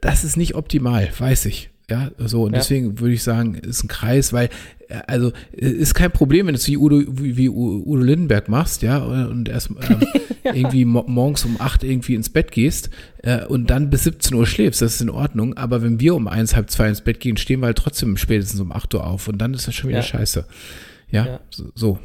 [0.00, 1.68] das ist nicht optimal, weiß ich.
[1.90, 2.60] Ja, so, und Ja.
[2.60, 4.48] deswegen würde ich sagen, ist ein Kreis, weil,
[4.88, 8.48] äh, also, äh, ist kein Problem, wenn du es wie Udo, wie, wie Udo Lindenberg
[8.48, 9.76] machst, ja, und erst ähm,
[10.54, 12.90] irgendwie mo morgens um acht irgendwie ins Bett gehst
[13.22, 16.28] äh, und dann bis 17 Uhr schläfst, das ist in Ordnung, aber wenn wir um
[16.28, 19.28] eins, halb zwei ins Bett gehen, stehen wir halt trotzdem spätestens um 8 Uhr auf
[19.28, 20.04] und dann ist das schon wieder Ja.
[20.04, 20.46] scheiße.
[21.10, 21.40] Ja, Ja.
[21.50, 21.98] So, so.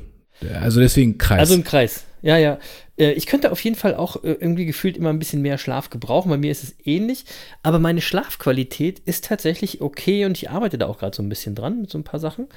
[0.62, 1.40] Also deswegen Kreis.
[1.40, 2.06] Also im Kreis.
[2.22, 2.60] Ja, ja.
[2.98, 5.90] Äh, Ich könnte auf jeden Fall auch äh, irgendwie gefühlt immer ein bisschen mehr Schlaf
[5.90, 6.30] gebrauchen.
[6.30, 7.26] Bei mir ist es ähnlich.
[7.62, 11.56] Aber meine Schlafqualität ist tatsächlich okay und ich arbeite da auch gerade so ein bisschen
[11.56, 12.48] dran mit so ein paar Sachen.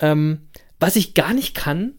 [0.00, 0.48] Ähm,
[0.80, 1.92] was ich gar nicht kann,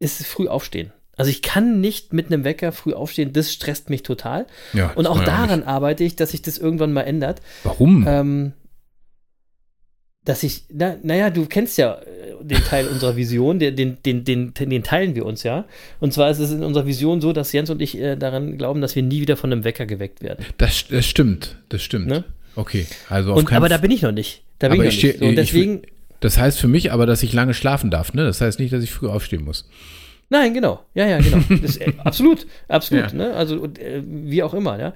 [0.00, 0.92] ist früh aufstehen.
[1.16, 3.32] Also ich kann nicht mit einem Wecker früh aufstehen.
[3.32, 4.46] Das stresst mich total.
[4.72, 7.40] ja, Und auch daran arbeite ich, dass sich das irgendwann mal ändert.
[7.62, 8.04] Warum?
[8.08, 8.52] Ähm,
[10.24, 14.24] dass ich, na, naja, du kennst ja äh, den Teil unserer Vision, den, den, den,
[14.24, 15.66] den, den teilen wir uns ja.
[16.00, 18.80] Und zwar ist es in unserer Vision so, dass Jens und ich äh, daran glauben,
[18.80, 20.44] dass wir nie wieder von einem Wecker geweckt werden.
[20.56, 22.06] das, das stimmt, das stimmt.
[22.06, 22.24] Ne?
[22.56, 24.42] Okay, also auf Und, keinen aber da bin ich noch nicht.
[24.60, 25.18] Da bin ich noch nicht.
[25.18, 25.82] So, und ich- deswegen,
[26.20, 28.24] Das heißt für mich aber, dass ich lange schlafen darf, ne?
[28.24, 29.68] Das heißt nicht, dass ich früh aufstehen muss.
[30.38, 30.80] Nein, genau.
[30.94, 31.38] Ja, ja, genau.
[31.62, 33.12] Das, äh, absolut, absolut.
[33.12, 33.16] Ja.
[33.16, 33.32] Ne?
[33.34, 34.92] Also, und, äh, wie auch immer, ja.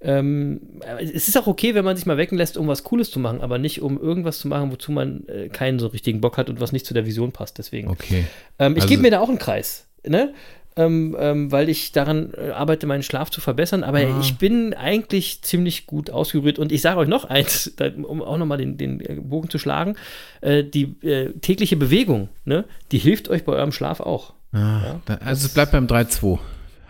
[0.00, 3.10] Ähm, äh, es ist auch okay, wenn man sich mal wecken lässt, um was Cooles
[3.10, 6.36] zu machen, aber nicht um irgendwas zu machen, wozu man äh, keinen so richtigen Bock
[6.38, 7.58] hat und was nicht zu der Vision passt.
[7.58, 7.88] Deswegen.
[7.88, 8.24] Okay.
[8.58, 10.32] Ähm, ich Also- gebe mir da auch einen Kreis, ne?
[10.78, 13.82] Ähm, ähm, weil ich daran äh, arbeite, meinen Schlaf zu verbessern.
[13.82, 14.20] Aber Ah.
[14.20, 16.58] ich bin eigentlich ziemlich gut ausgerührt.
[16.60, 17.74] Und ich sage euch noch eins,
[18.04, 19.96] um auch nochmal den, den äh, Bogen zu schlagen:
[20.40, 22.64] äh, Die äh, tägliche Bewegung, ne?
[22.92, 24.34] die hilft euch bei eurem Schlaf auch.
[24.52, 26.38] Ah, da, also es bleibt beim 3-2.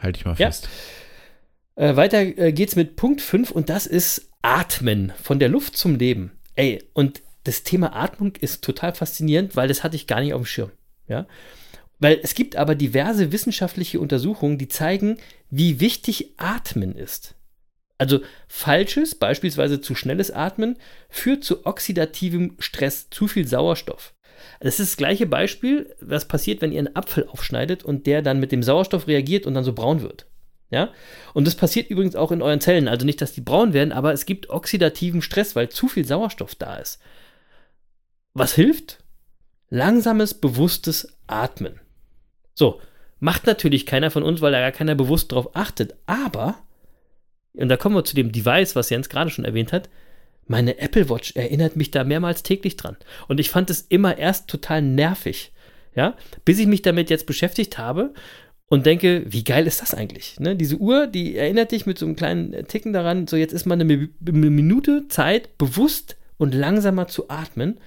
[0.03, 0.47] Halte ich mal Ja.
[0.49, 0.69] fest.
[1.77, 5.13] Äh, weiter äh, geht's mit Punkt 5 und das ist Atmen.
[5.23, 6.33] Von der Luft zum Leben.
[6.57, 10.43] Ey, und das Thema Atmung ist total faszinierend, weil das hatte ich gar nicht auf
[10.43, 10.71] dem Schirm.
[11.09, 11.27] Ja.
[11.99, 15.19] Weil es gibt aber diverse wissenschaftliche Untersuchungen, die zeigen,
[15.51, 17.35] wie wichtig Atmen ist.
[17.99, 20.77] Also falsches, beispielsweise zu schnelles Atmen,
[21.09, 24.15] führt zu oxidativem Stress, zu viel Sauerstoff.
[24.61, 28.39] Das ist das gleiche Beispiel, was passiert, wenn ihr einen Apfel aufschneidet und der dann
[28.39, 30.27] mit dem Sauerstoff reagiert und dann so braun wird.
[30.71, 30.93] Ja?
[31.35, 32.87] Und das passiert übrigens auch in euren Zellen.
[32.87, 36.55] Also nicht, dass die braun werden, aber es gibt oxidativen Stress, weil zu viel Sauerstoff
[36.55, 37.01] da ist.
[38.33, 39.03] Was hilft?
[39.71, 41.81] Langsames, bewusstes Atmen.
[42.59, 42.81] So,
[43.21, 45.95] macht natürlich keiner von uns, weil da gar keiner bewusst drauf achtet.
[46.07, 46.57] Aber,
[47.55, 49.89] und da kommen wir zu dem Device, was Jens gerade schon erwähnt hat,
[50.49, 52.97] meine Apple Watch erinnert mich da mehrmals täglich dran.
[53.29, 55.53] Und ich fand es immer erst total nervig.
[55.95, 58.13] Ja, bis ich mich damit jetzt beschäftigt habe
[58.67, 60.39] und denke, wie geil ist das eigentlich?
[60.41, 60.57] Ne?
[60.57, 63.75] Diese Uhr, die erinnert dich mit so einem kleinen Ticken daran, so jetzt ist mal
[63.75, 67.79] eine Mi- eine Minute Zeit, bewusst und langsamer zu atmen.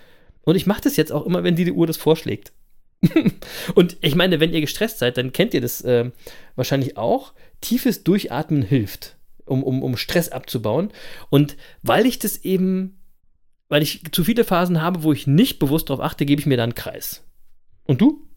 [0.43, 2.53] Und ich mache das jetzt auch immer, wenn die Uhr das vorschlägt.
[3.76, 6.12] und ich meine, wenn ihr gestresst seid, dann kennt ihr das äh,
[6.56, 7.34] wahrscheinlich auch.
[7.60, 10.91] Tiefes Durchatmen hilft, um, um, um Stress abzubauen.
[11.30, 12.99] Und weil ich das eben,
[13.70, 16.58] weil ich zu viele Phasen habe, wo ich nicht bewusst darauf achte, gebe ich mir
[16.58, 17.24] dann einen Kreis.
[17.86, 18.28] Und du?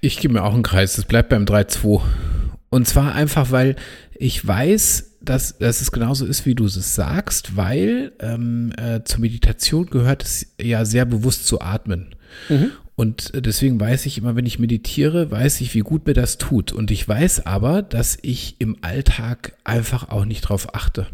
[0.00, 0.98] Ich gebe mir auch einen Kreis.
[0.98, 2.02] Es bleibt beim 3-2.
[2.70, 3.76] Und zwar einfach, weil
[4.14, 9.20] ich weiß, dass, dass es genauso ist, wie du es sagst, weil ähm, äh, zur
[9.20, 12.14] Meditation gehört es ja sehr bewusst zu atmen.
[12.96, 16.70] Und deswegen weiß ich immer, wenn ich meditiere, weiß ich, wie gut mir das tut.
[16.72, 21.06] Und ich weiß aber, dass ich im Alltag einfach auch nicht drauf achte.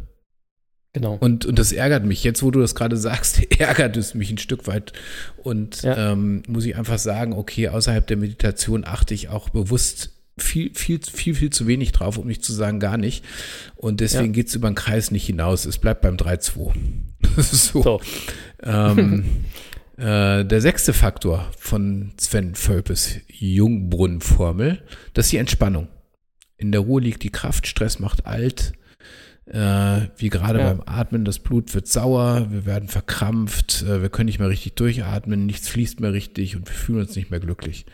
[0.92, 1.16] Genau.
[1.20, 2.24] Und, und das ärgert mich.
[2.24, 4.94] Jetzt, wo du das gerade sagst, ärgert es mich ein Stück weit.
[5.42, 6.12] Und Ja.
[6.12, 11.00] ähm, muss ich einfach sagen, okay, außerhalb der Meditation achte ich auch bewusst viel, viel,
[11.00, 13.24] viel, viel zu wenig drauf, um nicht zu sagen gar nicht.
[13.76, 14.32] Und deswegen Ja.
[14.32, 15.66] geht's über den Kreis nicht hinaus.
[15.66, 16.72] Es bleibt beim 3-2.
[17.42, 17.82] so.
[17.82, 18.00] So.
[18.62, 19.24] Ähm,
[19.96, 24.82] äh, der sechste Faktor von Sven Völpes Jungbrunnenformel,
[25.14, 25.88] das ist die Entspannung.
[26.58, 28.72] In der Ruhe liegt die Kraft, Stress macht alt.
[29.46, 30.72] Äh, wie gerade Ja.
[30.72, 34.74] beim Atmen, das Blut wird sauer, wir werden verkrampft, äh, wir können nicht mehr richtig
[34.74, 37.86] durchatmen, nichts fließt mehr richtig und wir fühlen uns nicht mehr glücklich.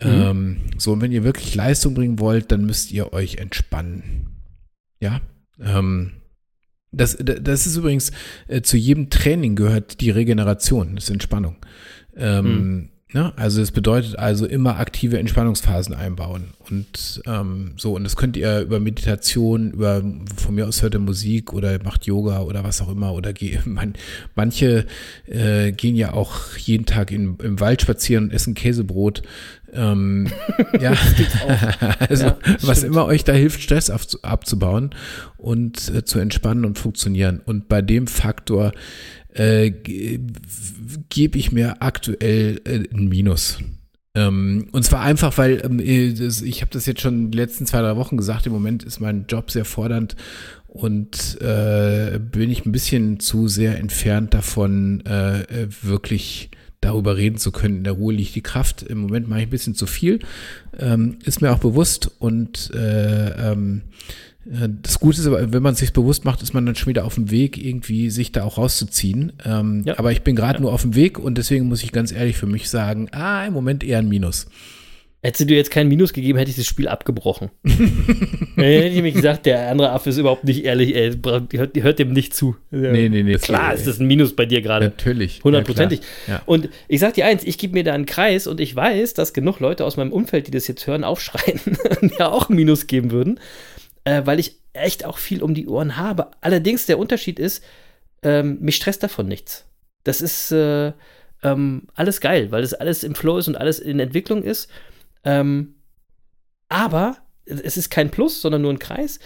[0.00, 4.40] Ähm, so, und wenn ihr wirklich Leistung bringen wollt, dann müsst ihr euch entspannen.
[4.98, 5.20] Ja.
[5.60, 6.14] Ähm,
[6.96, 8.12] das, das ist übrigens,
[8.48, 11.56] äh, zu jedem Training gehört die Regeneration, das ist Entspannung.
[12.16, 13.32] Ähm, ne?
[13.36, 16.48] Also es bedeutet also immer aktive Entspannungsphasen einbauen.
[16.70, 20.02] Und ähm, so, und das könnt ihr über Meditation, über
[20.36, 23.14] von mir aus hört ihr Musik oder macht Yoga oder was auch immer.
[23.14, 23.32] Oder
[23.64, 23.94] man,
[24.34, 24.86] manche
[25.26, 29.22] äh, gehen ja auch jeden Tag in, im Wald spazieren und essen Käsebrot.
[29.74, 30.28] Ähm,
[30.80, 30.94] ja,
[32.08, 32.92] also Ja, was stimmt.
[32.94, 34.90] immer euch da hilft, Stress abzu- abzubauen
[35.36, 37.40] und äh, zu entspannen und funktionieren.
[37.44, 38.72] Und bei dem Faktor
[39.34, 40.20] äh, ge-
[41.08, 43.58] gebe ich mir aktuell äh, ein Minus.
[44.16, 47.66] Ähm, und zwar einfach, weil ähm, äh, das, ich habe das jetzt schon die letzten
[47.66, 50.14] zwei, drei Wochen gesagt, im Moment ist mein Job sehr fordernd
[50.68, 56.50] und äh, bin ich ein bisschen zu sehr entfernt davon, äh, äh, wirklich
[56.84, 57.78] darüber reden zu können.
[57.78, 58.82] In der Ruhe liegt die Kraft.
[58.82, 60.20] Im Moment mache ich ein bisschen zu viel.
[60.78, 63.82] Ähm, ist mir auch bewusst und äh, ähm,
[64.50, 66.88] äh, das Gute ist aber, wenn man es sich bewusst macht, ist man dann schon
[66.88, 69.32] wieder auf dem Weg, irgendwie sich da auch rauszuziehen.
[69.44, 69.98] Ähm, Ja.
[69.98, 70.60] Aber ich bin gerade Ja.
[70.60, 73.52] nur auf dem Weg und deswegen muss ich ganz ehrlich für mich sagen, ah, im
[73.54, 74.46] Moment eher ein Minus.
[75.24, 77.50] Hättest du dir jetzt kein Minus gegeben, hätte ich das Spiel abgebrochen.
[77.64, 81.98] Dann hätte ich mir gesagt, der andere Affe ist überhaupt nicht ehrlich, ey, hört, hört
[81.98, 82.56] dem nicht zu.
[82.70, 83.36] Nee, nee, nee.
[83.36, 84.84] Klar ist das ein Minus bei dir gerade.
[84.84, 85.40] Natürlich.
[85.42, 86.00] Hundertprozentig.
[86.00, 86.42] Ja, klar.
[86.44, 89.32] Und ich sag dir eins, ich gebe mir da einen Kreis und ich weiß, dass
[89.32, 91.58] genug Leute aus meinem Umfeld, die das jetzt hören, aufschreien,
[92.02, 93.40] mir auch ein Minus geben würden,
[94.04, 96.32] äh, weil ich echt auch viel um die Ohren habe.
[96.42, 97.64] Allerdings der Unterschied ist,
[98.22, 99.64] ähm, mich stresst davon nichts.
[100.02, 100.92] Das ist äh,
[101.42, 104.68] ähm, alles geil, weil das alles im Flow ist und alles in Entwicklung ist.
[105.24, 105.76] Ähm,
[106.68, 109.18] aber es ist kein Plus, sondern nur ein Kreis,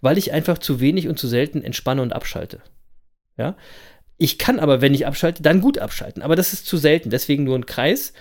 [0.00, 2.60] weil ich einfach zu wenig und zu selten entspanne und abschalte.
[3.36, 3.56] Ja.
[4.18, 6.22] Ich kann aber, wenn ich abschalte, dann gut abschalten.
[6.22, 8.14] Aber das ist zu selten, deswegen nur ein Kreis.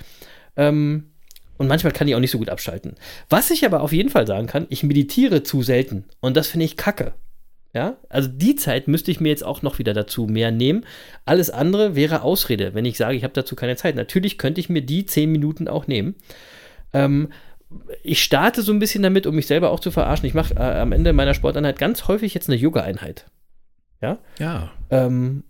[0.57, 1.11] Ähm,
[1.57, 2.95] und manchmal kann ich auch nicht so gut abschalten.
[3.29, 6.05] Was ich aber auf jeden Fall sagen kann, ich meditiere zu selten.
[6.19, 7.13] Und das finde ich kacke.
[7.73, 10.85] Ja, also die Zeit müsste ich mir jetzt auch noch wieder dazu mehr nehmen.
[11.25, 13.95] Alles andere wäre Ausrede, wenn ich sage, ich habe dazu keine Zeit.
[13.95, 16.15] Natürlich könnte ich mir die zehn Minuten auch nehmen.
[16.93, 17.29] Ähm,
[18.03, 20.27] ich starte so ein bisschen damit, um mich selber auch zu verarschen.
[20.27, 23.25] Ich mache äh, am Ende meiner Sporteinheit ganz häufig jetzt eine Yoga-Einheit.
[24.01, 24.19] Ja.
[24.39, 24.71] Ja.
[24.89, 25.43] Ähm,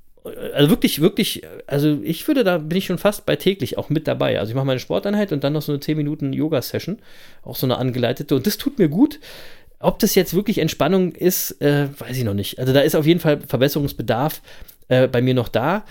[0.54, 4.08] also wirklich, wirklich, also ich würde, da bin ich schon fast bei täglich auch mit
[4.08, 4.40] dabei.
[4.40, 7.00] Also ich mache meine Sporteinheit und dann noch so eine 10 Minuten Yoga-Session,
[7.44, 8.36] auch so eine angeleitete.
[8.36, 9.20] Und das tut mir gut.
[9.80, 12.60] Ob das jetzt wirklich Entspannung ist, äh, weiß ich noch nicht.
[12.60, 14.42] Also da ist auf jeden Fall Verbesserungsbedarf
[14.88, 15.86] äh, bei mir noch da.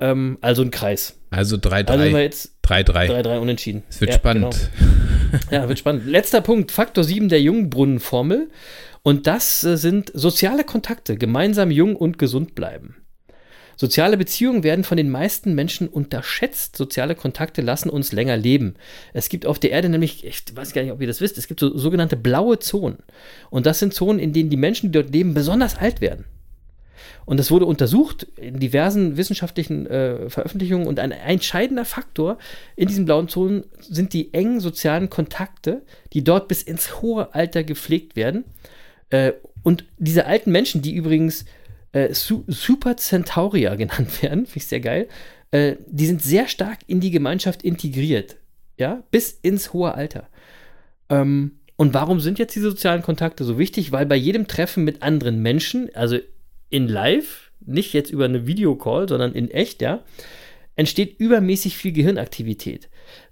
[0.00, 1.18] Ähm, also ein Kreis.
[1.30, 1.88] Also 3-3.
[1.88, 3.22] Also jetzt 3-3.
[3.22, 3.82] 3-3 unentschieden.
[3.88, 4.70] Es wird Ja, spannend.
[4.78, 4.90] Genau.
[5.52, 6.06] Ja, wird spannend.
[6.06, 8.48] Letzter Punkt, Faktor 7 der Jungbrunnenformel.
[9.02, 12.96] Und das äh, sind soziale Kontakte, gemeinsam jung und gesund bleiben.
[13.76, 16.76] Soziale Beziehungen werden von den meisten Menschen unterschätzt.
[16.76, 18.74] Soziale Kontakte lassen uns länger leben.
[19.14, 21.46] Es gibt auf der Erde nämlich, ich weiß gar nicht, ob ihr das wisst, es
[21.48, 22.98] gibt so sogenannte blaue Zonen.
[23.48, 26.26] Und das sind Zonen, in denen die Menschen, die dort leben, besonders alt werden.
[27.24, 30.86] Und das wurde untersucht in diversen wissenschaftlichen äh, Veröffentlichungen.
[30.86, 32.38] Und ein entscheidender Faktor
[32.76, 35.82] in diesen blauen Zonen sind die engen sozialen Kontakte,
[36.12, 38.44] die dort bis ins hohe Alter gepflegt werden.
[39.10, 39.32] Äh,
[39.62, 41.44] und diese alten Menschen, die übrigens
[41.92, 45.08] äh, Su Super Centaurier genannt werden, finde ich sehr geil,
[45.50, 48.36] äh, die sind sehr stark in die Gemeinschaft integriert.
[48.78, 50.28] Ja, bis ins hohe Alter.
[51.10, 53.92] Ähm, und warum sind jetzt diese sozialen Kontakte so wichtig?
[53.92, 56.18] Weil bei jedem Treffen mit anderen Menschen, also
[56.70, 60.02] in live, nicht jetzt über eine Videocall, sondern in echt, ja,
[60.76, 62.88] entsteht übermäßig viel Gehirnaktivität.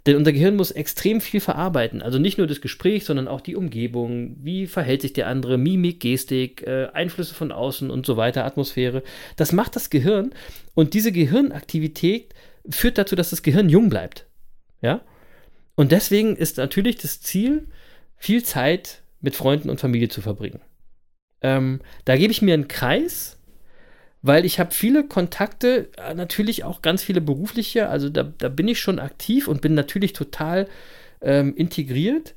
[0.07, 2.03] Denn unser Gehirn muss extrem viel verarbeiten.
[2.03, 4.37] Also nicht nur das Gespräch, sondern auch die Umgebung.
[4.43, 5.57] Wie verhält sich der andere?
[5.57, 9.03] Mimik, Gestik, äh, Einflüsse von außen und so weiter, Atmosphäre.
[9.37, 10.35] Das macht das Gehirn.
[10.75, 12.35] Und diese Gehirnaktivität
[12.69, 14.27] führt dazu, dass das Gehirn jung bleibt.
[14.83, 15.01] Ja?
[15.75, 17.69] Und deswegen ist natürlich das Ziel,
[18.17, 20.61] viel Zeit mit Freunden und Familie zu verbringen.
[21.43, 23.39] Ähm, da gebe ich mir einen Kreis,
[24.23, 28.69] weil ich habe viele Kontakte, äh, natürlich auch ganz viele berufliche, also da, da bin
[28.69, 30.69] ich schon aktiv und bin natürlich total
[31.21, 32.35] ähm, integriert.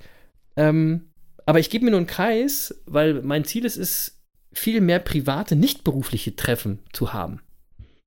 [0.55, 1.09] Ähm,
[1.45, 4.17] aber ich gebe mir nur einen Kreis, weil mein Ziel ist es,
[4.53, 7.41] viel mehr private, nicht berufliche Treffen zu haben.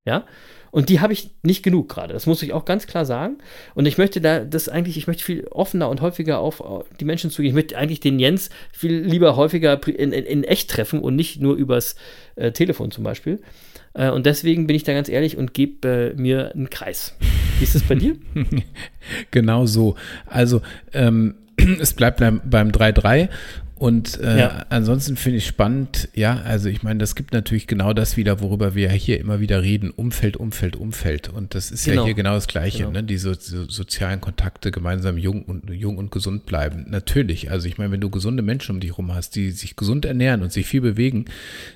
[0.05, 0.27] Ja,
[0.75, 2.13] und die habe ich nicht genug gerade.
[2.13, 3.39] Das muss ich auch ganz klar sagen.
[3.77, 6.61] Und ich möchte da das eigentlich, ich möchte viel offener und häufiger auf
[6.99, 7.51] die Menschen zugehen.
[7.51, 11.41] Ich möchte eigentlich den Jens viel lieber häufiger in, in, in echt treffen und nicht
[11.41, 11.95] nur übers
[12.35, 13.41] äh, Telefon zum Beispiel.
[13.93, 17.15] Äh, und deswegen bin ich da ganz ehrlich und gebe äh, mir einen Kreis.
[17.61, 18.17] Wie ist es bei dir?
[19.31, 19.95] genau so.
[20.27, 20.61] Also,
[20.93, 21.37] ähm,
[21.79, 23.29] es bleibt beim 3-3
[23.85, 24.65] und äh, ja.
[24.71, 28.75] ansonsten finde ich spannend, ja, also ich meine, das gibt natürlich genau das wieder, worüber
[28.75, 31.29] wir hier immer wieder reden, Umfeld, Umfeld, Umfeld.
[31.29, 32.01] Und das ist genau.
[32.01, 32.93] ja hier genau das Gleiche, genau.
[32.93, 33.03] ne?
[33.03, 36.87] Die so, so, sozialen Kontakte gemeinsam jung und jung und gesund bleiben.
[36.89, 40.07] Natürlich, also ich meine, wenn du gesunde Menschen um dich rum hast, die sich gesund
[40.07, 41.27] ernähren und sich viel bewegen,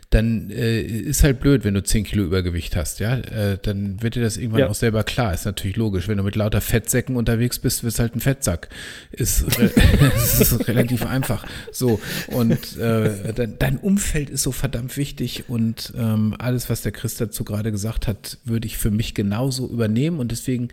[0.08, 3.18] dann äh, ist halt blöd, wenn du 10 Kilo Übergewicht hast, ja.
[3.18, 4.68] Äh, dann wird dir das irgendwann ja.
[4.68, 5.34] auch selber klar.
[5.34, 6.08] Ist natürlich logisch.
[6.08, 8.70] Wenn du mit lauter Fettsäcken unterwegs bist, wirst halt ein Fettsack.
[9.10, 11.44] Ist, ist relativ einfach.
[11.70, 11.97] So,
[12.28, 17.16] und äh, dein, dein, Umfeld ist so verdammt wichtig und ähm, alles, was der Chris
[17.16, 20.68] dazu gerade gesagt hat, würde ich für mich genauso übernehmen und deswegen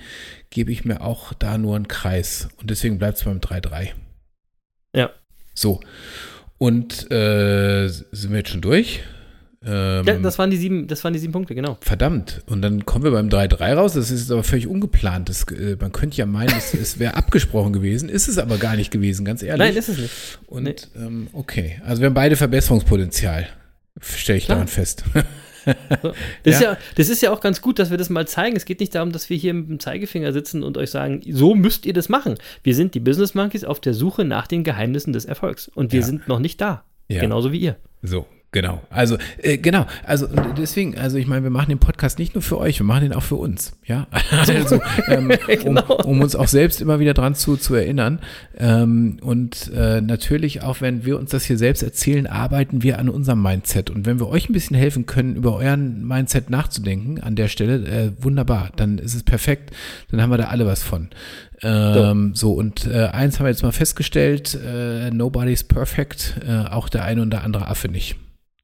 [0.49, 2.49] gebe ich mir auch da nur einen Kreis.
[2.61, 3.89] Und deswegen bleibt es beim 3-3.
[4.95, 5.11] Ja.
[5.53, 5.81] So.
[6.57, 9.03] Und äh, sind wir jetzt schon durch?
[9.65, 11.77] Ähm, ja, das waren, die sieben, das waren die sieben Punkte, genau.
[11.81, 12.43] Verdammt.
[12.45, 13.93] Und dann kommen wir beim 3-3 raus.
[13.93, 15.29] Das ist aber völlig ungeplant.
[15.29, 18.07] Das, äh, man könnte ja meinen, es, es wäre abgesprochen gewesen.
[18.07, 19.67] Ist es aber gar nicht gewesen, ganz ehrlich.
[19.67, 20.39] Nein, ist es nicht.
[20.47, 20.75] Und nee.
[20.95, 21.81] ähm, okay.
[21.85, 23.47] Also wir haben beide Verbesserungspotenzial.
[24.01, 24.57] Stelle ich Klar.
[24.57, 25.03] daran fest.
[25.63, 26.11] Das, ja.
[26.43, 28.55] Ist ja, das ist ja auch ganz gut, dass wir das mal zeigen.
[28.55, 31.55] Es geht nicht darum, dass wir hier mit dem Zeigefinger sitzen und euch sagen, so
[31.55, 32.35] müsst ihr das machen.
[32.61, 35.67] Wir sind die Business Monkeys auf der Suche nach den Geheimnissen des Erfolgs.
[35.67, 36.05] Und wir ja.
[36.05, 36.83] sind noch nicht da.
[37.07, 37.19] Ja.
[37.19, 37.77] Genauso wie ihr.
[38.03, 38.81] So, Genau.
[38.89, 39.85] Also, äh, genau.
[40.05, 40.27] Also,
[40.57, 43.11] deswegen, also ich meine, wir machen den Podcast nicht nur für euch, wir machen den
[43.11, 43.73] auch für uns.
[43.85, 44.07] Ja.
[44.47, 45.83] Also, ähm, genau.
[45.97, 48.19] um, um, uns auch selbst immer wieder dran zu, zu erinnern.
[48.57, 53.09] Ähm, und äh, natürlich, auch wenn wir uns das hier selbst erzählen, arbeiten wir an
[53.09, 53.89] unserem Mindset.
[53.89, 57.85] Und wenn wir euch ein bisschen helfen können, über euren Mindset nachzudenken an der Stelle,
[57.85, 58.69] äh, wunderbar.
[58.77, 59.71] Dann ist es perfekt.
[60.11, 61.09] Dann haben wir da alle was von.
[61.61, 66.87] Ähm, so, und äh, eins haben wir jetzt mal festgestellt, äh, nobody's perfect, äh, auch
[66.87, 68.15] der eine und der andere Affe nicht.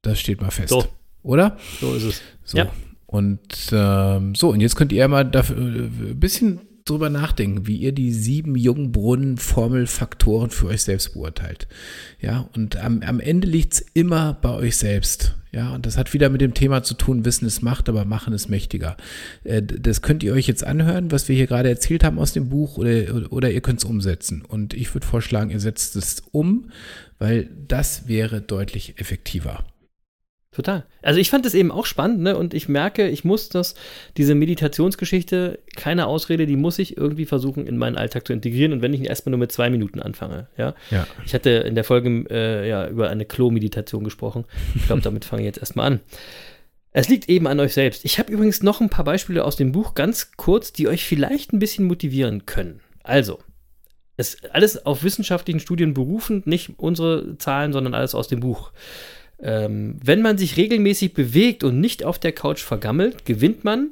[0.02, 0.70] Das steht mal fest.
[0.70, 0.84] So.
[1.22, 1.56] Oder?
[1.80, 2.22] So ist es.
[2.44, 2.58] So.
[2.58, 2.70] Ja.
[3.06, 7.76] Und ähm, so, und jetzt könnt ihr mal dafür, äh, ein bisschen drüber nachdenken, wie
[7.76, 11.68] ihr die sieben Jungbrunnen-Formelfaktoren für euch selbst beurteilt.
[12.20, 15.36] Ja, und am, am Ende liegt es immer bei euch selbst.
[15.52, 18.32] Ja, und das hat wieder mit dem Thema zu tun, Wissen ist Macht, aber Machen
[18.32, 18.96] ist mächtiger.
[19.44, 22.48] Äh, das könnt ihr euch jetzt anhören, was wir hier gerade erzählt haben aus dem
[22.48, 24.42] Buch, oder, oder ihr könnt es umsetzen.
[24.42, 26.70] Und ich würde vorschlagen, ihr setzt es um,
[27.18, 29.64] weil das wäre deutlich effektiver.
[30.52, 30.84] Total.
[31.00, 32.36] Also ich fand das eben auch spannend, ne?
[32.36, 33.74] Und ich merke, ich muss das,
[34.18, 38.74] diese Meditationsgeschichte, keine Ausrede, die muss ich irgendwie versuchen, in meinen Alltag zu integrieren.
[38.74, 40.74] Und wenn ich erstmal nur mit zwei Minuten anfange, ja.
[40.90, 41.06] ja.
[41.24, 44.44] Ich hatte in der Folge äh, ja über eine Klo-Meditation gesprochen.
[44.74, 46.00] Ich glaube, damit fange ich jetzt erstmal an.
[46.90, 48.04] Es liegt eben an euch selbst.
[48.04, 51.54] Ich habe übrigens noch ein paar Beispiele aus dem Buch, ganz kurz, die euch vielleicht
[51.54, 52.80] ein bisschen motivieren können.
[53.02, 53.38] Also,
[54.18, 58.72] es alles auf wissenschaftlichen Studien berufen, nicht unsere Zahlen, sondern alles aus dem Buch.
[59.42, 63.90] Ähm, wenn man sich regelmäßig bewegt und nicht auf der Couch vergammelt, gewinnt man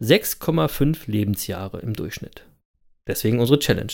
[0.00, 2.44] 6,5 Lebensjahre im Durchschnitt.
[3.06, 3.92] Deswegen unsere Challenge.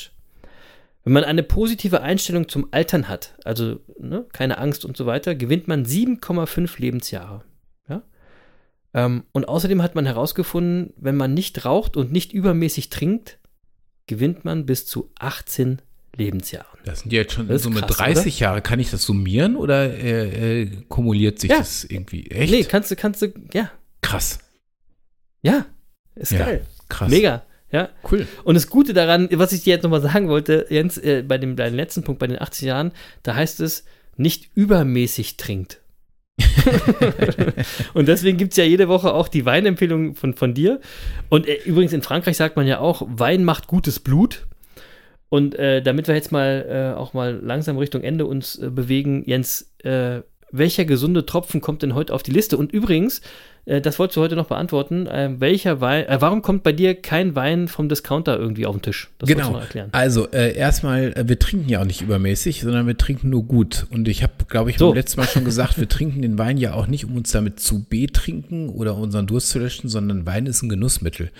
[1.04, 5.34] Wenn man eine positive Einstellung zum Altern hat, also ne, keine Angst und so weiter,
[5.34, 7.44] gewinnt man 7,5 Lebensjahre.
[7.88, 8.02] Ja?
[8.92, 13.38] Ähm, und außerdem hat man herausgefunden, wenn man nicht raucht und nicht übermäßig trinkt,
[14.06, 15.80] gewinnt man bis zu 18
[16.18, 16.78] Lebensjahren.
[16.84, 18.40] Das sind jetzt schon so mit 30 oder?
[18.40, 18.62] Jahre.
[18.62, 21.58] Kann ich das summieren oder äh, äh, kumuliert sich ja.
[21.58, 22.26] das irgendwie?
[22.30, 22.52] Echt?
[22.52, 23.70] Nee, kannst du, kannst du, ja.
[24.02, 24.38] Krass.
[25.42, 25.66] Ja,
[26.14, 26.66] ist ja, geil.
[26.88, 27.10] Krass.
[27.10, 27.44] Mega.
[27.70, 28.26] Ja, cool.
[28.44, 31.56] Und das Gute daran, was ich dir jetzt nochmal sagen wollte, Jens, äh, bei, dem,
[31.56, 32.92] bei dem letzten Punkt, bei den 80 Jahren,
[33.22, 33.84] da heißt es,
[34.16, 35.80] nicht übermäßig trinkt.
[37.94, 40.80] und deswegen gibt es ja jede Woche auch die Weinempfehlung von, von dir.
[41.28, 44.46] Und äh, übrigens in Frankreich sagt man ja auch, Wein macht gutes Blut.
[45.28, 49.22] Und äh, damit wir jetzt mal äh, auch mal langsam Richtung Ende uns äh, bewegen,
[49.26, 50.20] Jens, äh,
[50.50, 52.56] welcher gesunde Tropfen kommt denn heute auf die Liste?
[52.56, 53.20] Und übrigens,
[53.68, 55.06] Äh, das wolltest du heute noch beantworten.
[55.06, 58.82] Äh, welcher Wein, äh, warum kommt bei dir kein Wein vom Discounter irgendwie auf den
[58.82, 59.10] Tisch?
[59.18, 59.50] Das genau.
[59.52, 59.90] noch erklären.
[59.92, 63.86] Also erstmal, wir trinken ja auch nicht übermäßig, sondern wir trinken nur gut.
[63.90, 64.88] Und ich habe, glaube ich, so.
[64.88, 67.60] beim letzten Mal schon gesagt, wir trinken den Wein ja auch nicht, um uns damit
[67.60, 71.30] zu betrinken oder unseren Durst zu löschen, sondern Wein ist ein Genussmittel.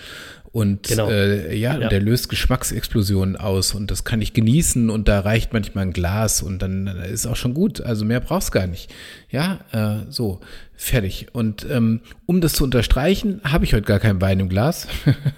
[0.51, 1.09] Und genau.
[1.09, 5.53] äh, ja, ja, der löst Geschmacksexplosionen aus und das kann ich genießen und da reicht
[5.53, 7.81] manchmal ein Glas und dann ist auch schon gut.
[7.81, 8.91] Also mehr brauchst gar nicht.
[9.29, 10.39] Ja, äh, so,
[10.75, 11.27] fertig.
[11.33, 14.87] Und ähm, um das zu unterstreichen, habe ich heute gar keinen Wein im Glas.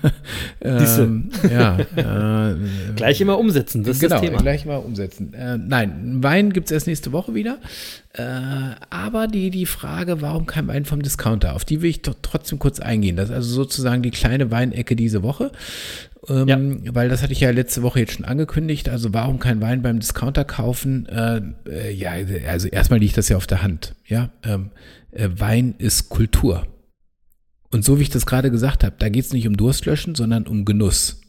[0.61, 2.55] ähm, ja, äh,
[2.95, 4.41] gleich immer umsetzen, das genau, ist das Thema.
[4.41, 5.33] gleich mal umsetzen.
[5.33, 7.57] Äh, nein, Wein gibt es erst nächste Woche wieder.
[8.13, 12.15] Äh, aber die, die Frage, warum kein Wein vom Discounter, auf die will ich doch
[12.21, 13.15] trotzdem kurz eingehen.
[13.15, 15.51] Das ist also sozusagen die kleine Weinecke diese Woche.
[16.27, 16.93] Ähm, ja.
[16.93, 18.89] Weil das hatte ich ja letzte Woche jetzt schon angekündigt.
[18.89, 21.07] Also warum kein Wein beim Discounter kaufen?
[21.07, 22.11] Äh, äh, ja,
[22.47, 23.95] also erstmal liegt das ja auf der Hand.
[24.05, 24.71] Ja, ähm,
[25.11, 26.67] äh, Wein ist Kultur.
[27.71, 30.45] Und so wie ich das gerade gesagt habe, da geht es nicht um Durstlöschen, sondern
[30.47, 31.20] um Genuss.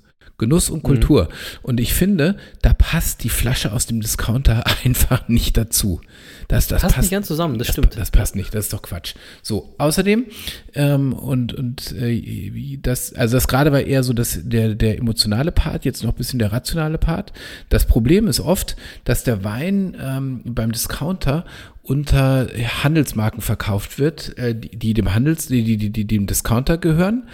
[0.43, 1.25] Genuss und Kultur.
[1.25, 1.59] Mhm.
[1.63, 6.01] Und ich finde, da passt die Flasche aus dem Discounter einfach nicht dazu.
[6.49, 7.97] Das, das passt, passt nicht ganz zusammen, das, das stimmt.
[7.97, 9.15] Das passt nicht, das ist doch Quatsch.
[9.41, 10.27] So, außerdem,
[10.75, 15.53] ähm, und, und äh, das, also das gerade war eher so das, der, der emotionale
[15.53, 17.33] Part, jetzt noch ein bisschen der rationale Part.
[17.69, 18.75] Das Problem ist oft,
[19.05, 21.45] dass der Wein ähm, beim Discounter
[21.85, 22.49] unter
[22.83, 27.29] Handelsmarken verkauft wird, äh, die, die dem Handels, die, die, die, die dem Discounter gehören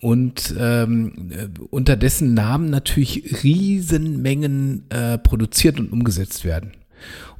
[0.00, 6.72] und ähm, äh, unter dessen Namen natürlich Riesenmengen äh, produziert und umgesetzt werden.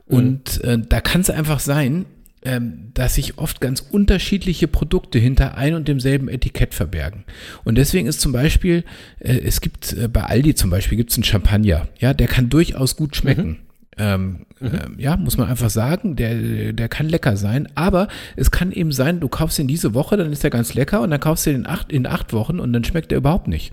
[0.06, 2.06] Und äh, da kann es einfach sein,
[2.42, 7.24] ähm, dass sich oft ganz unterschiedliche Produkte hinter ein und demselben Etikett verbergen.
[7.64, 8.84] Und deswegen ist zum Beispiel,
[9.18, 12.48] äh, es gibt äh, bei Aldi zum Beispiel gibt es einen Champagner, ja, der kann
[12.48, 13.48] durchaus gut schmecken.
[13.48, 13.56] Mhm.
[13.98, 14.66] Ähm, mhm.
[14.68, 18.92] äh, ja, muss man einfach sagen, der, der kann lecker sein, aber es kann eben
[18.92, 21.50] sein, du kaufst ihn diese Woche, dann ist er ganz lecker und dann kaufst du
[21.50, 23.72] ihn in acht, in acht Wochen und dann schmeckt er überhaupt nicht.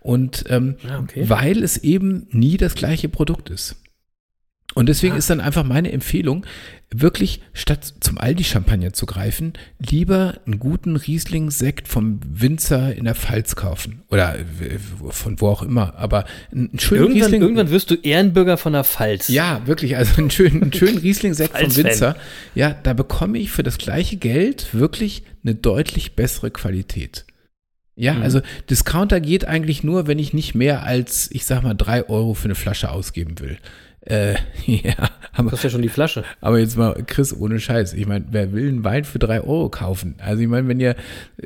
[0.00, 1.28] Und ähm, ah, okay.
[1.28, 3.76] weil es eben nie das gleiche Produkt ist.
[4.74, 5.18] Und deswegen ah.
[5.18, 6.46] ist dann einfach meine Empfehlung,
[6.92, 13.56] wirklich statt zum Aldi-Champagner zu greifen, lieber einen guten Riesling-Sekt vom Winzer in der Pfalz
[13.56, 14.02] kaufen.
[14.08, 14.78] Oder äh,
[15.10, 15.96] von wo auch immer.
[15.96, 17.42] Aber einen schönen irgendwann, Riesling.
[17.42, 19.28] Irgendwann wirst du Ehrenbürger von der Pfalz.
[19.28, 19.96] Ja, wirklich.
[19.96, 22.16] Also einen schönen, einen schönen Riesling-Sekt vom Winzer.
[22.54, 27.24] Ja, da bekomme ich für das gleiche Geld wirklich eine deutlich bessere Qualität.
[27.96, 28.22] Ja, mhm.
[28.22, 32.34] also Discounter geht eigentlich nur, wenn ich nicht mehr als, ich sag mal, drei Euro
[32.34, 33.58] für eine Flasche ausgeben will.
[34.02, 34.34] Äh,
[34.66, 35.10] ja.
[35.32, 36.24] Aber, das ist ja schon die Flasche.
[36.40, 37.94] Aber jetzt mal, Chris, ohne Scheiß.
[37.94, 40.16] Ich meine, wer will einen Wein für drei Euro kaufen?
[40.18, 40.96] Also ich meine, wenn ihr,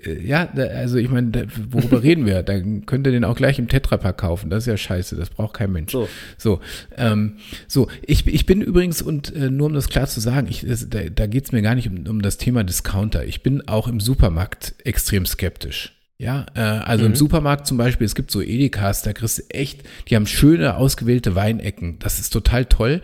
[0.05, 2.43] äh, ja, also ich meine, worüber reden wir?
[2.43, 4.51] Dann könnt ihr den auch gleich im Tetrapack kaufen.
[4.51, 5.93] Das ist ja scheiße, das braucht kein Mensch.
[5.93, 6.61] So, so,
[6.97, 7.37] ähm,
[7.69, 10.89] so ich, ich bin übrigens, und äh, nur um das klar zu sagen, ich, das,
[10.89, 13.25] da, da geht es mir gar nicht um, um das Thema Discounter.
[13.25, 15.93] Ich bin auch im Supermarkt extrem skeptisch.
[16.17, 17.11] Ja, äh, also mhm.
[17.11, 20.77] im Supermarkt zum Beispiel, es gibt so Edekas, da kriegst du echt, die haben schöne
[20.77, 21.99] ausgewählte Weinecken.
[21.99, 23.03] Das ist total toll.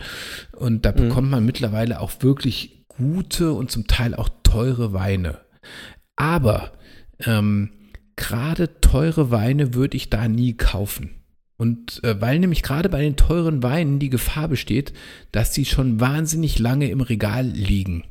[0.52, 0.96] Und da mhm.
[0.96, 5.38] bekommt man mittlerweile auch wirklich gute und zum Teil auch teure Weine.
[6.14, 6.72] Aber
[7.24, 7.70] ähm,
[8.14, 11.10] gerade teure Weine würde ich da nie kaufen.
[11.56, 14.92] Und äh, weil nämlich gerade bei den teuren Weinen die Gefahr besteht,
[15.32, 18.04] dass sie schon wahnsinnig lange im Regal liegen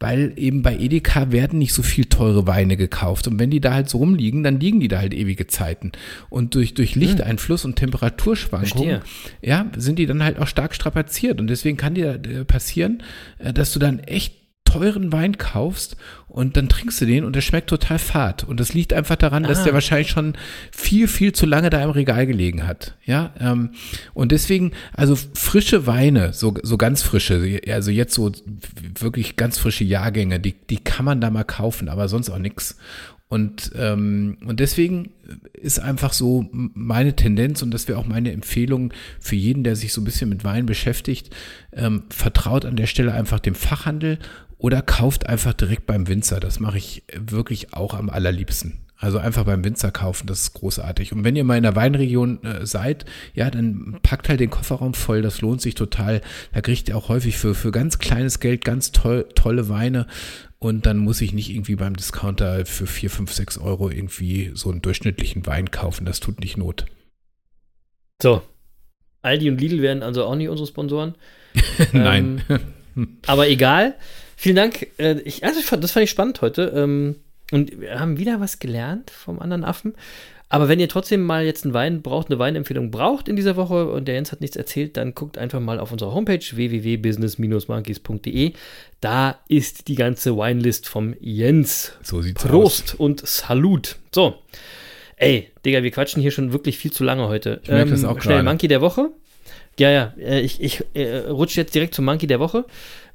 [0.00, 3.28] weil eben bei Edeka werden nicht so viel teure Weine gekauft.
[3.28, 5.92] Und wenn die da halt so rumliegen, dann liegen die da halt ewige Zeiten.
[6.30, 7.02] Und durch, durch hm.
[7.02, 9.02] Lichteinfluss und Temperaturschwankungen,
[9.42, 11.38] ja, sind die dann halt auch stark strapaziert.
[11.38, 13.02] Und deswegen kann dir äh, passieren,
[13.38, 14.39] äh, dass du dann echt
[14.70, 15.96] teuren Wein kaufst
[16.28, 18.44] und dann trinkst du den und der schmeckt total fad.
[18.44, 19.48] Und das liegt einfach daran, ah.
[19.48, 20.34] dass der wahrscheinlich schon
[20.70, 22.94] viel, viel zu lange da im Regal gelegen hat.
[23.04, 23.70] Ja, ähm,
[24.14, 28.30] und deswegen, also frische Weine, so, so ganz frische, also jetzt so
[28.98, 32.76] wirklich ganz frische Jahrgänge, die, die kann man da mal kaufen, aber sonst auch nichts.
[33.30, 35.10] Und, ähm, und deswegen
[35.52, 39.92] ist einfach so meine Tendenz und das wäre auch meine Empfehlung für jeden, der sich
[39.92, 41.34] so ein bisschen mit Wein beschäftigt,
[41.72, 44.18] ähm, vertraut an der Stelle einfach dem Fachhandel
[44.60, 46.38] oder kauft einfach direkt beim Winzer.
[46.38, 48.80] Das mache ich wirklich auch am allerliebsten.
[48.96, 51.12] Also einfach beim Winzer kaufen, das ist großartig.
[51.12, 54.92] Und wenn ihr mal in der Weinregion äh, seid, ja, dann packt halt den Kofferraum
[54.92, 56.20] voll, das lohnt sich total.
[56.52, 60.06] Da kriegt ihr auch häufig für, für ganz kleines Geld ganz toll, tolle Weine.
[60.58, 64.70] Und dann muss ich nicht irgendwie beim Discounter für 4, 5, 6 Euro irgendwie so
[64.70, 66.04] einen durchschnittlichen Wein kaufen.
[66.04, 66.84] Das tut nicht Not.
[68.22, 68.42] So.
[69.22, 71.14] Aldi und Lidl werden also auch nicht unsere Sponsoren.
[71.92, 72.42] Nein.
[72.96, 73.94] Ähm, aber egal.
[74.40, 74.86] Vielen Dank.
[74.96, 76.72] Äh, ich, also ich fand, das fand ich spannend heute.
[76.74, 77.16] Ähm,
[77.52, 79.92] und wir haben wieder was gelernt vom anderen Affen.
[80.48, 83.90] Aber wenn ihr trotzdem mal jetzt einen Wein braucht, eine Weinempfehlung braucht in dieser Woche
[83.90, 88.54] und der Jens hat nichts erzählt, dann guckt einfach mal auf unserer Homepage www.business-monkeys.de.
[89.02, 91.92] Da ist die ganze Winelist vom Jens.
[92.02, 93.96] So sieht's Prost und Salut.
[94.10, 94.36] So.
[95.16, 97.56] Ey, Digga, wir quatschen hier schon wirklich viel zu lange heute.
[97.56, 98.48] Ähm, Ich merk das auch Schnell gerade.
[98.48, 99.10] Monkey der Woche.
[99.78, 102.64] Ja, ja, äh, ich, ich äh, rutsche jetzt direkt zum Monkey der Woche.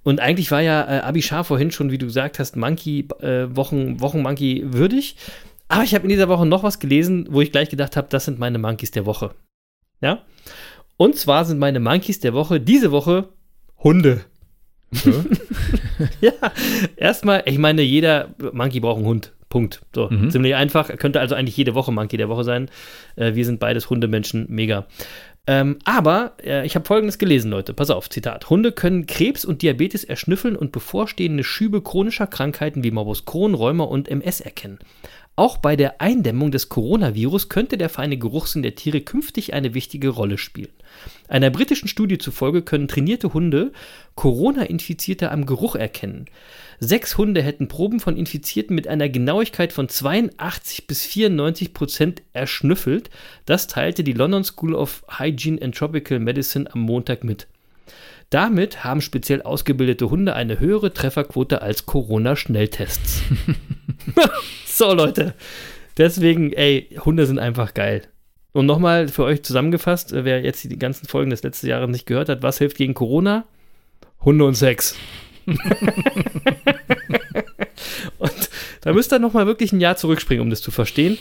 [0.05, 3.99] Und eigentlich war ja äh, Abishar vorhin schon, wie du gesagt hast, Monkey, äh, Wochen,
[3.99, 5.15] Wochen-Monkey würdig.
[5.67, 8.25] Aber ich habe in dieser Woche noch was gelesen, wo ich gleich gedacht habe, das
[8.25, 9.31] sind meine Monkeys der Woche.
[10.01, 10.21] Ja?
[10.95, 13.29] Und zwar sind meine Monkeys der Woche diese Woche
[13.83, 14.21] Hunde.
[16.21, 16.31] ja,
[16.95, 19.33] erstmal, ich meine, jeder Monkey braucht einen Hund.
[19.49, 19.81] Punkt.
[19.93, 20.29] So, Mhm.
[20.31, 20.95] ziemlich einfach.
[20.97, 22.69] Könnte also eigentlich jede Woche Monkey der Woche sein.
[23.15, 24.85] Äh, wir sind beides Hundemenschen, mega.
[25.47, 27.73] Ähm, aber äh, ich habe Folgendes gelesen, Leute.
[27.73, 28.49] Pass auf, Zitat.
[28.49, 33.83] Hunde können Krebs und Diabetes erschnüffeln und bevorstehende Schübe chronischer Krankheiten wie Morbus Crohn, Rheuma
[33.83, 34.79] und MS erkennen.
[35.37, 40.09] Auch bei der Eindämmung des Coronavirus könnte der feine Geruchssinn der Tiere künftig eine wichtige
[40.09, 40.71] Rolle spielen.
[41.27, 43.73] Einer britischen Studie zufolge können trainierte Hunde
[44.15, 46.27] Corona-Infizierte am Geruch erkennen.
[46.79, 53.09] Sechs Hunde hätten Proben von Infizierten mit einer Genauigkeit von 82 bis 94 Prozent erschnüffelt.
[53.45, 57.47] Das teilte die London School of Hygiene and Tropical Medicine am Montag mit.
[58.29, 63.21] Damit haben speziell ausgebildete Hunde eine höhere Trefferquote als Corona-Schnelltests.
[64.65, 65.35] so, Leute.
[65.97, 68.01] Deswegen, ey, Hunde sind einfach geil.
[68.51, 72.05] Und nochmal für euch zusammengefasst, äh, wer jetzt die ganzen Folgen des letzten Jahres nicht
[72.05, 73.45] gehört hat, was hilft gegen Corona?
[74.21, 74.95] Hunde und Sex.
[78.19, 78.49] und
[78.81, 81.17] da müsst ihr nochmal wirklich ein Jahr zurückspringen, um das zu verstehen.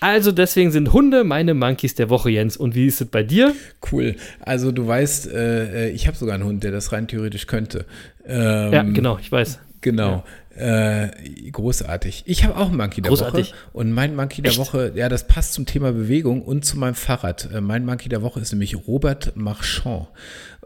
[0.00, 2.56] Also deswegen sind Hunde meine Monkeys der Woche, Jens.
[2.56, 3.54] Und wie ist es bei dir?
[3.90, 4.14] Cool.
[4.40, 7.84] Also du weißt, äh, ich habe sogar einen Hund, der das rein theoretisch könnte.
[8.24, 9.58] Ähm, ja, genau, ich weiß.
[9.80, 10.24] Genau.
[10.54, 11.10] Äh,
[11.52, 12.24] großartig.
[12.26, 13.52] Ich habe auch einen Monkey der Großartig.
[13.52, 13.58] Woche.
[13.72, 14.60] Und mein Monkey der Echt?
[14.60, 17.48] Woche, ja, das passt zum Thema Bewegung und zu meinem Fahrrad.
[17.52, 20.08] Äh, mein Monkey der Woche ist nämlich Robert Marchand.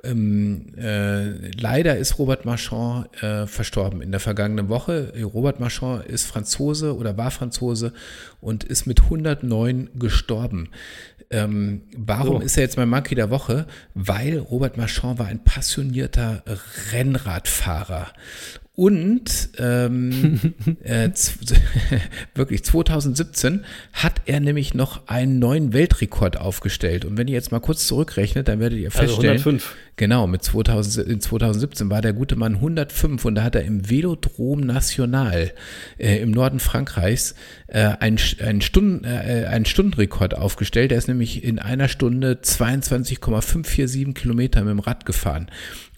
[0.05, 5.13] Ähm, äh, leider ist Robert Marchand äh, verstorben in der vergangenen Woche.
[5.23, 7.93] Robert Marchand ist Franzose oder war Franzose
[8.41, 10.71] und ist mit 109 gestorben.
[11.31, 12.41] Ähm, warum Oh.
[12.41, 13.67] ist er jetzt mein Monkey der Woche?
[13.95, 16.43] Weil Robert Marchand war ein passionierter
[16.93, 18.09] Rennradfahrer.
[18.75, 21.11] Und ähm, äh,
[22.35, 27.05] wirklich 2017 hat er nämlich noch einen neuen Weltrekord aufgestellt.
[27.05, 29.77] Und wenn ihr jetzt mal kurz zurückrechnet, dann werdet ihr Also feststellen, 105.
[29.97, 33.91] Genau, mit 2000, in 2017 war der gute Mann 105 und da hat er im
[33.91, 35.53] Velodrom National
[35.99, 37.35] äh, im Norden Frankreichs
[37.67, 40.93] äh, einen, einen, Stunden, äh, einen Stundenrekord aufgestellt.
[40.93, 45.51] Er ist nämlich in einer Stunde 22,547 Kilometer mit dem Rad gefahren.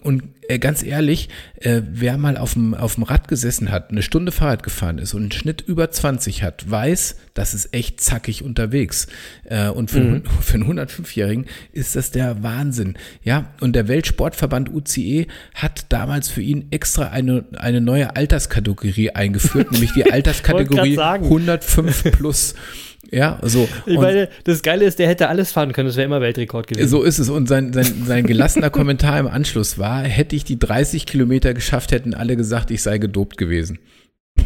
[0.05, 1.29] Und äh, ganz ehrlich,
[1.59, 5.15] äh, wer mal auf dem, auf dem Rad gesessen hat, eine Stunde Fahrrad gefahren ist
[5.15, 9.07] und einen Schnitt über 20 hat, weiß, das ist echt zackig unterwegs.
[9.45, 12.95] Äh, und für, einen- für einen 105-Jährigen ist das der Wahnsinn.
[13.23, 15.25] Ja, und der Weltsportverband UCE
[15.55, 21.23] hat damals für ihn extra eine, eine neue Alterskategorie eingeführt, nämlich die Alterskategorie sagen.
[21.25, 22.53] 105 plus.
[23.11, 23.67] Ja, so.
[23.85, 26.87] Ich meine, das Geile ist, der hätte alles fahren können, das wäre immer Weltrekord gewesen.
[26.87, 27.29] so ist es.
[27.29, 31.91] Und sein, sein, sein gelassener Kommentar im Anschluss war, hätte ich die 30 Kilometer geschafft,
[31.91, 33.79] hätten alle gesagt, ich sei gedopt gewesen.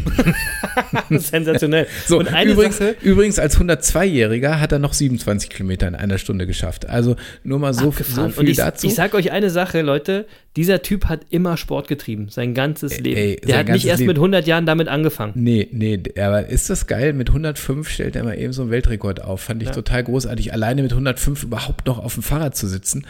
[1.09, 1.87] Sensationell.
[2.07, 6.87] So, übrigens, Sache, übrigens als 102-Jähriger hat er noch 27 Kilometer in einer Stunde geschafft.
[6.87, 8.87] Also nur mal so, so viel ich, dazu.
[8.87, 13.01] ich sag euch eine Sache, Leute, dieser Typ hat immer Sport getrieben, sein ganzes Ey,
[13.01, 13.17] Leben.
[13.17, 14.09] ey, der hat nicht erst Leben.
[14.09, 15.33] mit 100 Jahren damit angefangen.
[15.35, 17.13] Nee, nee, aber ist das geil?
[17.13, 19.41] Mit 105 stellt er mal eben so einen Weltrekord auf.
[19.41, 19.75] Fand ich Ja.
[19.75, 20.53] total großartig.
[20.53, 23.05] Alleine mit 105 überhaupt noch auf dem Fahrrad zu sitzen.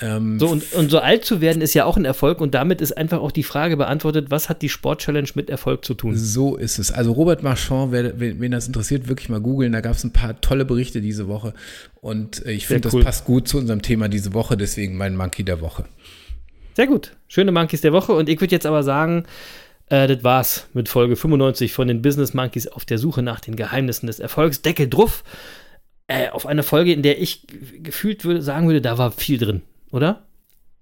[0.00, 2.80] Ähm, So, und, und so alt zu werden ist ja auch ein Erfolg und damit
[2.80, 6.16] ist einfach auch die Frage beantwortet, was hat die Sport-Challenge mit Erfolg zu tun?
[6.16, 6.92] So ist es.
[6.92, 9.72] Also Robert Marchand, wer, wen, das interessiert, wirklich mal googeln.
[9.72, 11.54] Da gab es ein paar tolle Berichte diese Woche.
[12.00, 13.00] Und äh, ich finde, cool.
[13.00, 14.56] das passt gut zu unserem Thema diese Woche.
[14.56, 15.84] Deswegen mein Monkey der Woche.
[16.74, 17.16] Sehr gut.
[17.26, 18.12] Schöne Monkeys der Woche.
[18.12, 19.24] Und ich würde jetzt aber sagen,
[19.88, 23.56] äh, das war's mit Folge 95 von den Business Monkeys auf der Suche nach den
[23.56, 24.60] Geheimnissen des Erfolgs.
[24.60, 25.24] Deckel drauf.
[26.08, 27.46] Äh, auf eine Folge, in der ich
[27.82, 29.62] gefühlt würde, sagen würde, da war viel drin,
[29.96, 30.26] oder?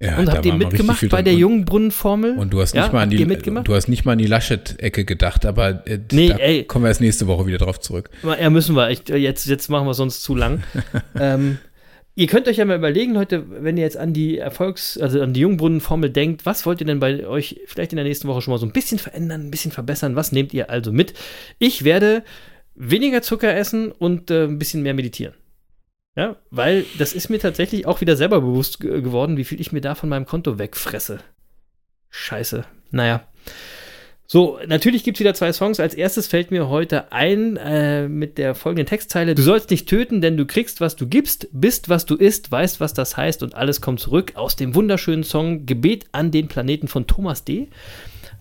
[0.02, 2.36] Ja, Und habt ihr mitgemacht bei der Jungbrunnenformel?
[2.36, 5.04] Und du hast Ja, nicht mal an die, du hast nicht mal an die Laschet-Ecke
[5.04, 6.64] gedacht, aber äh, Nee, da ey.
[6.64, 8.10] kommen wir erst nächste Woche wieder drauf zurück.
[8.22, 8.90] Ja, müssen wir.
[8.90, 10.62] Ich, jetzt, jetzt machen wir sonst zu lang.
[11.18, 11.58] ähm,
[12.16, 15.32] ihr könnt euch ja mal überlegen, Leute, wenn ihr jetzt an die Erfolgs-, also an
[15.32, 18.52] die Jungbrunnenformel denkt, was wollt ihr denn bei euch vielleicht in der nächsten Woche schon
[18.52, 20.16] mal so ein bisschen verändern, ein bisschen verbessern?
[20.16, 21.14] Was nehmt ihr also mit?
[21.58, 22.24] Ich werde
[22.74, 25.34] weniger Zucker essen und äh, ein bisschen mehr meditieren.
[26.16, 29.72] Ja, weil das ist mir tatsächlich auch wieder selber bewusst ge- geworden, wie viel ich
[29.72, 31.18] mir da von meinem Konto wegfresse.
[32.10, 32.64] Scheiße.
[32.92, 33.26] Naja.
[34.26, 35.80] So, natürlich gibt es wieder zwei Songs.
[35.80, 39.34] Als erstes fällt mir heute ein äh, mit der folgenden Textzeile.
[39.34, 42.80] Du sollst nicht töten, denn du kriegst, was du gibst, bist, was du isst, weißt,
[42.80, 46.88] was das heißt und alles kommt zurück aus dem wunderschönen Song Gebet an den Planeten
[46.88, 47.68] von Thomas D.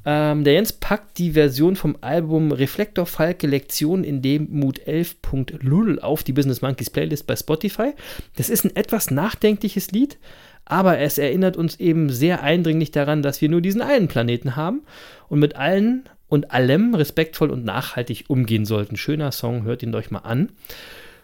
[0.06, 6.00] Ähm, der Jens packt die Version vom Album Reflektor Falke Lektion in dem Mut 11.0
[6.00, 7.94] auf die Business Monkeys Playlist bei Spotify.
[8.36, 10.18] Das ist ein etwas nachdenkliches Lied,
[10.66, 14.82] aber es erinnert uns eben sehr eindringlich daran, dass wir nur diesen einen Planeten haben
[15.30, 18.98] und mit allen und allem respektvoll und nachhaltig umgehen sollten.
[18.98, 20.52] Schöner Song, hört ihn euch mal an.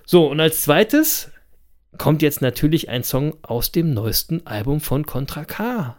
[0.05, 1.31] So, und als zweites
[1.97, 5.97] kommt jetzt natürlich ein Song aus dem neuesten Album von Contra K.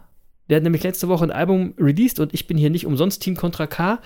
[0.51, 3.37] Der hat nämlich letzte Woche ein Album released und ich bin hier nicht umsonst Team
[3.37, 3.99] Contra K.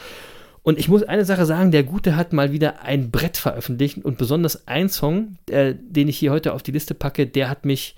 [0.62, 4.20] Und ich muss eine Sache sagen, der Gute hat mal wieder ein Brett veröffentlicht und
[4.20, 7.96] besonders ein Song, äh, den ich hier heute auf die Liste packe, der hat mich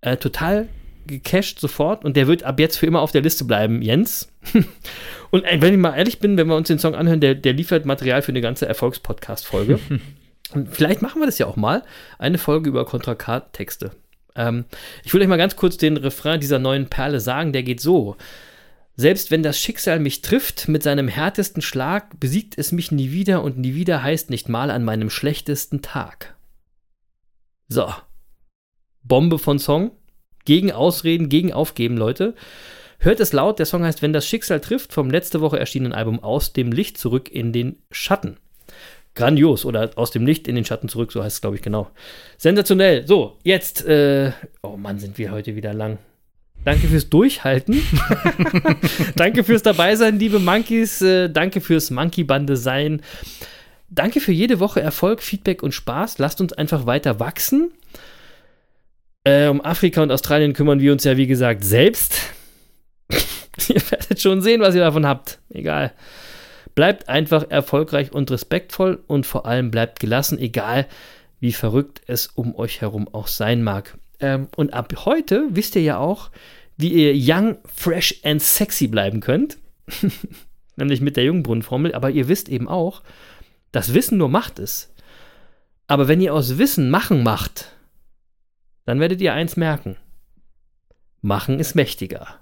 [0.00, 0.68] äh, total
[1.06, 4.28] gecached sofort und der wird ab jetzt für immer auf der Liste bleiben, Jens.
[5.30, 7.52] und äh, wenn ich mal ehrlich bin, wenn wir uns den Song anhören, der, der
[7.52, 9.78] liefert Material für eine ganze Erfolgspodcast-Folge.
[10.52, 11.84] und vielleicht machen wir das ja auch mal,
[12.18, 13.92] eine Folge über Contra K-Texte.
[14.34, 14.64] Ähm,
[15.04, 18.16] ich will euch mal ganz kurz den Refrain dieser neuen Perle sagen, der geht so.
[18.96, 23.42] Selbst wenn das Schicksal mich trifft mit seinem härtesten Schlag, besiegt es mich nie wieder
[23.42, 26.36] und nie wieder heißt nicht mal an meinem schlechtesten Tag.
[27.68, 27.92] So.
[29.02, 29.90] Bombe von Song.
[30.44, 32.34] Gegen Ausreden, gegen Aufgeben, Leute.
[32.98, 36.22] Hört es laut, der Song heißt Wenn das Schicksal trifft, vom letzte Woche erschienenen Album
[36.22, 38.38] Aus dem Licht zurück in den Schatten.
[39.14, 41.90] Grandios oder aus dem Licht in den Schatten zurück, so heißt es, glaube ich, genau.
[42.36, 43.06] Sensationell.
[43.06, 44.32] So, jetzt, äh,
[44.62, 45.98] oh Mann, sind wir heute wieder lang.
[46.64, 47.82] Danke fürs Durchhalten.
[49.16, 51.00] danke fürs Dabeisein, liebe Monkeys.
[51.02, 53.02] Äh, danke fürs Monkey-Bande sein.
[53.88, 56.18] Danke für jede Woche Erfolg, Feedback und Spaß.
[56.18, 57.70] Lasst uns einfach weiter wachsen.
[59.22, 62.18] Äh, um Afrika und Australien kümmern wir uns ja, wie gesagt, selbst.
[63.68, 65.38] ihr werdet schon sehen, was ihr davon habt.
[65.50, 65.92] Egal.
[66.74, 70.86] Bleibt einfach erfolgreich und respektvoll und vor allem bleibt gelassen, egal
[71.40, 73.98] wie verrückt es um euch herum auch sein mag.
[74.20, 76.30] Ähm, und ab heute wisst ihr ja auch,
[76.76, 79.58] wie ihr young, fresh and sexy bleiben könnt.
[80.76, 81.94] Nämlich mit der Jungbrunnenformel.
[81.94, 83.02] Aber ihr wisst eben auch,
[83.72, 84.92] dass Wissen nur Macht ist.
[85.86, 87.72] Aber wenn ihr aus Wissen Machen macht,
[88.84, 89.96] dann werdet ihr eins merken.
[91.20, 92.40] Machen ist mächtiger.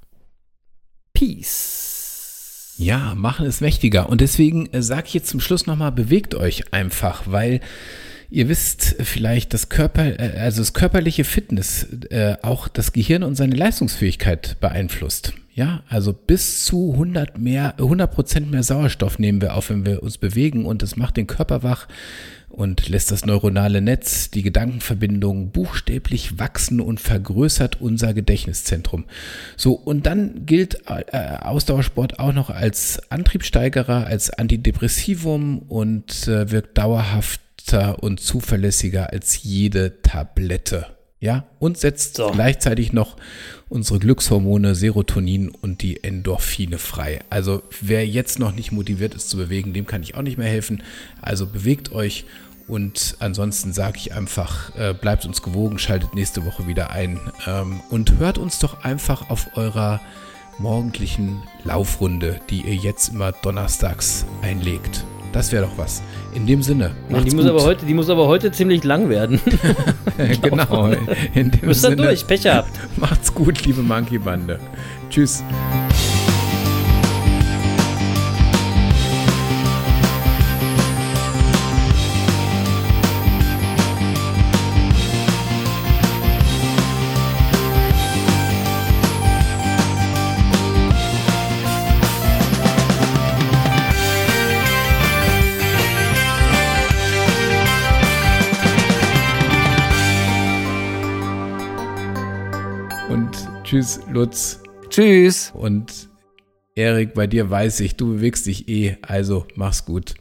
[1.12, 1.91] Peace.
[2.77, 4.09] Ja, machen ist mächtiger.
[4.09, 7.61] Und deswegen äh, sage ich jetzt zum Schluss nochmal, bewegt euch einfach, weil
[8.31, 13.36] ihr wisst vielleicht, dass Körper, äh, also das körperliche Fitness äh, auch das Gehirn und
[13.36, 15.35] seine Leistungsfähigkeit beeinflusst.
[15.55, 20.03] Ja, also bis zu 100 mehr, 100 Prozent mehr Sauerstoff nehmen wir auf, wenn wir
[20.03, 21.89] uns bewegen und das macht den Körper wach
[22.53, 29.05] und lässt das neuronale Netz, die Gedankenverbindungen buchstäblich wachsen und vergrößert unser Gedächtniszentrum.
[29.57, 36.79] So, und dann gilt äh, Ausdauersport auch noch als Antriebssteigerer, als Antidepressivum und äh, wirkt
[36.79, 40.87] dauerhafter und zuverlässiger als jede Tablette.
[41.20, 42.33] Ja, und setzt so.
[42.33, 43.16] gleichzeitig noch
[43.73, 47.20] unsere Glückshormone Serotonin und die Endorphine frei.
[47.31, 50.49] Also wer jetzt noch nicht motiviert ist zu bewegen, dem kann ich auch nicht mehr
[50.49, 50.82] helfen.
[51.23, 52.27] Also bewegt euch
[52.69, 57.81] und ansonsten sage ich einfach, äh, bleibt uns gewogen, schaltet nächste Woche wieder ein ähm,
[57.89, 60.01] und hört uns doch einfach auf eurer
[60.59, 65.05] morgendlichen Laufrunde, die ihr jetzt immer donnerstags einlegt.
[65.32, 66.02] Das wäre doch was.
[66.34, 66.92] In dem Sinne.
[67.09, 69.40] Ja, die, muss aber heute, die muss aber heute ziemlich lang werden.
[70.42, 70.92] genau.
[71.34, 71.96] In dem Sinne.
[71.96, 72.70] durch, Pech habt.
[72.96, 74.60] Macht's gut, liebe Monkey Bande.
[75.09, 75.42] Tschüss.
[103.73, 104.62] Tschüss, Lutz.
[104.90, 105.51] Tschüss.
[105.55, 106.11] Und
[106.74, 110.12] Erik, bei dir weiß ich, du bewegst dich eh, also mach's gut.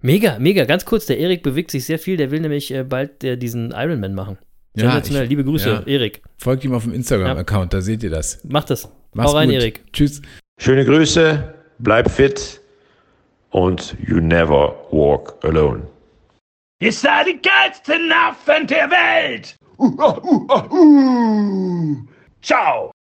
[0.00, 3.22] Mega, mega, ganz kurz, der Erik bewegt sich sehr viel, der will nämlich äh, bald
[3.24, 4.38] äh, diesen Ironman machen.
[4.74, 5.82] Ja, liebe Grüße, ja.
[5.82, 6.22] Erik.
[6.38, 8.42] Folgt ihm auf dem Instagram-Account, da seht ihr das.
[8.44, 8.90] Macht das.
[9.12, 9.58] Mach's Hau rein, gut.
[9.58, 9.92] Erik.
[9.92, 10.22] Tschüss.
[10.58, 12.58] Schöne Grüße, bleib fit
[13.50, 15.86] und you never walk alone.
[16.80, 19.58] Ihr seid die geilsten Affen der Welt!
[19.76, 21.96] Uh, uh, uh, uh.
[22.42, 22.97] Ciao!